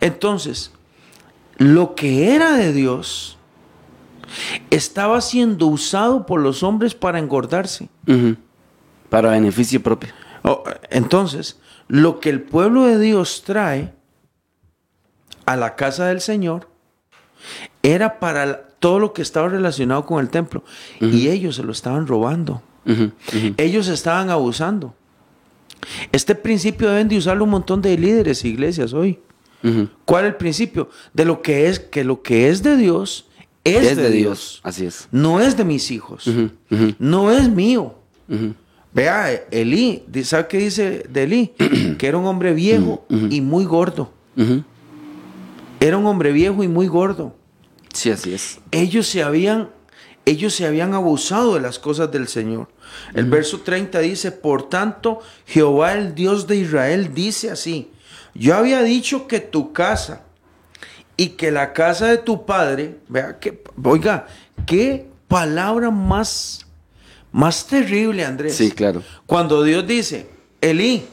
Entonces, 0.00 0.72
lo 1.56 1.94
que 1.94 2.34
era 2.34 2.56
de 2.56 2.72
Dios 2.72 3.38
estaba 4.70 5.20
siendo 5.20 5.66
usado 5.66 6.26
por 6.26 6.40
los 6.40 6.62
hombres 6.62 6.94
para 6.94 7.18
engordarse. 7.18 7.88
Para 9.08 9.30
beneficio 9.30 9.82
propio. 9.82 10.10
Oh, 10.42 10.62
entonces, 10.90 11.58
lo 11.88 12.20
que 12.20 12.30
el 12.30 12.42
pueblo 12.42 12.84
de 12.84 12.98
Dios 12.98 13.42
trae 13.44 13.92
a 15.46 15.56
la 15.56 15.76
casa 15.76 16.06
del 16.06 16.20
Señor 16.20 16.68
era 17.82 18.18
para 18.20 18.68
todo 18.78 18.98
lo 18.98 19.12
que 19.12 19.22
estaba 19.22 19.48
relacionado 19.48 20.06
con 20.06 20.20
el 20.20 20.30
templo. 20.30 20.64
Y 21.00 21.28
ellos 21.28 21.56
se 21.56 21.62
lo 21.62 21.72
estaban 21.72 22.06
robando. 22.06 22.62
Ellos 23.56 23.88
estaban 23.88 24.30
abusando. 24.30 24.94
Este 26.12 26.34
principio 26.34 26.90
deben 26.90 27.08
de 27.08 27.18
usarlo 27.18 27.44
un 27.44 27.50
montón 27.50 27.80
de 27.80 27.96
líderes 27.96 28.44
e 28.44 28.48
iglesias 28.48 28.92
hoy. 28.92 29.18
¿Cuál 30.04 30.24
es 30.24 30.30
el 30.30 30.36
principio? 30.36 30.88
De 31.12 31.24
lo 31.24 31.42
que 31.42 31.68
es, 31.68 31.78
que 31.78 32.04
lo 32.04 32.22
que 32.22 32.48
es 32.48 32.62
de 32.62 32.76
Dios 32.76 33.26
es, 33.64 33.96
de, 33.96 34.10
Dios. 34.10 34.60
Así 34.62 34.86
es. 34.86 35.08
No 35.10 35.40
es 35.40 35.56
de 35.56 35.64
mis 35.64 35.90
hijos. 35.90 36.28
No 36.98 37.30
es 37.30 37.48
mío. 37.48 37.94
Vea, 38.92 39.30
Elí, 39.50 40.02
¿sabe 40.24 40.48
qué 40.48 40.58
dice 40.58 41.04
de 41.08 41.22
Elí? 41.22 41.52
que 41.98 42.06
era 42.06 42.18
un 42.18 42.26
hombre 42.26 42.54
viejo 42.54 43.04
y 43.08 43.40
muy 43.40 43.64
gordo. 43.64 44.12
Era 45.80 45.96
un 45.96 46.06
hombre 46.06 46.30
viejo 46.30 46.62
y 46.62 46.68
muy 46.68 46.86
gordo. 46.86 47.34
Sí, 47.92 48.10
así 48.10 48.34
es. 48.34 48.60
Ellos 48.70 49.06
se 49.06 49.22
habían, 49.22 49.70
ellos 50.26 50.54
se 50.54 50.66
habían 50.66 50.94
abusado 50.94 51.54
de 51.54 51.60
las 51.60 51.78
cosas 51.78 52.12
del 52.12 52.28
Señor. 52.28 52.68
El 53.14 53.24
verso 53.24 53.60
30 53.60 53.98
dice, 54.00 54.30
por 54.30 54.68
tanto, 54.68 55.20
Jehová 55.46 55.94
el 55.94 56.14
Dios 56.14 56.46
de 56.46 56.56
Israel 56.56 57.14
dice 57.14 57.50
así, 57.50 57.90
yo 58.34 58.54
había 58.54 58.82
dicho 58.82 59.26
que 59.26 59.40
tu 59.40 59.72
casa 59.72 60.22
y 61.16 61.30
que 61.30 61.50
la 61.50 61.72
casa 61.72 62.06
de 62.06 62.18
tu 62.18 62.46
padre, 62.46 62.98
vea 63.08 63.38
que, 63.38 63.62
oiga, 63.82 64.26
qué 64.66 65.08
palabra 65.28 65.90
más, 65.90 66.66
más 67.32 67.66
terrible, 67.66 68.24
Andrés. 68.24 68.56
Sí, 68.56 68.70
claro. 68.70 69.02
Cuando 69.26 69.62
Dios 69.62 69.86
dice, 69.86 70.28
Elí, 70.60 71.04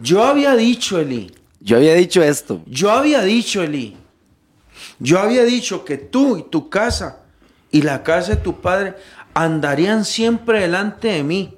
yo 0.00 0.22
había 0.22 0.54
dicho, 0.56 0.98
Elí, 0.98 1.32
yo 1.60 1.76
había 1.76 1.94
dicho 1.94 2.22
esto. 2.22 2.62
Yo 2.66 2.90
había 2.90 3.22
dicho, 3.22 3.62
Eli. 3.62 3.96
Yo 4.98 5.18
había 5.18 5.44
dicho 5.44 5.84
que 5.84 5.96
tú 5.96 6.36
y 6.38 6.42
tu 6.44 6.68
casa 6.68 7.20
y 7.70 7.82
la 7.82 8.02
casa 8.02 8.34
de 8.34 8.40
tu 8.40 8.60
padre 8.60 8.96
andarían 9.34 10.04
siempre 10.04 10.60
delante 10.60 11.08
de 11.08 11.22
mí. 11.22 11.54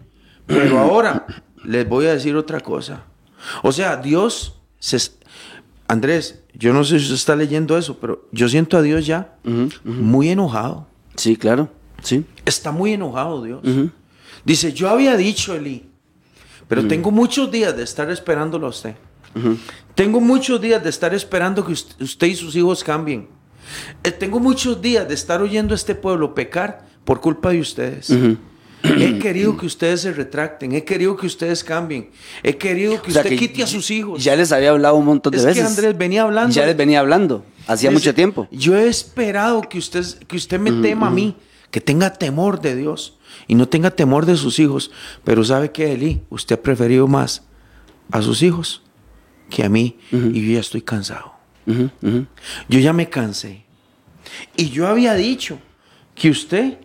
Pero 0.46 0.78
ahora 0.80 1.26
les 1.64 1.88
voy 1.88 2.07
a 2.07 2.14
decir 2.14 2.36
otra 2.36 2.61
cosa. 2.61 3.05
O 3.62 3.72
sea, 3.72 3.96
Dios 3.96 4.61
se... 4.78 4.98
Andrés, 5.88 6.42
yo 6.55 6.72
no 6.72 6.84
sé 6.84 6.98
si 6.98 7.05
usted 7.05 7.14
está 7.16 7.36
leyendo 7.36 7.76
eso, 7.76 7.98
pero 7.98 8.26
yo 8.32 8.48
siento 8.48 8.76
a 8.76 8.82
Dios 8.82 9.07
ya 9.07 9.36
muy 9.84 10.30
enojado. 10.30 10.86
Sí, 11.16 11.36
claro. 11.36 11.68
Sí. 12.03 12.24
Está 12.44 12.72
muy 12.72 12.94
enojado 12.94 13.42
Dios. 13.42 13.62
Dice, 14.44 14.72
yo 14.72 14.88
había 14.88 15.16
dicho, 15.16 15.55
Eli, 15.55 15.86
pero 16.66 16.86
tengo 16.88 17.11
muchos 17.11 17.50
días 17.50 17.76
de 17.76 17.82
estar 17.82 18.11
esperándolo 18.11 18.66
a 18.66 18.70
usted. 18.70 18.96
Tengo 19.94 20.20
muchos 20.20 20.60
días 20.60 20.82
de 20.82 20.90
estar 20.90 21.14
esperando 21.14 21.64
que 21.64 21.72
usted 21.72 22.26
y 22.26 22.34
sus 22.34 22.56
hijos 22.56 22.82
cambien. 22.82 23.28
Eh, 24.02 24.10
tengo 24.10 24.40
muchos 24.40 24.80
días 24.80 25.06
de 25.06 25.14
estar 25.14 25.40
oyendo 25.42 25.74
a 25.74 25.76
este 25.76 25.94
pueblo 25.94 26.34
pecar 26.34 26.86
por 27.04 27.20
culpa 27.20 27.50
de 27.50 27.60
ustedes. 27.60 28.10
He 28.84 29.18
querido 29.20 29.56
que 29.56 29.66
ustedes 29.66 30.00
se 30.00 30.12
retracten, 30.12 30.72
he 30.72 30.84
querido 30.84 31.16
que 31.16 31.26
ustedes 31.26 31.62
cambien, 31.62 32.10
he 32.42 32.56
querido 32.56 33.00
que 33.00 33.10
usted 33.10 33.38
quite 33.38 33.62
a 33.62 33.66
sus 33.66 33.90
hijos. 33.92 34.22
Ya 34.24 34.34
les 34.34 34.50
había 34.50 34.70
hablado 34.70 34.96
un 34.96 35.04
montón 35.04 35.30
de 35.30 35.38
veces. 35.38 35.56
Es 35.56 35.62
que 35.62 35.68
Andrés 35.68 35.96
venía 35.96 36.22
hablando. 36.22 36.52
Ya 36.52 36.66
les 36.66 36.76
venía 36.76 36.98
hablando, 36.98 37.44
hacía 37.68 37.92
mucho 37.92 38.12
tiempo. 38.12 38.48
Yo 38.50 38.76
he 38.76 38.88
esperado 38.88 39.62
que 39.62 39.78
usted, 39.78 40.04
que 40.26 40.36
usted 40.36 40.58
me 40.58 40.72
tema 40.82 41.08
a 41.08 41.10
mí, 41.10 41.36
que 41.70 41.80
tenga 41.80 42.12
temor 42.12 42.60
de 42.60 42.74
Dios 42.74 43.18
y 43.46 43.54
no 43.54 43.68
tenga 43.68 43.92
temor 43.92 44.26
de 44.26 44.36
sus 44.36 44.58
hijos. 44.58 44.90
Pero 45.22 45.44
¿sabe 45.44 45.70
qué, 45.70 45.92
Eli? 45.92 46.22
Usted 46.28 46.56
ha 46.56 46.62
preferido 46.62 47.06
más 47.06 47.44
a 48.10 48.20
sus 48.20 48.42
hijos 48.42 48.82
que 49.53 49.64
a 49.64 49.68
mí 49.68 49.98
y 50.11 50.46
yo 50.46 50.55
ya 50.55 50.61
estoy 50.61 50.80
cansado. 50.80 51.34
Yo 51.66 52.78
ya 52.80 52.92
me 52.92 53.09
cansé. 53.11 53.64
Y 54.57 54.70
yo 54.70 54.88
había 54.88 55.14
dicho 55.14 55.59
que 56.14 56.30
usted 56.30 56.78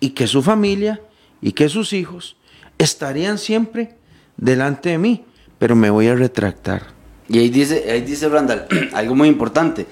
y 0.00 0.10
que 0.10 0.26
su 0.26 0.42
familia 0.42 1.00
y 1.42 1.52
que 1.52 1.68
sus 1.68 1.92
hijos 1.92 2.36
estarían 2.78 3.36
siempre 3.38 3.96
delante 4.38 4.88
de 4.90 4.98
mí, 4.98 5.24
pero 5.58 5.76
me 5.76 5.90
voy 5.90 6.08
a 6.08 6.14
retractar. 6.14 6.94
Y 7.28 7.38
ahí 7.38 7.50
dice, 7.50 7.84
ahí 7.90 8.00
dice 8.00 8.28
Randall, 8.28 8.66
algo 8.94 9.14
muy 9.14 9.28
importante, 9.28 9.86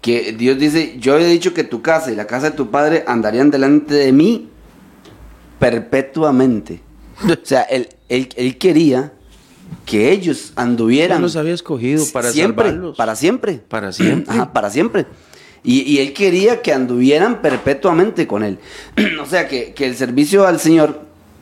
que 0.00 0.32
Dios 0.32 0.58
dice, 0.58 0.96
yo 1.00 1.14
había 1.14 1.26
dicho 1.26 1.52
que 1.52 1.64
tu 1.64 1.82
casa 1.82 2.12
y 2.12 2.16
la 2.16 2.28
casa 2.28 2.50
de 2.50 2.56
tu 2.56 2.70
padre 2.70 3.02
andarían 3.08 3.50
delante 3.50 3.94
de 3.94 4.12
mí 4.12 4.50
perpetuamente. 5.58 6.80
o 7.24 7.44
sea, 7.44 7.62
él, 7.62 7.88
él, 8.08 8.28
él 8.36 8.56
quería 8.56 9.12
que 9.84 10.10
ellos 10.12 10.52
anduvieran. 10.56 11.22
los 11.22 11.36
había 11.36 11.54
escogido 11.54 12.04
para 12.12 12.30
siempre, 12.32 12.66
salvarlos. 12.66 12.96
Para 12.96 13.16
siempre. 13.16 13.60
Para 13.68 13.92
siempre. 13.92 14.46
para 14.52 14.70
siempre. 14.70 15.06
Y, 15.62 15.98
él 15.98 16.12
quería 16.12 16.62
que 16.62 16.72
anduvieran 16.72 17.42
perpetuamente 17.42 18.28
con 18.28 18.44
él. 18.44 18.58
o 19.20 19.26
sea, 19.26 19.48
que, 19.48 19.74
el 19.76 19.96
servicio 19.96 20.46
al 20.46 20.60
Señor 20.60 21.00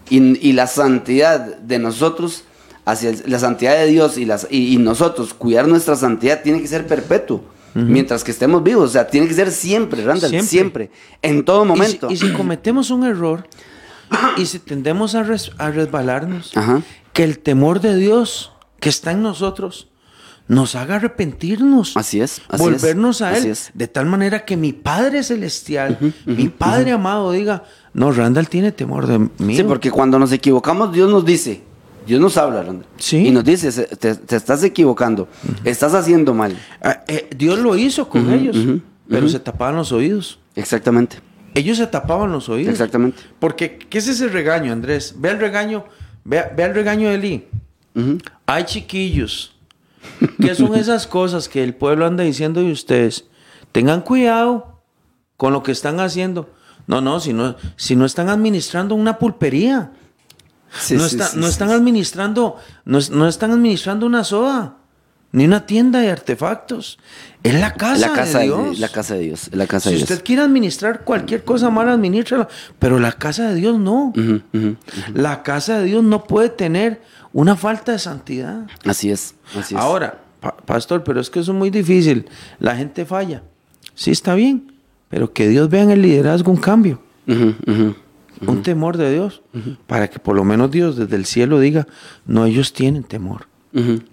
y, 0.09 0.53
la 0.53 0.66
santidad 0.66 1.59
de 1.59 1.79
nosotros, 1.79 2.45
hacia 2.87 3.12
la 3.27 3.39
santidad 3.39 3.77
de 3.77 3.87
Dios 3.87 4.16
y, 4.16 4.25
las, 4.25 4.47
y, 4.51 4.79
nosotros, 4.79 5.35
cuidar 5.35 5.68
nuestra 5.68 5.97
santidad, 5.97 6.43
tiene 6.43 6.62
que 6.62 6.68
ser 6.68 6.87
perpetuo. 6.87 7.45
Mientras 7.75 8.22
que 8.22 8.31
estemos 8.31 8.62
vivos, 8.62 8.91
o 8.91 8.93
sea, 8.93 9.09
tiene 9.09 9.27
que 9.27 9.35
ser 9.35 9.51
siempre, 9.51 10.05
Randall, 10.05 10.43
siempre, 10.43 10.91
en 11.22 11.45
todo 11.45 11.64
momento. 11.64 12.09
Y 12.09 12.16
si, 12.16 12.31
cometemos 12.31 12.91
un 12.93 13.03
error 13.03 13.49
y 14.37 14.47
si 14.47 14.61
tendemos 14.61 15.16
a, 15.16 15.27
a 15.59 15.70
resbalarnos, 15.72 16.57
Ajá 16.57 16.83
que 17.15 17.25
el 17.25 17.39
temor 17.39 17.81
de 17.81 17.97
Dios 17.97 18.53
que 18.81 18.91
está 18.91 19.12
en 19.12 19.23
nosotros 19.23 19.89
nos 20.47 20.75
haga 20.75 20.97
arrepentirnos. 20.97 21.97
Así 21.97 22.21
es. 22.21 22.43
volvernos 22.59 23.23
a 23.23 23.39
Él. 23.39 23.57
De 23.73 23.89
tal 23.89 24.05
manera 24.05 24.45
que 24.45 24.59
mi 24.59 24.75
Padre 24.75 25.23
Celestial, 25.23 25.99
mi 26.27 26.49
Padre 26.49 26.93
amado, 26.93 27.33
diga, 27.33 27.65
no, 27.95 28.12
Randall 28.12 28.49
tiene 28.51 28.73
temor 28.73 29.07
de 29.07 29.19
mí. 29.39 29.57
Sí, 29.57 29.62
porque 29.62 29.91
cuando 29.91 30.19
nos 30.19 30.33
equivocamos, 30.33 30.93
Dios 30.93 31.11
nos 31.11 31.25
dice, 31.25 31.62
Dios 32.07 32.21
nos 32.21 32.37
habla, 32.37 32.62
Randall. 32.62 32.87
Sí. 32.99 33.29
Y 33.29 33.31
nos 33.31 33.45
dice, 33.45 33.71
te, 33.97 34.37
estás 34.37 34.62
equivocando, 34.65 35.29
estás 35.62 35.95
haciendo 35.95 36.35
mal. 36.35 36.59
Ah, 36.83 37.05
eh, 37.09 37.31
Dios 37.35 37.59
lo 37.61 37.77
hizo 37.77 38.09
con 38.09 38.31
ellos, 38.31 38.57
pero 39.09 39.29
se 39.29 39.39
tapaban 39.39 39.77
los 39.77 39.93
oídos. 39.93 40.41
Exactamente. 40.57 41.19
Ellos 41.55 41.79
se 41.79 41.87
tapaban 41.87 42.33
los 42.33 42.49
oídos. 42.49 42.73
Exactamente. 42.73 43.23
Porque, 43.39 43.79
¿qué 43.79 43.99
es 43.99 44.09
ese 44.09 44.27
regaño, 44.29 44.73
Andrés? 44.73 45.15
Ve 45.17 45.31
el 45.31 45.39
regaño 45.39 45.85
Ve, 46.25 46.45
el 46.57 46.75
regaño 46.75 47.09
de 47.09 47.14
Eli. 47.14 47.49
Hay 48.47 48.64
chiquillos. 48.64 49.55
¿Qué 50.41 50.55
son 50.55 50.75
esas 50.77 51.07
cosas 51.07 51.49
que 51.49 51.62
el 51.62 51.75
pueblo 51.75 52.07
anda 52.07 52.25
diciendo 52.25 52.61
de 52.61 52.72
ustedes? 52.72 53.27
Tengan 53.72 54.01
cuidado 54.01 54.83
con 55.37 55.53
lo 55.53 55.62
que 55.62 55.72
están 55.72 56.01
haciendo. 56.01 56.51
No, 56.87 57.01
no, 57.01 57.20
si 57.20 57.33
no, 57.33 57.57
si 57.77 57.97
no 57.97 58.05
están 58.05 58.29
administrando 58.29 58.95
una 58.95 59.18
pulpería. 59.18 59.93
no, 60.91 61.07
no 61.37 61.47
están 61.47 61.70
administrando, 61.70 62.57
no, 62.85 62.99
no, 63.11 63.29
están 63.29 63.53
administrando 63.53 64.07
una 64.07 64.25
soda 64.25 64.79
ni 65.35 65.45
una 65.45 65.66
tienda 65.66 65.99
de 65.99 66.12
artefactos. 66.12 66.97
Es 67.43 67.55
la 67.55 67.74
casa, 67.74 68.07
la 68.07 68.12
casa 68.14 68.39
de 68.39 68.45
Dios. 68.45 68.78
la 68.78 68.89
casa 68.89 69.14
de 69.14 69.20
Dios. 69.20 69.51
La 69.53 69.66
casa 69.66 69.91
si 69.91 69.97
de 69.97 70.03
usted 70.03 70.22
quiere 70.22 70.43
administrar 70.43 71.03
cualquier 71.03 71.43
cosa 71.43 71.70
mala, 71.70 71.93
administrala. 71.93 72.47
Pero 72.78 73.01
la 73.01 73.11
casa 73.11 73.49
de 73.49 73.57
Dios 73.57 73.76
no. 73.76 74.12
La 75.12 75.43
casa 75.43 75.80
de 75.80 75.87
Dios 75.87 76.05
no 76.05 76.22
puede 76.22 76.51
tener 76.51 77.03
una 77.32 77.57
falta 77.57 77.91
de 77.91 77.99
santidad. 77.99 78.68
Así 78.85 79.11
es. 79.11 79.35
Ahora, 79.74 80.20
pastor, 80.66 81.03
pero 81.03 81.20
es 81.20 81.28
que 81.30 81.41
eso 81.41 81.51
es 81.51 81.59
muy 81.59 81.70
difícil. 81.70 82.26
La 82.61 82.76
gente 82.76 83.05
falla. 83.05 83.43
Sí, 83.97 84.12
está 84.12 84.37
bien. 84.37 84.72
Pero 85.09 85.32
que 85.32 85.49
Dios 85.49 85.68
vea 85.68 85.82
en 85.82 85.91
el 85.91 86.01
liderazgo 86.01 86.53
un 86.53 86.59
cambio. 86.59 87.03
Un 87.26 88.62
temor 88.62 88.97
de 88.97 89.12
Dios. 89.12 89.43
Para 89.89 90.09
que 90.09 90.20
por 90.20 90.37
lo 90.37 90.45
menos 90.45 90.70
Dios 90.70 90.97
desde 90.97 91.16
el 91.16 91.24
cielo 91.24 91.59
diga, 91.59 91.89
no, 92.24 92.47
ellos 92.47 92.72
tienen 92.72 93.03
temor. 93.03 93.49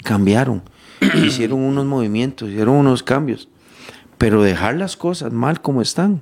Cambiaron 0.04 0.64
hicieron 1.26 1.60
unos 1.60 1.86
movimientos, 1.86 2.50
hicieron 2.50 2.76
unos 2.76 3.04
cambios, 3.04 3.50
pero 4.18 4.44
dejar 4.44 4.76
las 4.76 4.96
cosas 4.96 5.34
mal 5.34 5.62
como 5.62 5.82
están 5.82 6.22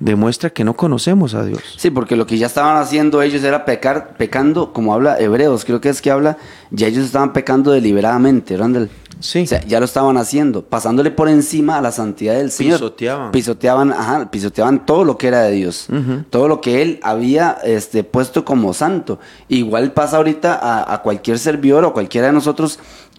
demuestra 0.00 0.50
que 0.50 0.64
no 0.64 0.74
conocemos 0.74 1.34
a 1.34 1.44
Dios. 1.44 1.62
Sí, 1.76 1.90
porque 1.90 2.16
lo 2.16 2.26
que 2.26 2.38
ya 2.38 2.46
estaban 2.46 2.78
haciendo 2.78 3.22
ellos 3.22 3.44
era 3.44 3.64
pecar, 3.64 4.16
pecando, 4.16 4.72
como 4.72 4.92
habla 4.94 5.20
Hebreos, 5.20 5.64
creo 5.64 5.80
que 5.80 5.90
es 5.90 6.02
que 6.02 6.10
habla, 6.10 6.38
ya 6.70 6.88
ellos 6.88 7.04
estaban 7.04 7.32
pecando 7.32 7.70
deliberadamente, 7.70 8.56
Randall. 8.56 8.90
Sí. 9.20 9.42
O 9.42 9.46
sea, 9.46 9.62
ya 9.66 9.78
lo 9.80 9.84
estaban 9.84 10.16
haciendo, 10.16 10.64
pasándole 10.64 11.10
por 11.10 11.28
encima 11.28 11.76
a 11.76 11.82
la 11.82 11.92
santidad 11.92 12.36
del 12.36 12.50
Señor. 12.50 12.78
Pisoteaban. 12.78 13.30
Pisoteaban, 13.32 13.92
ajá, 13.92 14.30
pisoteaban 14.30 14.86
todo 14.86 15.04
lo 15.04 15.18
que 15.18 15.28
era 15.28 15.42
de 15.42 15.50
Dios. 15.50 15.88
Todo 16.30 16.48
lo 16.48 16.62
que 16.62 16.80
Él 16.80 17.00
había 17.02 17.58
este, 17.62 18.02
puesto 18.02 18.46
como 18.46 18.72
santo. 18.72 19.18
Igual 19.48 19.92
pasa 19.92 20.16
ahorita 20.16 20.54
a, 20.54 20.94
a 20.94 21.02
cualquier 21.02 21.38
servidor 21.38 21.84
o 21.84 21.92
cualquiera 21.92 22.28
de 22.28 22.32
nosotros 22.32 22.78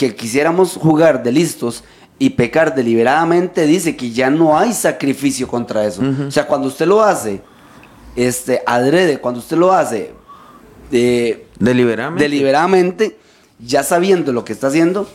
que 0.10 0.16
quisiéramos 0.16 0.74
jugar 0.74 1.22
de 1.22 1.32
listos 1.32 1.84
y 2.18 2.32
pecar 2.32 2.74
deliberadamente, 2.74 3.68
dice 3.68 3.96
que 3.96 4.12
ya 4.12 4.32
no 4.32 4.58
hay 4.58 4.74
sacrificio 4.74 5.48
contra 5.48 5.86
eso. 5.86 6.02
O 6.28 6.32
sea, 6.32 6.48
cuando 6.48 6.68
usted 6.68 6.88
lo 6.88 7.04
hace, 7.04 7.42
este, 8.16 8.64
adrede, 8.66 9.20
cuando 9.20 9.40
usted 9.40 9.58
lo 9.58 9.72
hace 9.72 10.12
de, 10.90 11.46
deliberadamente. 11.60 12.24
deliberadamente, 12.24 13.18
ya 13.60 13.84
sabiendo 13.84 14.34
lo 14.34 14.44
que 14.44 14.54
está 14.54 14.68
haciendo, 14.68 15.08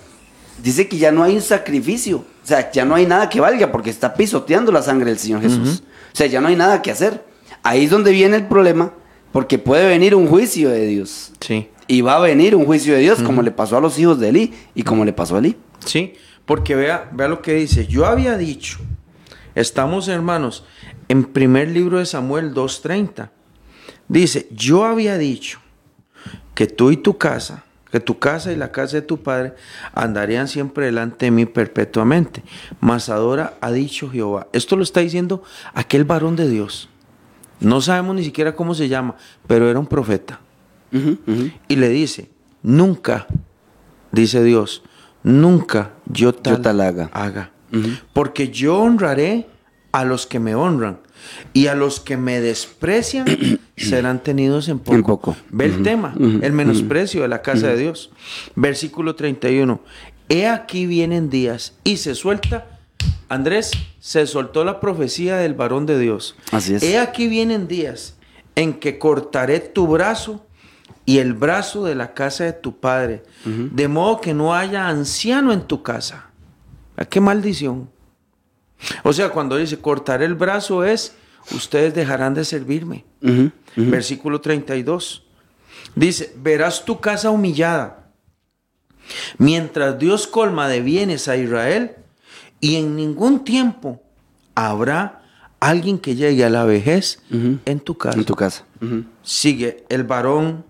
dice 0.62 0.87
que 0.87 0.99
ya 0.99 1.11
no 1.11 1.24
hay 1.24 1.34
un 1.34 1.43
sacrificio. 1.43 2.18
O 2.18 2.47
sea, 2.47 2.70
ya 2.70 2.84
no 2.84 2.95
hay 2.95 3.07
nada 3.07 3.28
que 3.28 3.41
valga 3.41 3.72
porque 3.72 3.91
está 3.91 4.14
pisoteando 4.14 4.70
la 4.70 4.82
sangre 4.82 5.11
del 5.11 5.18
Señor 5.18 5.43
Jesús. 5.43 5.82
O 6.12 6.16
sea, 6.16 6.28
ya 6.28 6.41
no 6.41 6.47
hay 6.47 6.57
nada 6.57 6.80
que 6.80 6.93
hacer. 6.93 7.24
Ahí 7.64 7.84
es 7.84 7.91
donde 7.91 8.12
viene 8.12 8.37
el 8.37 8.47
problema, 8.47 8.93
porque 9.32 9.59
puede 9.59 9.89
venir 9.89 10.14
un 10.14 10.28
juicio 10.28 10.70
de 10.70 10.87
Dios. 10.87 11.32
Sí. 11.41 11.70
Y 11.89 12.01
va 12.01 12.16
a 12.16 12.20
venir 12.20 12.57
un 12.57 12.64
juicio 12.64 12.95
de 12.95 13.01
Dios, 13.01 13.22
como 13.22 13.43
le 13.43 13.51
pasó 13.51 13.76
a 13.76 13.80
los 13.80 13.99
hijos 13.99 14.18
de 14.18 14.28
Eli 14.30 14.55
y 14.74 14.82
como 14.82 15.05
le 15.05 15.12
pasó 15.12 15.37
a 15.37 15.39
Eli. 15.39 15.57
Sí, 15.84 16.14
porque 16.45 16.74
vea, 16.74 17.09
vea 17.12 17.28
lo 17.28 17.43
que 17.43 17.55
dice. 17.55 17.87
Yo 17.87 18.07
había 18.07 18.37
dicho, 18.37 18.78
estamos 19.55 20.09
hermanos, 20.09 20.64
En 21.09 21.24
primer 21.24 21.68
libro 21.68 22.01
de 22.01 22.07
Samuel 22.07 22.53
2.30. 22.53 23.30
Dice, 24.09 24.49
yo 24.51 24.84
había 24.84 25.18
dicho 25.18 25.61
que 26.55 26.66
tú 26.66 26.91
y 26.91 26.97
tu 26.97 27.16
casa, 27.18 27.64
que 27.93 28.01
tu 28.01 28.18
casa 28.18 28.53
y 28.53 28.57
la 28.57 28.72
casa 28.72 28.97
de 28.97 29.03
tu 29.03 29.22
padre 29.22 29.55
andarían 29.93 30.49
siempre 30.49 30.87
delante 30.87 31.26
de 31.26 31.30
mí 31.30 31.47
perpetuamente. 31.47 32.43
Mas 32.80 33.09
ahora 33.09 33.55
ha 33.61 33.70
dicho 33.70 34.11
Jehová. 34.11 34.49
Esto 34.53 34.76
lo 34.76 34.82
está 34.82 35.01
diciendo 35.01 35.43
aquel 35.74 36.05
varón 36.05 36.34
de 36.34 36.49
Dios. 36.49 36.89
No 37.61 37.80
sabemos 37.80 38.16
ni 38.16 38.24
siquiera 38.24 38.55
cómo 38.55 38.74
se 38.74 38.89
llama, 38.89 39.16
pero 39.47 39.70
era 39.70 39.78
un 39.78 39.87
profeta. 39.87 40.41
Y 40.93 41.76
le 41.76 41.89
dice, 41.89 42.30
nunca, 42.62 43.26
dice 44.12 44.43
Dios, 44.43 44.82
nunca 45.22 45.93
yo 46.07 46.32
tal, 46.34 46.80
haga. 46.80 47.51
Porque 48.12 48.49
yo 48.51 48.78
honraré 48.78 49.47
a 49.93 50.05
los 50.05 50.26
que 50.26 50.39
me 50.39 50.55
honran 50.55 50.99
y 51.53 51.66
a 51.66 51.74
los 51.74 52.01
que 52.01 52.16
me 52.16 52.41
desprecian 52.41 53.26
serán 53.76 54.22
tenidos 54.22 54.68
en 54.68 54.78
poco. 54.78 55.37
Ve 55.51 55.66
el 55.66 55.82
tema, 55.82 56.14
el 56.18 56.53
menosprecio 56.53 57.22
de 57.22 57.28
la 57.28 57.43
casa 57.43 57.68
de 57.68 57.78
Dios. 57.78 58.11
Versículo 58.55 59.14
31. 59.14 59.80
He 60.28 60.47
aquí 60.47 60.87
vienen 60.87 61.30
días 61.30 61.74
y 61.84 61.99
se 61.99 62.14
suelta. 62.14 62.66
Andrés, 63.28 63.72
se 63.99 64.26
soltó 64.26 64.64
la 64.64 64.80
profecía 64.80 65.37
del 65.37 65.55
varón 65.55 65.87
de 65.87 65.99
Dios. 65.99 66.37
Así 66.53 66.74
es. 66.74 66.82
He 66.82 66.99
aquí 66.99 67.26
vienen 67.26 67.66
días 67.66 68.16
en 68.55 68.74
que 68.74 68.99
cortaré 68.99 69.61
tu 69.61 69.87
brazo 69.89 70.45
y 71.07 71.18
el 71.18 71.32
brazo 71.32 71.84
de 71.84 71.94
la 71.94 72.12
casa 72.12 72.44
de 72.44 72.52
tu 72.52 72.78
padre, 72.80 73.22
de 73.44 73.88
modo 73.88 74.20
que 74.20 74.34
no 74.34 74.54
haya 74.54 74.88
anciano 74.88 75.52
en 75.52 75.62
tu 75.62 75.82
casa. 75.82 76.30
¿A 76.96 77.04
qué 77.04 77.20
maldición? 77.20 77.88
O 79.04 79.12
sea, 79.12 79.30
cuando 79.30 79.57
dice 79.57 79.78
cortaré 79.78 80.26
el 80.26 80.34
brazo 80.34 80.84
es 80.84 81.14
ustedes 81.52 81.94
dejarán 81.94 82.34
de 82.34 82.44
servirme. 82.44 83.04
Versículo 83.76 84.40
32. 84.40 85.22
Dice, 85.94 86.34
verás 86.36 86.84
tu 86.84 87.00
casa 87.00 87.30
humillada, 87.30 88.11
mientras 89.38 89.98
Dios 89.98 90.26
colma 90.26 90.68
de 90.68 90.80
bienes 90.80 91.28
a 91.28 91.36
Israel, 91.36 91.92
y 92.61 92.76
en 92.76 92.96
ningún 92.96 93.44
tiempo 93.44 94.02
habrá 94.54 95.22
alguien 95.61 95.98
que 95.98 96.16
llegue 96.16 96.44
a 96.44 96.50
la 96.50 96.64
vejez 96.64 97.22
en 97.30 97.80
tu 97.80 97.96
casa. 97.96 98.18
En 98.18 98.24
tu 98.24 98.34
casa. 98.34 98.64
Sigue 99.22 99.84
el 99.88 100.04
varón, 100.04 100.64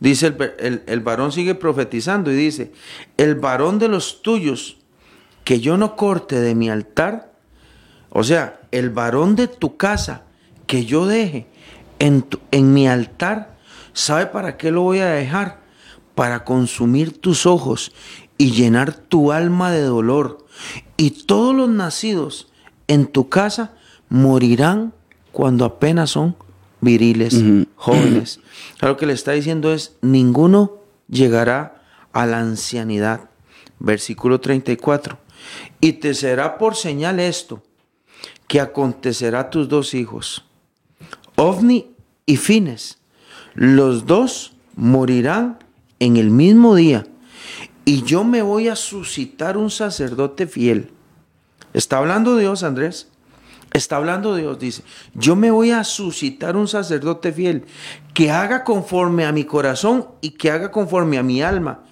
dice 0.00 0.34
el, 0.58 0.82
el 0.86 1.00
varón 1.00 1.32
sigue 1.32 1.54
profetizando 1.54 2.32
y 2.32 2.36
dice, 2.36 2.72
el 3.16 3.34
varón 3.34 3.78
de 3.78 3.88
los 3.88 4.22
tuyos 4.22 4.78
que 5.44 5.60
yo 5.60 5.76
no 5.76 5.96
corte 5.96 6.40
de 6.40 6.54
mi 6.54 6.68
altar, 6.68 7.32
o 8.10 8.24
sea, 8.24 8.60
el 8.72 8.90
varón 8.90 9.36
de 9.36 9.46
tu 9.46 9.76
casa 9.76 10.24
que 10.66 10.84
yo 10.84 11.06
deje 11.06 11.46
en, 11.98 12.26
en 12.50 12.72
mi 12.72 12.88
altar, 12.88 13.56
¿sabe 13.92 14.26
para 14.26 14.56
qué 14.56 14.70
lo 14.70 14.82
voy 14.82 14.98
a 14.98 15.06
dejar? 15.06 15.60
Para 16.14 16.44
consumir 16.44 17.20
tus 17.20 17.46
ojos 17.46 17.92
y 18.38 18.52
llenar 18.52 18.92
tu 18.92 19.32
alma 19.32 19.70
de 19.70 19.82
dolor. 19.82 20.46
Y 20.96 21.10
todos 21.10 21.54
los 21.54 21.68
nacidos 21.68 22.48
en 22.88 23.06
tu 23.06 23.28
casa 23.28 23.74
morirán 24.08 24.94
cuando 25.32 25.64
apenas 25.64 26.10
son 26.10 26.36
viriles, 26.80 27.42
jóvenes. 27.76 28.40
Lo 28.80 28.96
que 28.96 29.06
le 29.06 29.12
está 29.12 29.32
diciendo 29.32 29.72
es, 29.72 29.96
ninguno 30.02 30.78
llegará 31.08 31.82
a 32.12 32.26
la 32.26 32.40
ancianidad. 32.40 33.30
Versículo 33.78 34.40
34. 34.40 35.18
Y 35.80 35.94
te 35.94 36.14
será 36.14 36.58
por 36.58 36.76
señal 36.76 37.20
esto, 37.20 37.62
que 38.48 38.60
acontecerá 38.60 39.40
a 39.40 39.50
tus 39.50 39.68
dos 39.68 39.94
hijos, 39.94 40.44
Ovni 41.36 41.90
y 42.24 42.36
Fines. 42.36 42.98
Los 43.54 44.06
dos 44.06 44.54
morirán 44.74 45.58
en 45.98 46.16
el 46.16 46.30
mismo 46.30 46.74
día 46.74 47.06
y 47.84 48.02
yo 48.02 48.24
me 48.24 48.42
voy 48.42 48.68
a 48.68 48.76
suscitar 48.76 49.56
un 49.56 49.70
sacerdote 49.70 50.46
fiel. 50.46 50.90
Está 51.72 51.98
hablando 51.98 52.36
Dios, 52.36 52.62
Andrés. 52.62 53.08
Está 53.76 53.96
hablando 53.96 54.34
Dios, 54.34 54.58
dice, 54.58 54.82
yo 55.12 55.36
me 55.36 55.50
voy 55.50 55.70
a 55.70 55.84
suscitar 55.84 56.56
un 56.56 56.66
sacerdote 56.66 57.30
fiel 57.30 57.66
que 58.14 58.30
haga 58.30 58.64
conforme 58.64 59.26
a 59.26 59.32
mi 59.32 59.44
corazón 59.44 60.06
y 60.22 60.30
que 60.30 60.50
haga 60.50 60.70
conforme 60.70 61.18
a 61.18 61.22
mi 61.22 61.42
alma. 61.42 61.84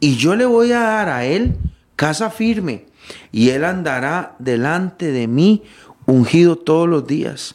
Y 0.00 0.16
yo 0.16 0.34
le 0.34 0.46
voy 0.46 0.72
a 0.72 0.80
dar 0.80 1.08
a 1.08 1.24
él 1.24 1.56
casa 1.94 2.30
firme 2.30 2.86
y 3.30 3.50
él 3.50 3.64
andará 3.64 4.34
delante 4.40 5.12
de 5.12 5.28
mí 5.28 5.62
ungido 6.06 6.56
todos 6.56 6.88
los 6.88 7.06
días. 7.06 7.54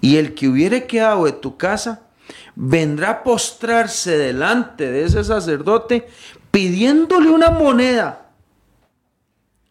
Y 0.00 0.16
el 0.16 0.34
que 0.34 0.48
hubiere 0.48 0.88
quedado 0.88 1.26
de 1.26 1.32
tu 1.32 1.56
casa, 1.56 2.08
vendrá 2.56 3.10
a 3.10 3.22
postrarse 3.22 4.18
delante 4.18 4.90
de 4.90 5.04
ese 5.04 5.22
sacerdote 5.22 6.08
pidiéndole 6.50 7.30
una 7.30 7.50
moneda 7.50 8.32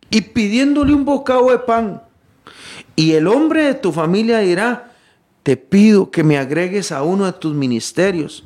y 0.09 0.21
pidiéndole 0.21 0.93
un 0.93 1.03
bocado 1.03 1.49
de 1.49 1.59
pan. 1.59 2.03
Y 2.99 3.13
el 3.13 3.27
hombre 3.27 3.63
de 3.63 3.75
tu 3.75 3.93
familia 3.93 4.39
dirá, 4.39 4.91
te 5.43 5.55
pido 5.55 6.11
que 6.11 6.21
me 6.21 6.37
agregues 6.37 6.91
a 6.91 7.01
uno 7.01 7.25
de 7.27 7.31
tus 7.31 7.55
ministerios 7.55 8.43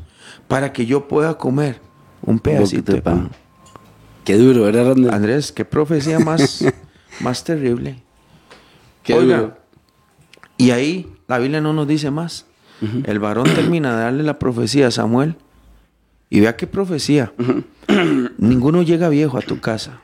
para 0.48 0.72
que 0.72 0.86
yo 0.86 1.08
pueda 1.08 1.40
comer 1.40 1.82
un 2.22 2.38
pedacito 2.38 2.94
de 2.94 3.02
pan. 3.02 3.32
Qué 4.24 4.38
duro, 4.38 4.62
¿verdad, 4.62 4.94
Andrés? 5.12 5.52
Qué 5.52 5.66
profecía 5.66 6.20
más, 6.20 6.64
más 7.20 7.44
terrible. 7.44 8.04
Qué 9.02 9.16
duro. 9.20 9.58
Y 10.56 10.70
ahí 10.70 11.12
la 11.28 11.40
Biblia 11.40 11.60
no 11.60 11.74
nos 11.74 11.88
dice 11.88 12.12
más. 12.12 12.46
El 13.06 13.18
varón 13.18 13.46
termina 13.56 13.96
de 13.98 14.04
darle 14.04 14.22
la 14.22 14.38
profecía 14.38 14.86
a 14.86 14.92
Samuel. 14.92 15.36
Y 16.30 16.42
vea 16.42 16.56
qué 16.56 16.68
profecía. 16.68 17.34
Ninguno 18.38 18.84
llega 18.84 19.10
viejo 19.10 19.36
a 19.40 19.42
tu 19.42 19.60
casa. 19.60 20.02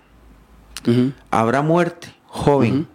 Habrá 1.30 1.62
muerte, 1.62 2.08
joven. 2.26 2.88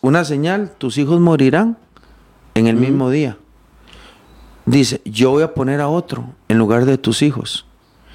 Una 0.00 0.24
señal, 0.24 0.70
tus 0.78 0.98
hijos 0.98 1.20
morirán 1.20 1.76
en 2.54 2.66
el 2.66 2.76
mismo 2.76 3.10
día. 3.10 3.36
Dice, 4.66 5.00
yo 5.04 5.30
voy 5.30 5.42
a 5.42 5.52
poner 5.52 5.80
a 5.80 5.88
otro 5.88 6.32
en 6.48 6.58
lugar 6.58 6.84
de 6.84 6.96
tus 6.96 7.22
hijos. 7.22 7.66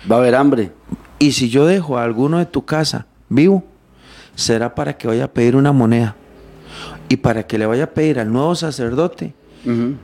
Va 0.09 0.15
a 0.15 0.19
haber 0.19 0.35
hambre. 0.35 0.71
Y 1.19 1.33
si 1.33 1.49
yo 1.49 1.65
dejo 1.65 1.97
a 1.97 2.03
alguno 2.03 2.37
de 2.39 2.45
tu 2.45 2.65
casa 2.65 3.07
vivo, 3.27 3.63
será 4.35 4.73
para 4.73 4.97
que 4.97 5.07
vaya 5.07 5.25
a 5.25 5.27
pedir 5.27 5.55
una 5.55 5.71
moneda 5.73 6.15
y 7.09 7.17
para 7.17 7.45
que 7.45 7.57
le 7.57 7.65
vaya 7.65 7.85
a 7.85 7.87
pedir 7.87 8.19
al 8.19 8.31
nuevo 8.31 8.55
sacerdote 8.55 9.33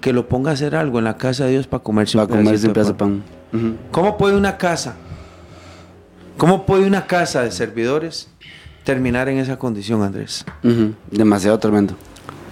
que 0.01 0.11
lo 0.11 0.27
ponga 0.27 0.51
a 0.51 0.53
hacer 0.53 0.75
algo 0.75 0.99
en 0.99 1.05
la 1.05 1.15
casa 1.15 1.45
de 1.45 1.51
Dios 1.51 1.67
para 1.67 1.81
comerse 1.81 2.17
un 2.17 2.27
pedazo 2.27 2.67
de 2.67 2.93
pan. 2.93 3.23
¿Cómo 3.91 4.17
puede 4.17 4.35
una 4.35 4.57
casa, 4.57 4.95
cómo 6.37 6.65
puede 6.65 6.85
una 6.85 7.07
casa 7.07 7.43
de 7.43 7.51
servidores 7.51 8.27
terminar 8.85 9.27
en 9.27 9.39
esa 9.39 9.57
condición, 9.59 10.01
Andrés? 10.03 10.45
Demasiado 11.11 11.59
tremendo. 11.59 11.95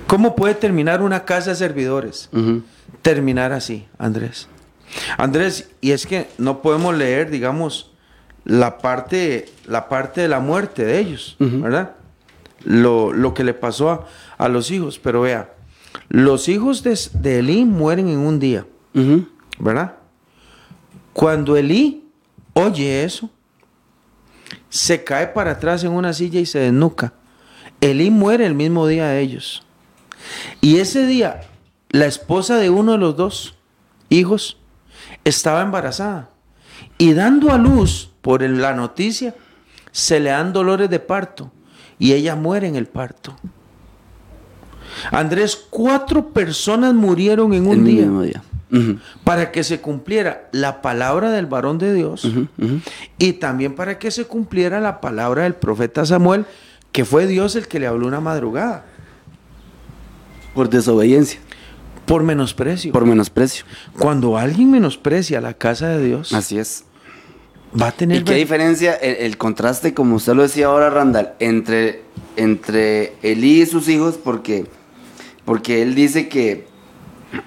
¿Cómo 0.07 0.35
puede 0.35 0.55
terminar 0.55 1.01
una 1.01 1.23
casa 1.23 1.51
de 1.51 1.55
servidores? 1.55 2.29
Terminar 3.01 3.53
así, 3.53 3.87
Andrés. 3.97 4.49
Andrés, 5.17 5.69
y 5.79 5.91
es 5.91 6.05
que 6.05 6.27
no 6.37 6.61
podemos 6.61 6.95
leer, 6.95 7.29
digamos, 7.29 7.91
la 8.43 8.79
parte, 8.79 9.45
la 9.65 9.87
parte 9.87 10.21
de 10.21 10.27
la 10.27 10.39
muerte 10.39 10.83
de 10.83 10.99
ellos, 10.99 11.37
¿verdad? 11.39 11.95
Lo, 12.65 13.33
que 13.33 13.43
le 13.43 13.53
pasó 13.53 13.91
a, 13.91 14.07
a 14.37 14.49
los 14.49 14.71
hijos. 14.71 14.99
Pero 14.99 15.21
vea, 15.21 15.53
los 16.09 16.49
hijos 16.49 16.83
de, 16.83 16.99
de 17.13 17.39
Elí 17.39 17.63
mueren 17.65 18.09
en 18.09 18.19
un 18.19 18.39
día, 18.39 18.65
¿verdad? 19.59 19.95
Cuando 21.13 21.55
Elí 21.55 22.03
oye 22.53 23.03
eso, 23.03 23.29
se 24.73 25.03
cae 25.03 25.27
para 25.27 25.51
atrás 25.51 25.83
en 25.83 25.91
una 25.91 26.13
silla 26.13 26.39
y 26.39 26.47
se 26.47 26.57
desnuca. 26.57 27.13
Elí 27.79 28.09
muere 28.09 28.47
el 28.47 28.55
mismo 28.55 28.87
día 28.87 29.07
de 29.07 29.21
ellos. 29.21 29.63
Y 30.61 30.77
ese 30.77 31.05
día, 31.05 31.41
la 31.91 32.07
esposa 32.07 32.57
de 32.57 32.71
uno 32.71 32.93
de 32.93 32.97
los 32.97 33.15
dos 33.15 33.55
hijos 34.09 34.57
estaba 35.25 35.61
embarazada. 35.61 36.31
Y 36.97 37.13
dando 37.13 37.51
a 37.51 37.59
luz 37.59 38.09
por 38.23 38.41
la 38.41 38.73
noticia, 38.73 39.35
se 39.91 40.19
le 40.19 40.31
dan 40.31 40.53
dolores 40.53 40.89
de 40.89 40.99
parto. 40.99 41.51
Y 41.99 42.13
ella 42.13 42.35
muere 42.35 42.67
en 42.67 42.75
el 42.75 42.87
parto. 42.87 43.35
Andrés, 45.11 45.55
cuatro 45.69 46.29
personas 46.29 46.95
murieron 46.95 47.53
en 47.53 47.67
un 47.67 47.85
día. 47.85 48.41
Para 49.23 49.51
que 49.51 49.63
se 49.63 49.79
cumpliera 49.81 50.49
la 50.51 50.81
palabra 50.81 51.31
del 51.31 51.45
varón 51.45 51.77
de 51.77 51.93
Dios 51.93 52.27
y 53.17 53.33
también 53.33 53.75
para 53.75 53.99
que 53.99 54.11
se 54.11 54.25
cumpliera 54.25 54.79
la 54.79 55.01
palabra 55.01 55.43
del 55.43 55.55
profeta 55.55 56.05
Samuel, 56.05 56.45
que 56.91 57.05
fue 57.05 57.27
Dios 57.27 57.55
el 57.55 57.67
que 57.67 57.79
le 57.79 57.87
habló 57.87 58.07
una 58.07 58.19
madrugada. 58.19 58.85
Por 60.53 60.69
desobediencia. 60.69 61.39
Por 62.05 62.21
menosprecio. 62.23 62.91
Por 62.91 63.05
menosprecio. 63.05 63.65
Cuando 63.97 64.37
alguien 64.37 64.69
menosprecia 64.69 65.41
la 65.41 65.53
casa 65.53 65.87
de 65.87 66.05
Dios. 66.05 66.33
Así 66.33 66.59
es. 66.59 66.83
Va 67.79 67.87
a 67.87 67.91
tener. 67.91 68.21
¿Y 68.21 68.23
qué 68.23 68.35
diferencia, 68.35 68.93
el, 68.93 69.37
contraste, 69.37 69.95
como 69.95 70.17
usted 70.17 70.33
lo 70.33 70.43
decía 70.43 70.67
ahora, 70.67 70.91
Randall, 70.91 71.31
entre, 71.39 72.03
entre 72.35 73.13
Elí 73.23 73.63
y 73.63 73.65
sus 73.65 73.87
hijos? 73.87 74.19
Porque 74.23 74.67
porque 75.45 75.81
él 75.81 75.95
dice 75.95 76.29
que 76.29 76.67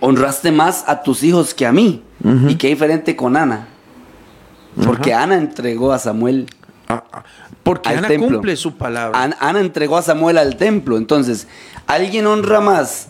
honraste 0.00 0.52
más 0.52 0.84
a 0.86 1.02
tus 1.02 1.22
hijos 1.22 1.54
que 1.54 1.66
a 1.66 1.72
mí. 1.72 2.02
Y 2.48 2.56
qué 2.56 2.68
diferente 2.68 3.14
con 3.14 3.36
Ana. 3.36 3.68
Porque 4.84 5.14
Ana 5.14 5.36
entregó 5.36 5.92
a 5.92 5.98
Samuel. 5.98 6.46
Ah, 6.88 7.02
ah, 7.12 7.24
porque 7.62 7.88
Al 7.88 7.98
Ana 7.98 8.08
templo. 8.08 8.28
cumple 8.28 8.56
su 8.56 8.76
palabra. 8.76 9.20
Ana, 9.20 9.36
Ana 9.40 9.60
entregó 9.60 9.96
a 9.96 10.02
Samuel 10.02 10.38
al 10.38 10.56
templo. 10.56 10.96
Entonces, 10.96 11.46
alguien 11.86 12.26
honra 12.26 12.60
más, 12.60 13.08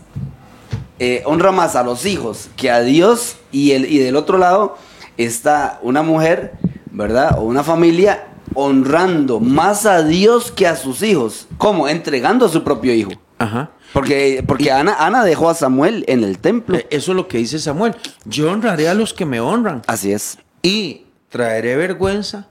eh, 0.99 1.23
honra 1.27 1.53
más 1.53 1.77
a 1.77 1.83
los 1.83 2.07
hijos 2.07 2.49
que 2.57 2.71
a 2.71 2.81
Dios. 2.81 3.37
Y, 3.53 3.73
el, 3.73 3.91
y 3.91 3.99
del 3.99 4.17
otro 4.17 4.39
lado 4.39 4.77
está 5.17 5.79
una 5.83 6.03
mujer, 6.03 6.53
¿verdad? 6.91 7.37
O 7.39 7.43
una 7.43 7.63
familia 7.63 8.29
honrando 8.55 9.41
más 9.41 9.85
a 9.87 10.03
Dios 10.03 10.51
que 10.53 10.67
a 10.67 10.77
sus 10.77 11.03
hijos. 11.03 11.49
¿Cómo? 11.59 11.89
Entregando 11.89 12.47
a 12.47 12.49
su 12.49 12.63
propio 12.65 12.95
hijo. 12.95 13.11
Ajá. 13.39 13.71
Porque, 14.01 14.45
porque 14.47 14.71
Ana, 14.71 14.95
Ana 14.99 15.25
dejó 15.25 15.49
a 15.49 15.55
Samuel 15.55 16.05
en 16.07 16.23
el 16.23 16.39
templo. 16.39 16.77
Eh, 16.77 16.87
Eso 16.91 17.13
es 17.13 17.17
lo 17.17 17.29
que 17.29 17.39
dice 17.39 17.59
Samuel. 17.59 17.95
Yo 18.27 18.51
honraré 18.51 18.89
a 18.91 18.95
los 18.95 19.15
que 19.15 19.25
me 19.25 19.41
honran 19.41 19.81
Así 19.87 20.13
es. 20.13 20.39
y 20.63 21.03
traeré 21.31 21.77
vergüenza 21.77 22.49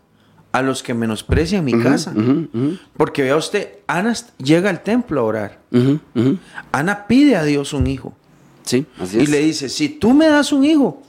a 0.52 0.62
los 0.64 0.82
que 0.82 0.93
menosprecian 0.96 1.64
mi 1.64 1.80
casa. 1.80 2.14
Porque 2.98 3.22
vea 3.22 3.36
usted, 3.36 3.74
Ana 3.88 4.14
llega 4.38 4.70
al 4.72 4.82
templo 4.82 5.22
a 5.22 5.24
orar. 5.24 5.60
Ana 6.72 7.06
pide 7.08 7.36
a 7.36 7.43
Dios 7.43 7.74
un 7.74 7.88
hijo. 7.88 8.14
Sí, 8.64 8.86
así 9.00 9.20
Y 9.20 9.24
es. 9.24 9.30
le 9.30 9.39
dice, 9.41 9.70
si 9.70 9.89
tú 9.89 10.14
me 10.14 10.28
das 10.28 10.52
un 10.52 10.66
hijo, 10.66 11.04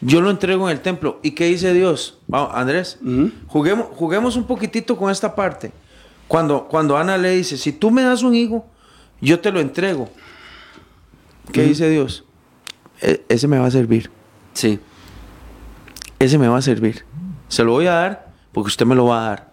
yo 0.00 0.20
lo 0.20 0.30
entrego 0.30 0.68
en 0.68 0.76
el 0.76 0.82
templo. 0.82 1.20
¿Y 1.22 1.30
qué 1.32 1.46
dice 1.46 1.72
Dios? 1.72 2.18
Vamos, 2.26 2.50
Andrés, 2.54 2.98
Ujú. 3.02 3.30
juguemos, 3.46 3.86
juguemos 3.92 4.34
un 4.36 4.44
poquitito 4.44 4.96
con 4.96 5.10
esta 5.12 5.34
parte. 5.36 5.70
Cuando, 6.26 6.66
cuando 6.66 6.96
Ana 6.96 7.16
le 7.16 7.30
dice, 7.30 7.56
si 7.56 7.70
tú 7.72 7.92
me 7.92 8.02
das 8.02 8.24
un 8.24 8.34
hijo, 8.34 8.66
yo 9.20 9.40
te 9.40 9.50
lo 9.52 9.60
entrego. 9.60 10.10
¿Qué 11.52 11.62
dice 11.62 11.88
Dios? 11.88 12.24
"E- 13.00 13.24
ese 13.28 13.46
me 13.48 13.58
va 13.58 13.66
a 13.66 13.70
servir. 13.70 14.10
Sí. 14.52 14.80
Ese 16.18 16.38
me 16.38 16.48
va 16.48 16.58
a 16.58 16.62
servir. 16.62 17.04
Se 17.48 17.62
lo 17.64 17.72
voy 17.72 17.86
a 17.86 17.92
dar 17.92 18.32
porque 18.52 18.68
usted 18.68 18.86
me 18.86 18.94
lo 18.94 19.06
va 19.06 19.20
a 19.26 19.28
dar. 19.30 19.52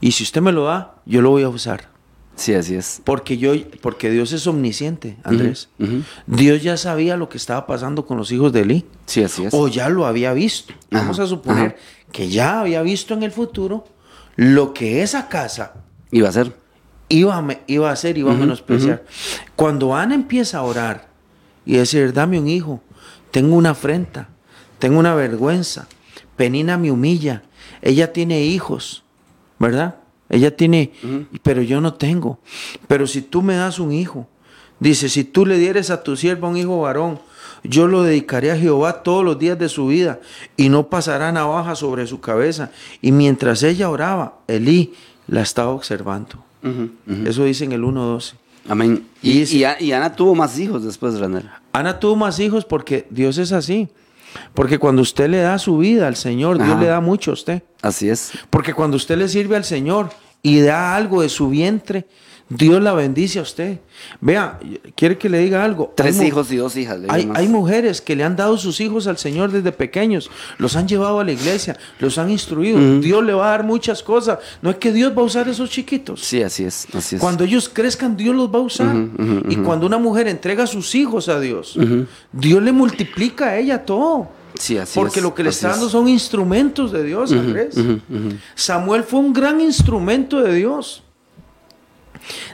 Y 0.00 0.12
si 0.12 0.22
usted 0.24 0.40
me 0.40 0.52
lo 0.52 0.64
da, 0.64 0.94
yo 1.06 1.20
lo 1.22 1.30
voy 1.30 1.42
a 1.42 1.48
usar. 1.48 1.88
Sí, 2.36 2.54
así 2.54 2.74
es. 2.74 3.02
Porque 3.04 3.36
yo, 3.36 3.52
porque 3.82 4.08
Dios 4.10 4.32
es 4.32 4.46
omnisciente, 4.46 5.18
Andrés. 5.24 5.68
Dios 6.26 6.62
ya 6.62 6.76
sabía 6.78 7.16
lo 7.18 7.28
que 7.28 7.36
estaba 7.36 7.66
pasando 7.66 8.06
con 8.06 8.16
los 8.16 8.32
hijos 8.32 8.52
de 8.52 8.60
Eli. 8.62 8.86
Sí, 9.04 9.22
así 9.22 9.44
es. 9.44 9.52
O 9.52 9.68
ya 9.68 9.88
lo 9.90 10.06
había 10.06 10.32
visto. 10.32 10.72
Ajá, 10.90 11.02
Vamos 11.02 11.18
a 11.18 11.26
suponer 11.26 11.66
ajá. 11.66 11.76
que 12.12 12.28
ya 12.30 12.60
había 12.60 12.80
visto 12.82 13.12
en 13.12 13.24
el 13.24 13.30
futuro 13.32 13.84
lo 14.36 14.72
que 14.72 15.02
esa 15.02 15.28
casa 15.28 15.74
Iba 16.12 16.28
a 16.28 16.32
ser. 16.32 16.56
Iba 17.10 17.36
a, 17.36 17.58
iba 17.66 17.90
a 17.90 17.92
hacer, 17.92 18.16
iba 18.16 18.32
a 18.32 18.36
menospreciar. 18.36 19.04
Cuando 19.56 19.94
Ana 19.94 20.14
empieza 20.14 20.58
a 20.58 20.62
orar 20.62 21.08
y 21.66 21.76
decir, 21.76 22.14
dame 22.14 22.40
un 22.40 22.48
hijo, 22.48 22.80
tengo 23.30 23.56
una 23.56 23.70
afrenta, 23.70 24.28
tengo 24.78 24.98
una 24.98 25.14
vergüenza, 25.14 25.86
Penina 26.36 26.78
me 26.78 26.90
humilla, 26.90 27.42
ella 27.82 28.12
tiene 28.12 28.42
hijos, 28.44 29.04
¿verdad? 29.58 29.96
Ella 30.30 30.56
tiene, 30.56 30.92
pero 31.42 31.60
yo 31.60 31.80
no 31.80 31.94
tengo. 31.94 32.38
Pero 32.86 33.06
si 33.06 33.20
tú 33.20 33.42
me 33.42 33.56
das 33.56 33.78
un 33.78 33.92
hijo, 33.92 34.26
dice, 34.78 35.08
si 35.08 35.24
tú 35.24 35.44
le 35.44 35.58
dieres 35.58 35.90
a 35.90 36.02
tu 36.02 36.16
sierva 36.16 36.48
un 36.48 36.56
hijo 36.56 36.80
varón, 36.80 37.20
yo 37.64 37.88
lo 37.88 38.04
dedicaré 38.04 38.52
a 38.52 38.56
Jehová 38.56 39.02
todos 39.02 39.24
los 39.24 39.38
días 39.38 39.58
de 39.58 39.68
su 39.68 39.88
vida 39.88 40.20
y 40.56 40.68
no 40.68 40.88
pasará 40.88 41.30
navaja 41.32 41.74
sobre 41.74 42.06
su 42.06 42.20
cabeza. 42.20 42.70
Y 43.02 43.12
mientras 43.12 43.62
ella 43.62 43.90
oraba, 43.90 44.38
Elí 44.46 44.94
la 45.26 45.42
estaba 45.42 45.70
observando. 45.72 46.49
Eso 47.26 47.44
dice 47.44 47.64
en 47.64 47.72
el 47.72 47.82
1.12. 47.82 48.34
Amén. 48.68 49.06
Y 49.22 49.92
Ana 49.92 50.14
tuvo 50.14 50.34
más 50.34 50.58
hijos 50.58 50.84
después, 50.84 51.18
Randall. 51.18 51.50
Ana 51.72 51.98
tuvo 51.98 52.16
más 52.16 52.38
hijos 52.40 52.64
porque 52.64 53.06
Dios 53.10 53.38
es 53.38 53.52
así. 53.52 53.88
Porque 54.54 54.78
cuando 54.78 55.02
usted 55.02 55.28
le 55.28 55.38
da 55.38 55.58
su 55.58 55.78
vida 55.78 56.06
al 56.06 56.14
Señor, 56.16 56.56
Dios 56.58 56.68
Ajá. 56.70 56.80
le 56.80 56.86
da 56.86 57.00
mucho 57.00 57.32
a 57.32 57.34
usted. 57.34 57.62
Así 57.82 58.08
es. 58.08 58.30
Porque 58.48 58.74
cuando 58.74 58.96
usted 58.96 59.18
le 59.18 59.28
sirve 59.28 59.56
al 59.56 59.64
Señor 59.64 60.10
y 60.42 60.60
da 60.60 60.94
algo 60.94 61.22
de 61.22 61.28
su 61.28 61.48
vientre, 61.48 62.06
Dios 62.50 62.82
la 62.82 62.92
bendice 62.92 63.38
a 63.38 63.42
usted. 63.42 63.78
Vea, 64.20 64.58
quiere 64.96 65.16
que 65.16 65.28
le 65.28 65.38
diga 65.38 65.64
algo. 65.64 65.92
Tres 65.94 66.18
Hay 66.18 66.26
hijos 66.26 66.50
y 66.50 66.56
dos 66.56 66.76
hijas. 66.76 66.98
Hay, 67.08 67.30
hay 67.32 67.48
mujeres 67.48 68.00
que 68.00 68.16
le 68.16 68.24
han 68.24 68.34
dado 68.34 68.58
sus 68.58 68.80
hijos 68.80 69.06
al 69.06 69.18
Señor 69.18 69.52
desde 69.52 69.70
pequeños, 69.70 70.28
los 70.58 70.74
han 70.74 70.88
llevado 70.88 71.20
a 71.20 71.24
la 71.24 71.30
iglesia, 71.30 71.78
los 72.00 72.18
han 72.18 72.28
instruido. 72.28 73.00
Dios 73.00 73.24
le 73.24 73.32
va 73.34 73.46
a 73.46 73.50
dar 73.52 73.64
muchas 73.64 74.02
cosas. 74.02 74.40
No 74.62 74.70
es 74.70 74.76
que 74.76 74.92
Dios 74.92 75.16
va 75.16 75.22
a 75.22 75.24
usar 75.24 75.48
esos 75.48 75.70
chiquitos. 75.70 76.20
Sí, 76.22 76.42
así 76.42 76.64
es. 76.64 76.88
Así 76.92 77.14
es. 77.14 77.20
Cuando 77.20 77.44
ellos 77.44 77.68
crezcan, 77.68 78.16
Dios 78.16 78.34
los 78.34 78.52
va 78.52 78.58
a 78.58 78.62
usar. 78.62 78.96
Y 79.48 79.56
cuando 79.56 79.86
una 79.86 79.98
mujer 79.98 80.26
entrega 80.26 80.64
a 80.64 80.66
sus 80.66 80.92
hijos 80.96 81.28
a 81.28 81.38
Dios, 81.38 81.78
Dios 82.32 82.62
le 82.62 82.72
multiplica 82.72 83.46
a 83.50 83.58
ella 83.58 83.84
todo. 83.84 84.28
Sí, 84.58 84.76
así 84.76 84.98
Porque 84.98 85.20
es, 85.20 85.22
lo 85.22 85.32
que 85.34 85.44
le 85.44 85.50
está 85.50 85.68
es. 85.68 85.74
dando 85.74 85.88
son 85.88 86.08
instrumentos 86.08 86.90
de 86.90 87.04
Dios, 87.04 87.30
Andrés. 87.32 87.76
Samuel 88.56 89.04
fue 89.04 89.20
un 89.20 89.32
gran 89.32 89.60
instrumento 89.60 90.40
de 90.42 90.52
Dios. 90.54 91.04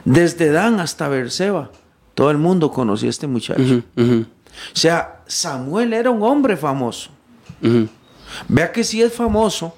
Desde 0.05 0.51
Dan 0.51 0.79
hasta 0.79 1.07
Berseba, 1.07 1.71
todo 2.15 2.31
el 2.31 2.37
mundo 2.37 2.71
conocía 2.71 3.09
a 3.09 3.11
este 3.11 3.27
muchacho. 3.27 3.61
O 3.97 4.25
sea, 4.73 5.21
Samuel 5.27 5.93
era 5.93 6.09
un 6.09 6.23
hombre 6.23 6.57
famoso. 6.57 7.09
Vea 8.47 8.71
que 8.71 8.83
sí 8.83 9.01
es 9.01 9.13
famoso 9.13 9.75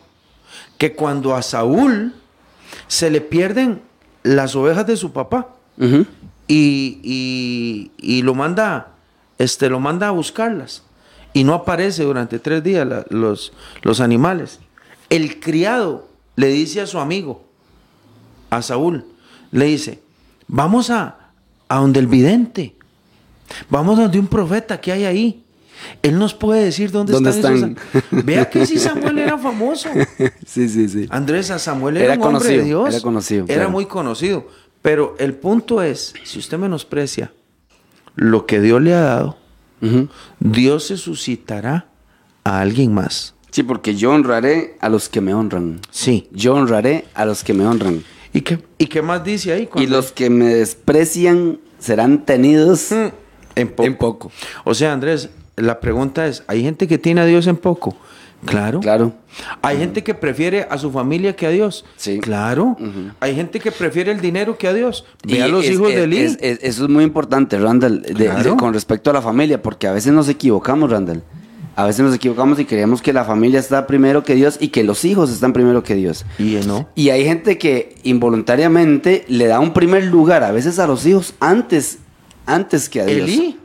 que 0.77 0.93
cuando 0.95 1.35
a 1.35 1.41
Saúl 1.41 2.13
se 2.87 3.09
le 3.09 3.21
pierden 3.21 3.81
las 4.23 4.55
ovejas 4.55 4.85
de 4.87 4.97
su 4.97 5.11
papá 5.11 5.49
y, 6.47 6.99
y- 7.03 7.91
y 7.97 8.21
lo 8.21 8.33
manda, 8.35 8.93
este, 9.37 9.69
lo 9.69 9.79
manda 9.79 10.07
a 10.07 10.11
buscarlas 10.11 10.83
y 11.33 11.43
no 11.43 11.53
aparece 11.53 12.03
durante 12.03 12.39
tres 12.39 12.63
días 12.63 12.87
la- 12.87 13.05
los, 13.09 13.53
los 13.83 13.99
animales. 13.99 14.59
El 15.09 15.39
criado 15.39 16.07
le 16.35 16.47
dice 16.47 16.81
a 16.81 16.87
su 16.87 16.99
amigo, 16.99 17.43
a 18.49 18.61
Saúl, 18.61 19.05
le 19.51 19.65
dice, 19.65 19.99
vamos 20.47 20.89
a, 20.89 21.31
a 21.67 21.75
donde 21.77 21.99
el 21.99 22.07
vidente, 22.07 22.75
vamos 23.69 23.97
donde 23.97 24.19
un 24.19 24.27
profeta 24.27 24.79
que 24.79 24.91
hay 24.91 25.05
ahí. 25.05 25.43
Él 26.03 26.19
nos 26.19 26.33
puede 26.33 26.65
decir 26.65 26.91
dónde, 26.91 27.13
¿Dónde 27.13 27.29
están, 27.29 27.55
esos 27.55 27.69
están? 27.69 28.01
an-". 28.19 28.25
Vea 28.25 28.49
que 28.49 28.65
si 28.65 28.77
Samuel 28.77 29.17
era 29.19 29.37
famoso. 29.37 29.87
Sí, 30.45 30.67
sí, 30.67 30.89
sí. 30.89 31.07
Andrés, 31.09 31.51
a 31.51 31.59
Samuel 31.59 31.95
era, 31.97 32.13
Era 32.15 32.27
un 32.27 32.35
hombre 32.35 32.57
de 32.57 32.63
Dios. 32.65 32.89
era 32.93 33.01
conocido, 33.01 33.45
Era 33.45 33.53
claro. 33.55 33.69
muy 33.71 33.85
conocido. 33.85 34.47
Pero 34.81 35.15
el 35.19 35.33
punto 35.35 35.81
es, 35.81 36.13
si 36.25 36.39
usted 36.39 36.57
menosprecia 36.57 37.31
lo 38.15 38.45
que 38.45 38.59
Dios 38.59 38.81
le 38.81 38.93
ha 38.93 39.01
dado. 39.01 39.37
Dios 40.39 40.83
se 40.87 40.97
suscitará 40.97 41.87
a 42.43 42.59
alguien 42.59 42.93
más. 42.93 43.33
Sí, 43.51 43.63
porque 43.63 43.95
yo 43.95 44.11
honraré 44.11 44.77
a 44.81 44.89
los 44.89 45.07
que 45.07 45.21
me 45.21 45.33
honran. 45.33 45.79
Sí. 45.89 46.27
Yo 46.33 46.55
honraré 46.55 47.05
a 47.13 47.23
los 47.25 47.43
que 47.45 47.53
me 47.53 47.65
honran. 47.65 48.03
¿Y 48.39 48.41
qué, 48.41 48.57
y 48.77 48.85
qué 48.85 49.01
más 49.01 49.21
dice 49.21 49.51
ahí? 49.51 49.67
Y 49.75 49.87
los 49.87 50.13
que 50.13 50.29
me 50.29 50.45
desprecian 50.45 51.59
serán 51.77 52.23
tenidos 52.25 52.89
Mm, 52.89 53.09
en 53.55 53.67
poco. 53.67 53.83
en 53.85 53.95
poco. 53.97 54.31
O 54.63 54.73
sea, 54.73 54.93
Andrés, 54.93 55.27
la 55.57 55.81
pregunta 55.81 56.25
es, 56.25 56.43
¿hay 56.47 56.63
gente 56.63 56.87
que 56.87 56.97
tiene 56.97 57.19
a 57.19 57.25
Dios 57.25 57.47
en 57.47 57.57
poco? 57.57 57.97
Claro. 58.45 58.79
Claro. 58.79 59.11
Hay 59.61 59.77
gente 59.77 60.01
que 60.05 60.13
prefiere 60.13 60.65
a 60.69 60.77
su 60.77 60.89
familia 60.89 61.35
que 61.35 61.45
a 61.47 61.49
Dios. 61.49 61.83
Sí. 61.97 62.19
Claro. 62.19 62.77
Hay 63.19 63.35
gente 63.35 63.59
que 63.59 63.73
prefiere 63.73 64.13
el 64.13 64.21
dinero 64.21 64.57
que 64.57 64.69
a 64.69 64.73
Dios. 64.73 65.03
Ve 65.27 65.43
a 65.43 65.49
Y 65.49 65.51
los 65.51 65.65
es- 65.65 65.71
hijos 65.71 65.89
es- 65.89 65.95
de 65.97 66.03
Eli. 66.05 66.17
es- 66.19 66.37
es- 66.39 66.59
eso 66.63 66.83
es 66.85 66.89
muy 66.89 67.03
importante, 67.03 67.59
Randall, 67.59 68.01
de- 68.01 68.13
de- 68.13 68.25
Claro. 68.29 68.55
con 68.55 68.73
respecto 68.73 69.09
a 69.09 69.13
la 69.13 69.21
familia, 69.21 69.61
porque 69.61 69.87
a 69.87 69.91
veces 69.91 70.13
nos 70.13 70.29
equivocamos, 70.29 70.89
Randall. 70.89 71.21
A 71.79 71.85
veces 71.85 72.01
nos 72.03 72.13
equivocamos 72.13 72.59
y 72.59 72.65
creemos 72.65 73.01
que 73.01 73.13
la 73.13 73.23
familia 73.23 73.57
está 73.57 73.87
primero 73.87 74.21
que 74.25 74.35
Dios 74.35 74.57
y 74.59 74.67
que 74.67 74.83
los 74.83 75.05
hijos 75.05 75.31
están 75.31 75.53
primero 75.53 75.81
que 75.81 75.95
Dios. 75.95 76.25
Y 76.37 76.55
no. 76.67 76.89
Y 76.93 77.09
hay 77.09 77.23
gente 77.23 77.57
que 77.57 77.95
involuntariamente 78.03 79.23
le 79.29 79.47
da 79.47 79.61
un 79.61 79.71
primer 79.71 80.03
lugar 80.03 80.43
a 80.43 80.51
veces 80.51 80.77
a 80.79 80.87
los 80.87 81.05
hijos 81.05 81.35
antes, 81.39 81.99
antes 82.45 82.89
que 82.89 82.99
a 82.99 83.05
Dios. 83.05 83.29
Elí. 83.29 83.57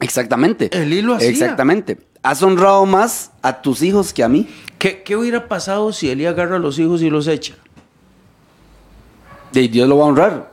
Exactamente. 0.00 0.70
Elí 0.72 1.02
lo 1.02 1.14
hacía. 1.14 1.28
Exactamente. 1.28 1.98
Has 2.22 2.42
honrado 2.42 2.86
más 2.86 3.32
a 3.42 3.60
tus 3.60 3.82
hijos 3.82 4.14
que 4.14 4.24
a 4.24 4.30
mí. 4.30 4.48
¿Qué, 4.78 5.02
qué 5.02 5.14
hubiera 5.16 5.46
pasado 5.46 5.92
si 5.92 6.08
Elí 6.08 6.24
agarra 6.24 6.56
a 6.56 6.58
los 6.58 6.78
hijos 6.78 7.02
y 7.02 7.10
los 7.10 7.28
echa? 7.28 7.54
Y 9.52 9.68
Dios 9.68 9.86
lo 9.88 9.98
va 9.98 10.04
a 10.04 10.08
honrar. 10.08 10.52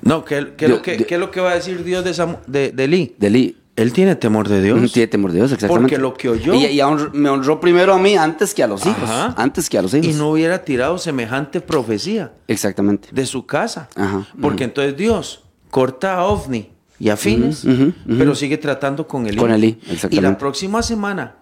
No, 0.00 0.24
¿qué, 0.24 0.54
qué 0.56 0.64
es, 0.64 0.68
Dios- 0.68 0.70
lo 0.70 0.82
que, 0.82 0.96
Dios- 0.96 1.06
qué 1.08 1.14
es 1.14 1.20
lo 1.20 1.30
que 1.30 1.40
va 1.40 1.50
a 1.50 1.54
decir 1.56 1.84
Dios 1.84 2.04
de, 2.04 2.12
Samu- 2.12 2.38
de, 2.46 2.72
de 2.72 2.84
Elí? 2.84 3.14
De 3.18 3.26
Eli. 3.26 3.56
Él 3.78 3.92
tiene 3.92 4.16
temor 4.16 4.48
de 4.48 4.60
Dios. 4.60 4.92
Tiene 4.92 5.06
temor 5.06 5.30
de 5.30 5.38
Dios, 5.38 5.52
exactamente. 5.52 5.96
Porque 5.96 5.98
lo 6.02 6.14
que 6.14 6.28
oyó- 6.28 6.52
Y, 6.54 6.80
me 7.16 7.28
honró 7.30 7.60
primero 7.60 7.94
a 7.94 7.98
mí 7.98 8.16
antes 8.16 8.52
que 8.52 8.62
a 8.62 8.66
los 8.66 8.84
hijos. 8.84 9.02
Ajá. 9.04 9.34
Antes 9.36 9.70
que 9.70 9.78
a 9.78 9.82
los 9.82 9.94
hijos. 9.94 10.06
Y 10.06 10.14
no 10.14 10.30
hubiera 10.30 10.64
tirado 10.64 10.98
semejante 10.98 11.60
profecía 11.60 12.32
Exactamente. 12.48 13.08
de 13.12 13.24
su 13.24 13.46
casa. 13.46 13.88
Ajá, 13.94 14.26
Porque 14.40 14.64
entonces 14.64 14.96
Dios 14.96 15.44
corta 15.70 16.14
a 16.16 16.24
Ovni 16.24 16.70
y 16.98 17.08
a 17.10 17.16
Fines, 17.16 17.64
pero 18.06 18.34
sigue 18.34 18.58
tratando 18.58 19.06
con 19.06 19.26
Elí. 19.26 19.36
Con 19.36 19.52
Elí, 19.52 19.78
Y 19.82 19.86
la 19.86 19.92
exactamente. 19.92 20.38
próxima 20.40 20.82
semana 20.82 21.36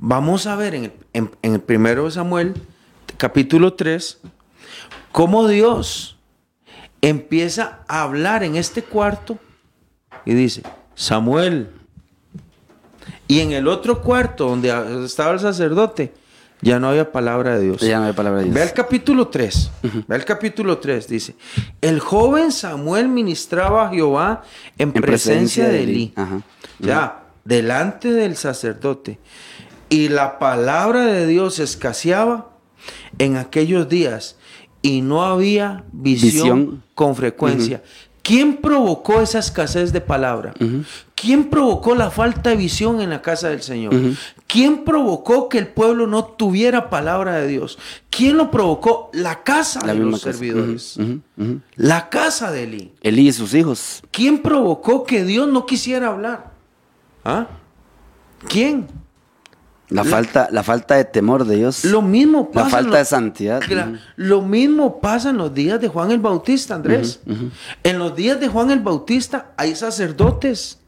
vamos 0.00 0.46
a 0.46 0.56
ver 0.56 0.74
en 0.74 0.84
el, 0.84 0.92
en- 1.12 1.30
en 1.42 1.52
el 1.54 1.60
primero 1.60 2.04
de 2.06 2.12
Samuel, 2.12 2.54
capítulo 3.18 3.74
3, 3.74 4.20
cómo 5.12 5.46
Dios 5.48 6.16
empieza 7.02 7.80
a 7.88 8.02
hablar 8.02 8.42
en 8.42 8.56
este 8.56 8.82
cuarto 8.82 9.38
y 10.24 10.32
dice, 10.32 10.62
Samuel. 10.94 11.70
Y 13.26 13.40
en 13.40 13.52
el 13.52 13.68
otro 13.68 14.02
cuarto 14.02 14.48
donde 14.48 15.04
estaba 15.04 15.32
el 15.32 15.40
sacerdote, 15.40 16.12
ya 16.60 16.78
no 16.78 16.88
había 16.88 17.12
palabra 17.12 17.58
de 17.58 17.64
Dios. 17.64 17.80
Ya 17.80 17.96
no 17.96 18.04
había 18.04 18.16
palabra 18.16 18.38
de 18.38 18.44
Dios. 18.46 18.54
Ve 18.54 18.62
el 18.62 18.72
capítulo 18.72 19.28
3. 19.28 19.70
Ve 20.08 20.16
el 20.16 20.24
capítulo 20.24 20.78
3. 20.78 21.08
Dice: 21.08 21.36
El 21.80 22.00
joven 22.00 22.52
Samuel 22.52 23.08
ministraba 23.08 23.88
a 23.88 23.90
Jehová 23.90 24.42
en, 24.78 24.92
presencia, 24.92 25.68
de 25.68 25.82
Elí. 25.82 26.12
Ajá. 26.16 26.40
Ya, 26.78 27.24
delante 27.44 28.12
del 28.12 28.36
sacerdote. 28.36 29.18
Y 29.90 30.08
la 30.08 30.38
palabra 30.38 31.04
de 31.04 31.26
Dios 31.26 31.58
escaseaba 31.58 32.50
en 33.18 33.36
aquellos 33.36 33.88
días. 33.88 34.36
Y 34.80 35.00
no 35.00 35.22
había 35.22 35.84
visión, 35.92 36.30
Visión. 36.30 36.82
con 36.94 37.14
frecuencia. 37.16 37.82
¿Quién 38.24 38.56
provocó 38.56 39.20
esa 39.20 39.38
escasez 39.38 39.92
de 39.92 40.00
palabra? 40.00 40.54
¿Quién 41.14 41.50
provocó 41.50 41.94
la 41.94 42.10
falta 42.10 42.48
de 42.50 42.56
visión 42.56 43.02
en 43.02 43.10
la 43.10 43.20
casa 43.20 43.50
del 43.50 43.60
Señor? 43.60 43.94
¿Quién 44.46 44.82
provocó 44.82 45.50
que 45.50 45.58
el 45.58 45.68
pueblo 45.68 46.06
no 46.06 46.24
tuviera 46.24 46.88
palabra 46.88 47.34
de 47.36 47.46
Dios? 47.48 47.78
¿Quién 48.08 48.38
lo 48.38 48.50
provocó? 48.50 49.10
La 49.12 49.42
casa 49.44 49.84
La 49.84 49.92
de 49.92 50.00
los 50.00 50.22
casa. 50.22 50.32
servidores. 50.32 50.98
La 51.76 52.08
casa 52.08 52.50
de 52.50 52.62
Eli. 52.62 52.92
Elí 53.02 53.28
y 53.28 53.32
sus 53.32 53.52
hijos. 53.52 54.02
¿Quién 54.10 54.38
provocó 54.40 55.04
que 55.04 55.22
Dios 55.22 55.46
no 55.48 55.66
quisiera 55.66 56.08
hablar? 56.08 56.50
¿Ah? 57.26 57.46
¿Quién? 58.48 58.86
La, 59.94 60.04
falta, 60.04 60.48
la 60.50 60.62
falta 60.62 60.96
de 60.96 61.04
temor 61.04 61.44
de 61.44 61.56
Dios. 61.56 61.84
Lo 61.84 62.02
mismo 62.02 62.50
la 62.52 62.62
pasa. 62.62 62.66
en 62.66 62.70
falta 62.72 62.88
los- 62.90 62.98
de 62.98 63.04
santidad. 63.04 63.62
Lo 64.16 64.42
mismo 64.42 65.00
pasa 65.00 65.30
en 65.30 65.36
los 65.38 65.54
días 65.54 65.80
de 65.80 65.88
Juan 65.88 66.10
el 66.10 66.20
Bautista, 66.20 66.74
Andrés. 66.74 67.20
En 67.82 67.98
los 67.98 68.14
días 68.16 68.40
de 68.40 68.48
Juan 68.48 68.70
el 68.70 68.80
Bautista 68.80 69.52
hay 69.56 69.74
sacerdotes. 69.76 70.80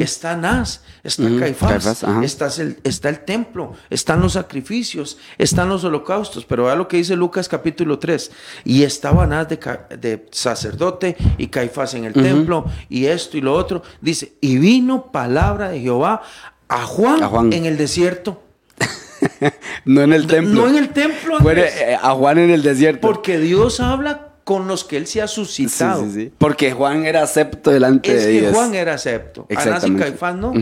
Está 0.00 0.32
Anás, 0.32 0.80
está 1.04 1.24
Caifás, 1.38 2.02
está, 2.22 2.46
el, 2.62 2.78
está 2.82 3.10
el 3.10 3.20
templo, 3.26 3.74
están 3.90 4.22
los 4.22 4.32
sacrificios, 4.32 5.18
están 5.36 5.68
los 5.68 5.84
holocaustos. 5.84 6.46
Pero 6.46 6.64
vea 6.64 6.74
lo 6.76 6.88
que 6.88 6.96
dice 6.96 7.14
Lucas 7.14 7.46
capítulo 7.46 7.98
3. 7.98 8.30
Y 8.64 8.84
estaba 8.84 9.24
Anás 9.24 9.50
de, 9.50 9.58
de 10.00 10.26
sacerdote 10.30 11.14
y 11.36 11.48
Caifás 11.48 11.92
en 11.92 12.06
el 12.06 12.14
templo 12.14 12.64
y 12.88 13.04
esto 13.04 13.36
y 13.36 13.42
lo 13.42 13.52
otro. 13.52 13.82
Dice, 14.00 14.32
y 14.40 14.56
vino 14.56 15.12
palabra 15.12 15.68
de 15.68 15.80
Jehová 15.80 16.22
a 16.68 16.84
Juan, 16.84 17.22
A 17.22 17.28
Juan. 17.28 17.52
en 17.52 17.66
el 17.66 17.76
desierto. 17.76 18.42
No 19.84 20.02
en 20.02 20.12
el 20.12 20.26
templo. 20.26 20.62
No 20.62 20.68
en 20.68 20.76
el 20.76 20.88
templo. 20.90 21.38
Fue, 21.40 21.58
eh, 21.58 21.96
a 22.00 22.10
Juan 22.14 22.38
en 22.38 22.50
el 22.50 22.62
desierto. 22.62 23.00
Porque 23.06 23.38
Dios 23.38 23.80
habla 23.80 24.28
con 24.44 24.66
los 24.68 24.84
que 24.84 24.96
él 24.96 25.06
se 25.06 25.22
ha 25.22 25.28
suscitado. 25.28 26.04
sí, 26.04 26.10
sí. 26.12 26.32
Porque 26.38 26.72
Juan 26.72 27.04
era 27.06 27.22
acepto 27.22 27.70
delante 27.70 28.14
Es 28.16 28.24
de 28.26 28.32
que 28.32 28.40
Dios. 28.40 28.52
Juan 28.54 28.74
era 28.74 28.94
acepto. 28.94 29.46
Anás 29.56 29.86
y. 29.86 29.94
Caifás 29.94 30.36
no. 30.36 30.52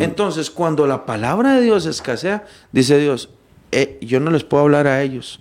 Entonces, 0.00 0.50
cuando 0.50 0.86
la 0.86 1.06
palabra 1.06 1.54
de 1.54 1.62
Dios 1.62 1.86
escasea, 1.86 2.44
dice 2.72 2.98
Dios, 2.98 3.30
"Eh, 3.72 3.98
yo 4.02 4.20
no 4.20 4.30
les 4.30 4.44
puedo 4.44 4.62
hablar 4.64 4.86
a 4.86 5.02
ellos 5.02 5.40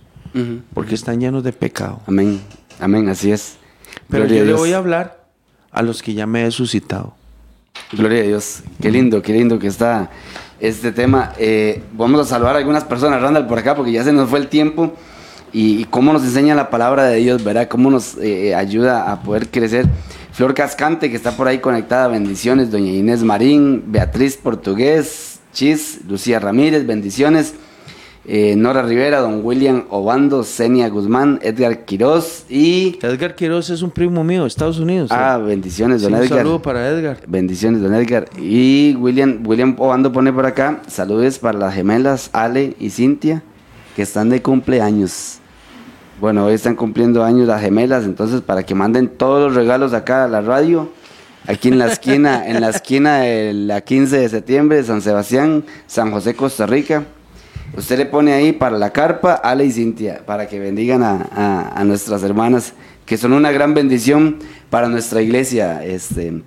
porque 0.74 0.96
están 0.96 1.20
llenos 1.20 1.44
de 1.44 1.54
pecado. 1.54 2.02
Amén. 2.08 2.42
Amén, 2.80 3.08
así 3.10 3.32
es. 3.32 3.56
Pero 4.10 4.24
Gloria 4.26 4.40
yo 4.40 4.46
le 4.46 4.54
voy 4.54 4.74
a 4.74 4.78
hablar 4.78 5.26
a 5.72 5.82
los 5.84 6.02
que 6.02 6.14
ya 6.14 6.26
me 6.26 6.46
he 6.48 6.52
suscitado. 6.52 7.16
Gloria 7.92 8.22
a 8.22 8.24
Dios. 8.24 8.64
Qué 8.82 8.92
lindo, 8.92 9.22
qué 9.22 9.34
lindo 9.34 9.60
que 9.60 9.68
está 9.68 10.10
este 10.60 10.92
tema. 10.92 11.34
Eh, 11.38 11.84
vamos 11.94 12.20
a 12.22 12.26
saludar 12.26 12.56
a 12.56 12.60
algunas 12.60 12.84
personas, 12.84 13.22
Randall, 13.22 13.48
por 13.48 13.60
acá, 13.60 13.76
porque 13.76 13.92
ya 13.92 14.04
se 14.04 14.12
nos 14.12 14.30
fue 14.30 14.40
el 14.40 14.48
tiempo. 14.48 14.94
Y, 15.52 15.86
cómo 15.86 16.12
nos 16.14 16.24
enseña 16.24 16.56
la 16.56 16.72
palabra 16.72 17.04
de 17.06 17.18
Dios, 17.18 17.44
¿verdad? 17.44 17.68
Cómo 17.68 17.92
nos 17.92 18.18
eh, 18.18 18.56
ayuda 18.56 19.12
a 19.12 19.22
poder 19.22 19.50
crecer. 19.50 19.86
Flor 20.32 20.56
Cascante, 20.56 21.12
que 21.12 21.16
está 21.16 21.38
por 21.38 21.48
ahí 21.48 21.60
conectada, 21.60 22.08
bendiciones. 22.08 22.72
Doña 22.72 22.92
Inés 22.92 23.24
Marín, 23.24 23.84
Beatriz 23.88 24.36
Portugués, 24.36 25.40
Chis, 25.54 26.00
Lucía 26.08 26.40
Ramírez, 26.40 26.88
bendiciones. 26.88 27.54
Eh, 28.26 28.56
Nora 28.56 28.84
Rivera, 28.84 29.20
Don 29.20 29.42
William 29.44 29.84
Obando, 29.90 30.44
Senia 30.46 30.88
Guzmán, 30.88 31.40
Edgar 31.42 31.84
Quiroz 31.84 32.46
y... 32.50 32.98
Edgar 33.02 33.36
Quiroz 33.36 33.70
es 33.70 33.82
un 33.82 33.92
primo 33.92 34.24
mío 34.24 34.46
Estados 34.46 34.80
Unidos. 34.80 35.10
Ah, 35.12 35.38
bendiciones, 35.38 36.00
Sí, 36.02 36.06
don 36.06 36.14
un 36.14 36.24
Edgar. 36.24 36.38
saludo 36.40 36.62
para 36.62 36.88
Edgar. 36.88 37.18
Bendiciones, 37.28 37.82
don 37.82 37.94
Edgar. 37.94 38.30
Y 38.38 38.96
William, 38.96 39.44
William 39.46 39.76
Obando 39.78 40.14
pone 40.14 40.32
por 40.32 40.46
acá, 40.46 40.82
saludos 40.88 41.38
para 41.38 41.60
las 41.60 41.74
gemelas 41.74 42.30
Ale 42.32 42.78
y 42.80 42.92
Cintia, 42.92 43.44
que 43.94 44.04
están 44.04 44.30
de 44.30 44.42
cumpleaños. 44.42 45.40
Bueno, 46.22 46.46
hoy 46.46 46.54
están 46.54 46.76
cumpliendo 46.76 47.26
años 47.26 47.46
las 47.48 47.62
gemelas, 47.62 48.06
entonces 48.06 48.40
para 48.40 48.64
que 48.64 48.74
manden 48.74 49.10
todos 49.10 49.48
los 49.48 49.56
regalos 49.56 49.92
acá 49.94 50.24
a 50.24 50.28
la 50.30 50.40
radio, 50.40 50.90
aquí 51.46 51.68
en 51.68 51.78
la 51.78 51.88
esquina, 51.88 52.48
en 52.48 52.62
la 52.62 52.70
esquina 52.70 53.18
de 53.18 53.52
la 53.54 53.82
15 53.82 54.18
de 54.20 54.30
septiembre 54.30 54.78
de 54.78 54.84
San 54.86 55.02
Sebastián, 55.02 55.66
San 55.88 56.12
José, 56.12 56.36
Costa 56.36 56.66
Rica. 56.66 57.04
Usted 57.76 57.98
le 57.98 58.06
pone 58.06 58.34
ahí 58.34 58.52
para 58.54 58.78
la 58.78 58.92
carpa, 58.92 59.34
Ale 59.34 59.66
y 59.66 59.72
Cintia, 59.72 60.24
para 60.26 60.48
que 60.48 60.60
bendigan 60.60 61.02
a, 61.04 61.28
a- 61.36 61.80
a 61.80 61.84
nuestras 61.84 62.22
hermanas, 62.24 62.74
que 63.06 63.18
son 63.18 63.34
una 63.34 63.52
gran 63.52 63.74
bendición 63.74 64.38
para 64.70 64.88
nuestra 64.90 65.22
iglesia. 65.22 65.84
Este, 65.84 66.44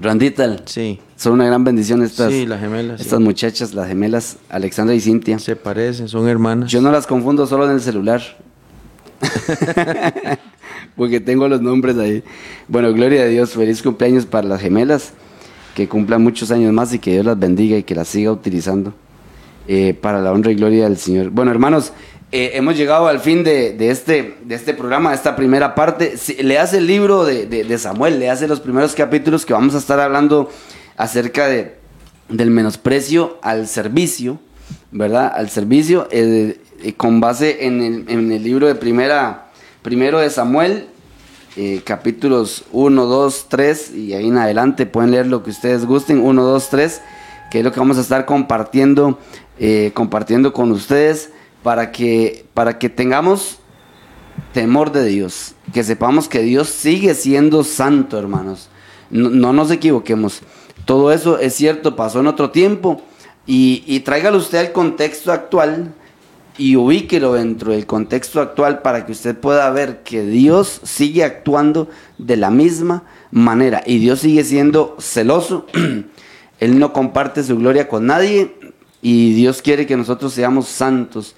Randita, 0.00 0.56
Sí, 0.64 0.98
son 1.16 1.34
una 1.34 1.46
gran 1.46 1.62
bendición 1.62 2.02
estas, 2.02 2.32
Sí, 2.32 2.46
las 2.46 2.58
gemelas, 2.60 2.98
sí. 3.00 3.04
estas 3.06 3.20
muchachas, 3.20 3.74
las 3.74 3.86
gemelas, 3.86 4.38
Alexandra 4.48 4.94
y 4.94 5.00
Cintia. 5.00 5.38
se 5.38 5.54
parecen, 5.56 6.08
son 6.08 6.26
hermanas. 6.28 6.70
Yo 6.70 6.80
no 6.80 6.90
las 6.90 7.06
confundo 7.06 7.46
solo 7.46 7.66
en 7.66 7.72
el 7.72 7.80
celular. 7.80 8.20
Porque 10.96 11.20
tengo 11.20 11.46
los 11.48 11.60
nombres 11.62 11.96
ahí. 11.98 12.22
Bueno, 12.68 12.92
gloria 12.92 13.22
a 13.22 13.26
Dios, 13.26 13.50
feliz 13.52 13.82
cumpleaños 13.82 14.26
para 14.26 14.48
las 14.48 14.60
gemelas. 14.60 15.12
Que 15.74 15.88
cumplan 15.88 16.22
muchos 16.22 16.50
años 16.50 16.72
más 16.72 16.92
y 16.92 16.98
que 16.98 17.12
Dios 17.12 17.24
las 17.24 17.38
bendiga 17.38 17.76
y 17.78 17.84
que 17.84 17.94
las 17.94 18.08
siga 18.08 18.32
utilizando 18.32 18.92
eh, 19.72 19.94
para 19.94 20.20
la 20.20 20.32
honra 20.32 20.50
y 20.50 20.56
gloria 20.56 20.82
del 20.82 20.96
Señor. 20.98 21.30
Bueno, 21.30 21.52
hermanos, 21.52 21.92
eh, 22.32 22.50
hemos 22.54 22.76
llegado 22.76 23.06
al 23.06 23.20
fin 23.20 23.44
de, 23.44 23.76
este, 23.88 24.34
de 24.42 24.56
este 24.56 24.74
programa, 24.74 25.10
de 25.10 25.16
esta 25.16 25.36
primera 25.36 25.76
parte. 25.76 26.14
Le 26.40 26.58
hace 26.58 26.78
el 26.78 26.88
libro 26.88 27.24
de, 27.24 27.46
de- 27.46 27.78
Samuel, 27.78 28.18
le 28.18 28.28
hace 28.30 28.48
los 28.48 28.58
primeros 28.58 28.96
capítulos 28.96 29.46
que 29.46 29.52
vamos 29.52 29.76
a 29.76 29.78
estar 29.78 30.00
hablando 30.00 30.50
acerca 30.96 31.46
de, 31.46 31.76
del 32.28 32.50
menosprecio 32.50 33.38
al 33.42 33.68
servicio, 33.68 34.40
¿verdad? 34.90 35.32
Al 35.32 35.50
servicio, 35.50 36.08
eh, 36.10 36.58
con 36.96 37.20
base 37.20 37.64
en 37.66 37.80
el, 37.80 38.04
en 38.08 38.32
el 38.32 38.42
libro 38.42 38.66
de 38.66 38.74
primera, 38.74 39.52
primero 39.82 40.18
de 40.18 40.30
Samuel, 40.30 40.86
capítulos 41.84 42.64
1, 42.72 43.06
2, 43.06 43.46
3 43.48 43.94
y 43.94 44.14
ahí 44.14 44.26
en 44.28 44.38
adelante 44.38 44.86
pueden 44.86 45.10
leer 45.12 45.26
lo 45.26 45.42
que 45.42 45.50
ustedes 45.50 45.84
gusten, 45.84 46.18
1, 46.20 46.42
2, 46.42 46.68
3, 46.70 47.00
que 47.50 47.58
es 47.58 47.64
lo 47.64 47.72
que 47.72 47.80
vamos 47.80 47.98
a 47.98 48.00
estar 48.00 48.24
compartiendo, 48.24 49.18
eh, 49.62 49.90
compartiendo 49.92 50.54
con 50.54 50.72
ustedes 50.72 51.30
para 51.62 51.92
que, 51.92 52.46
para 52.54 52.78
que 52.78 52.88
tengamos 52.88 53.58
temor 54.54 54.90
de 54.90 55.04
Dios, 55.04 55.54
que 55.74 55.84
sepamos 55.84 56.28
que 56.28 56.40
Dios 56.40 56.70
sigue 56.70 57.14
siendo 57.14 57.62
santo, 57.62 58.18
hermanos. 58.18 58.70
No, 59.10 59.28
no 59.28 59.52
nos 59.52 59.70
equivoquemos. 59.70 60.40
Todo 60.86 61.12
eso 61.12 61.38
es 61.38 61.54
cierto, 61.54 61.94
pasó 61.94 62.20
en 62.20 62.28
otro 62.28 62.50
tiempo 62.50 63.02
y, 63.46 63.84
y 63.86 64.00
tráigalo 64.00 64.38
usted 64.38 64.58
al 64.58 64.72
contexto 64.72 65.30
actual 65.30 65.92
y 66.56 66.76
ubíquelo 66.76 67.34
dentro 67.34 67.72
del 67.72 67.84
contexto 67.84 68.40
actual 68.40 68.80
para 68.80 69.04
que 69.04 69.12
usted 69.12 69.36
pueda 69.36 69.70
ver 69.70 70.02
que 70.04 70.24
Dios 70.24 70.80
sigue 70.84 71.22
actuando 71.22 71.90
de 72.16 72.38
la 72.38 72.50
misma 72.50 73.04
manera 73.30 73.82
y 73.84 73.98
Dios 73.98 74.20
sigue 74.20 74.42
siendo 74.42 74.96
celoso. 74.98 75.66
Él 76.60 76.78
no 76.78 76.94
comparte 76.94 77.44
su 77.44 77.58
gloria 77.58 77.88
con 77.88 78.06
nadie 78.06 78.54
y 79.02 79.34
Dios 79.34 79.62
quiere 79.62 79.86
que 79.86 79.96
nosotros 79.96 80.32
seamos 80.32 80.66
santos 80.68 81.34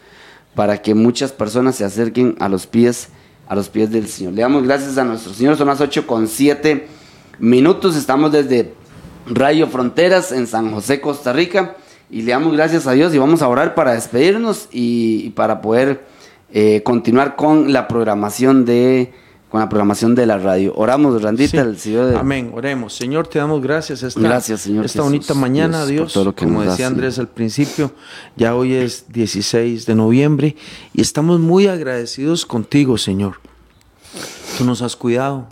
para 0.54 0.82
que 0.82 0.94
muchas 0.94 1.32
personas 1.32 1.76
se 1.76 1.84
acerquen 1.84 2.36
a 2.40 2.48
los 2.48 2.66
pies 2.66 3.08
a 3.52 3.54
los 3.54 3.68
pies 3.68 3.90
del 3.90 4.08
Señor. 4.08 4.32
Le 4.32 4.40
damos 4.40 4.62
gracias 4.62 4.96
a 4.96 5.04
nuestro 5.04 5.34
Señor. 5.34 5.58
Son 5.58 5.66
las 5.66 5.78
8 5.78 6.06
con 6.06 6.26
7 6.26 6.86
minutos. 7.38 7.96
Estamos 7.96 8.32
desde 8.32 8.72
Rayo 9.26 9.66
Fronteras 9.66 10.32
en 10.32 10.46
San 10.46 10.72
José, 10.72 11.02
Costa 11.02 11.34
Rica. 11.34 11.76
Y 12.10 12.22
le 12.22 12.32
damos 12.32 12.54
gracias 12.54 12.86
a 12.86 12.92
Dios 12.92 13.14
y 13.14 13.18
vamos 13.18 13.42
a 13.42 13.48
orar 13.48 13.74
para 13.74 13.92
despedirnos 13.92 14.68
y, 14.72 15.22
y 15.26 15.30
para 15.30 15.60
poder 15.60 16.04
eh, 16.52 16.82
continuar 16.82 17.36
con 17.36 17.74
la 17.74 17.88
programación 17.88 18.64
de 18.64 19.12
con 19.52 19.60
la 19.60 19.68
programación 19.68 20.14
de 20.14 20.24
la 20.24 20.38
radio. 20.38 20.72
Oramos, 20.76 21.20
Randita, 21.20 21.50
Sí. 21.50 21.56
el 21.58 21.78
Señor 21.78 22.06
de- 22.06 22.16
Amén, 22.16 22.52
oremos. 22.54 22.94
Señor, 22.94 23.28
te 23.28 23.38
damos 23.38 23.60
gracias 23.62 24.02
esta, 24.02 24.18
Gracias, 24.18 24.62
Señor 24.62 24.86
esta 24.86 25.00
Jesús, 25.00 25.04
bonita 25.12 25.34
mañana, 25.34 25.84
Dios, 25.84 25.86
por 25.86 25.92
Dios. 26.06 26.12
todo 26.14 26.24
lo 26.24 26.34
que 26.34 26.46
Como 26.46 26.62
decía. 26.62 26.86
Andrés 26.86 27.18
al 27.18 27.28
principio, 27.28 27.92
ya 28.34 28.54
hoy 28.56 28.72
es 28.72 29.12
16 29.12 29.84
de 29.84 29.94
noviembre 29.94 30.56
y 30.94 31.02
estamos 31.02 31.38
muy 31.38 31.66
agradecidos 31.66 32.46
contigo, 32.46 32.96
Señor. 32.96 33.40
Tú 34.56 34.64
nos 34.64 34.80
has 34.80 34.96
cuidado, 34.96 35.48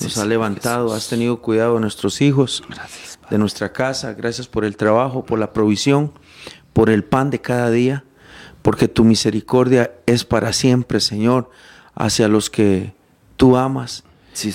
nos 0.00 0.14
Sí, 0.14 0.18
has 0.20 0.26
levantado, 0.26 0.86
Jesús. 0.88 1.04
has 1.04 1.08
tenido 1.10 1.36
cuidado 1.42 1.74
de 1.74 1.80
nuestros 1.82 2.22
hijos, 2.22 2.62
Gracias, 2.70 3.18
de 3.28 3.36
nuestra 3.36 3.70
casa. 3.70 4.14
Gracias 4.14 4.48
por 4.48 4.64
el 4.64 4.78
trabajo, 4.78 5.26
por 5.26 5.38
la 5.38 5.52
provisión, 5.52 6.10
por 6.72 6.88
el 6.88 7.04
pan 7.04 7.28
de 7.28 7.42
cada 7.42 7.70
día, 7.70 8.04
porque 8.62 8.88
tu 8.88 9.04
misericordia 9.04 9.92
es 10.06 10.24
para 10.24 10.54
siempre, 10.54 11.00
Señor, 11.00 11.50
hacia 11.94 12.28
los 12.28 12.48
que 12.48 12.95
tú 13.36 13.56
amas. 13.56 14.04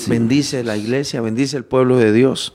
Bendice 0.07 0.63
la 0.63 0.77
iglesia, 0.77 1.21
bendice 1.21 1.57
el 1.57 1.65
pueblo 1.65 1.97
de 1.97 2.13
Dios, 2.13 2.53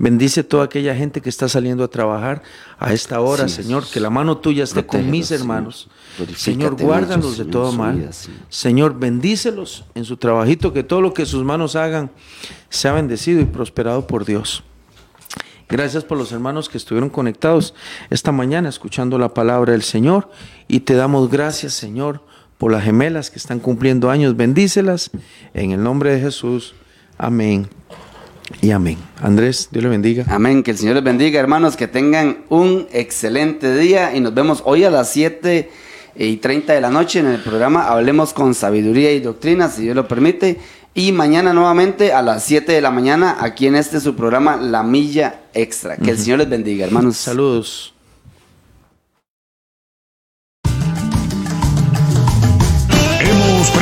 bendice 0.00 0.42
toda 0.42 0.64
aquella 0.64 0.96
gente 0.96 1.20
que 1.20 1.28
está 1.28 1.48
saliendo 1.48 1.84
a 1.84 1.88
trabajar 1.88 2.42
a 2.80 2.92
esta 2.92 3.20
hora, 3.20 3.46
Señor, 3.46 3.84
que 3.88 4.00
la 4.00 4.10
mano 4.10 4.38
tuya 4.38 4.64
esté 4.64 4.84
con 4.84 5.08
mis 5.08 5.30
hermanos. 5.30 5.88
Señor, 6.34 6.74
guárdalos 6.74 7.38
de 7.38 7.44
todo 7.44 7.70
mal. 7.70 8.10
Señor, 8.48 8.98
bendícelos 8.98 9.84
en 9.94 10.04
su 10.04 10.16
trabajito, 10.16 10.72
que 10.72 10.82
todo 10.82 11.00
lo 11.00 11.14
que 11.14 11.24
sus 11.24 11.44
manos 11.44 11.76
hagan 11.76 12.10
sea 12.68 12.94
bendecido 12.94 13.40
y 13.40 13.44
prosperado 13.44 14.08
por 14.08 14.24
Dios. 14.24 14.64
Gracias 15.68 16.04
por 16.04 16.16
los 16.16 16.30
hermanos 16.30 16.68
que 16.68 16.78
estuvieron 16.78 17.10
conectados 17.10 17.74
esta 18.08 18.30
mañana 18.30 18.68
escuchando 18.68 19.18
la 19.18 19.34
palabra 19.34 19.72
del 19.72 19.82
Señor. 19.82 20.30
Y 20.68 20.80
te 20.80 20.94
damos 20.94 21.28
gracias, 21.28 21.74
Señor, 21.74 22.22
por 22.58 22.72
las 22.72 22.84
gemelas 22.84 23.30
que 23.30 23.38
están 23.38 23.58
cumpliendo 23.58 24.10
años. 24.10 24.36
Bendícelas 24.36 25.10
en 25.54 25.72
el 25.72 25.82
nombre 25.82 26.14
de 26.14 26.20
Jesús. 26.20 26.74
Amén. 27.18 27.68
Y 28.60 28.70
amén. 28.70 28.98
Andrés, 29.20 29.68
Dios 29.70 29.82
le 29.82 29.90
bendiga. 29.90 30.24
Amén. 30.28 30.62
Que 30.62 30.70
el 30.72 30.78
Señor 30.78 30.94
les 30.94 31.04
bendiga, 31.04 31.40
hermanos. 31.40 31.76
Que 31.76 31.88
tengan 31.88 32.38
un 32.48 32.86
excelente 32.92 33.76
día 33.76 34.14
y 34.14 34.20
nos 34.20 34.34
vemos 34.34 34.62
hoy 34.64 34.84
a 34.84 34.90
las 34.90 35.10
7 35.10 35.68
y 36.18 36.36
30 36.36 36.72
de 36.72 36.80
la 36.80 36.90
noche 36.90 37.18
en 37.18 37.26
el 37.26 37.40
programa 37.40 37.88
Hablemos 37.88 38.32
con 38.32 38.54
Sabiduría 38.54 39.12
y 39.12 39.20
Doctrina, 39.20 39.68
si 39.68 39.82
Dios 39.82 39.96
lo 39.96 40.08
permite. 40.08 40.58
Y 40.94 41.12
mañana 41.12 41.52
nuevamente 41.52 42.12
a 42.12 42.22
las 42.22 42.44
7 42.44 42.72
de 42.72 42.80
la 42.80 42.90
mañana 42.90 43.36
aquí 43.40 43.66
en 43.66 43.76
este 43.76 44.00
su 44.00 44.16
programa 44.16 44.56
La 44.56 44.82
Milla 44.82 45.40
Extra. 45.52 45.96
Que 45.96 46.12
el 46.12 46.18
Señor 46.18 46.38
les 46.38 46.48
bendiga, 46.48 46.86
hermanos. 46.86 47.18
Saludos. 47.18 47.95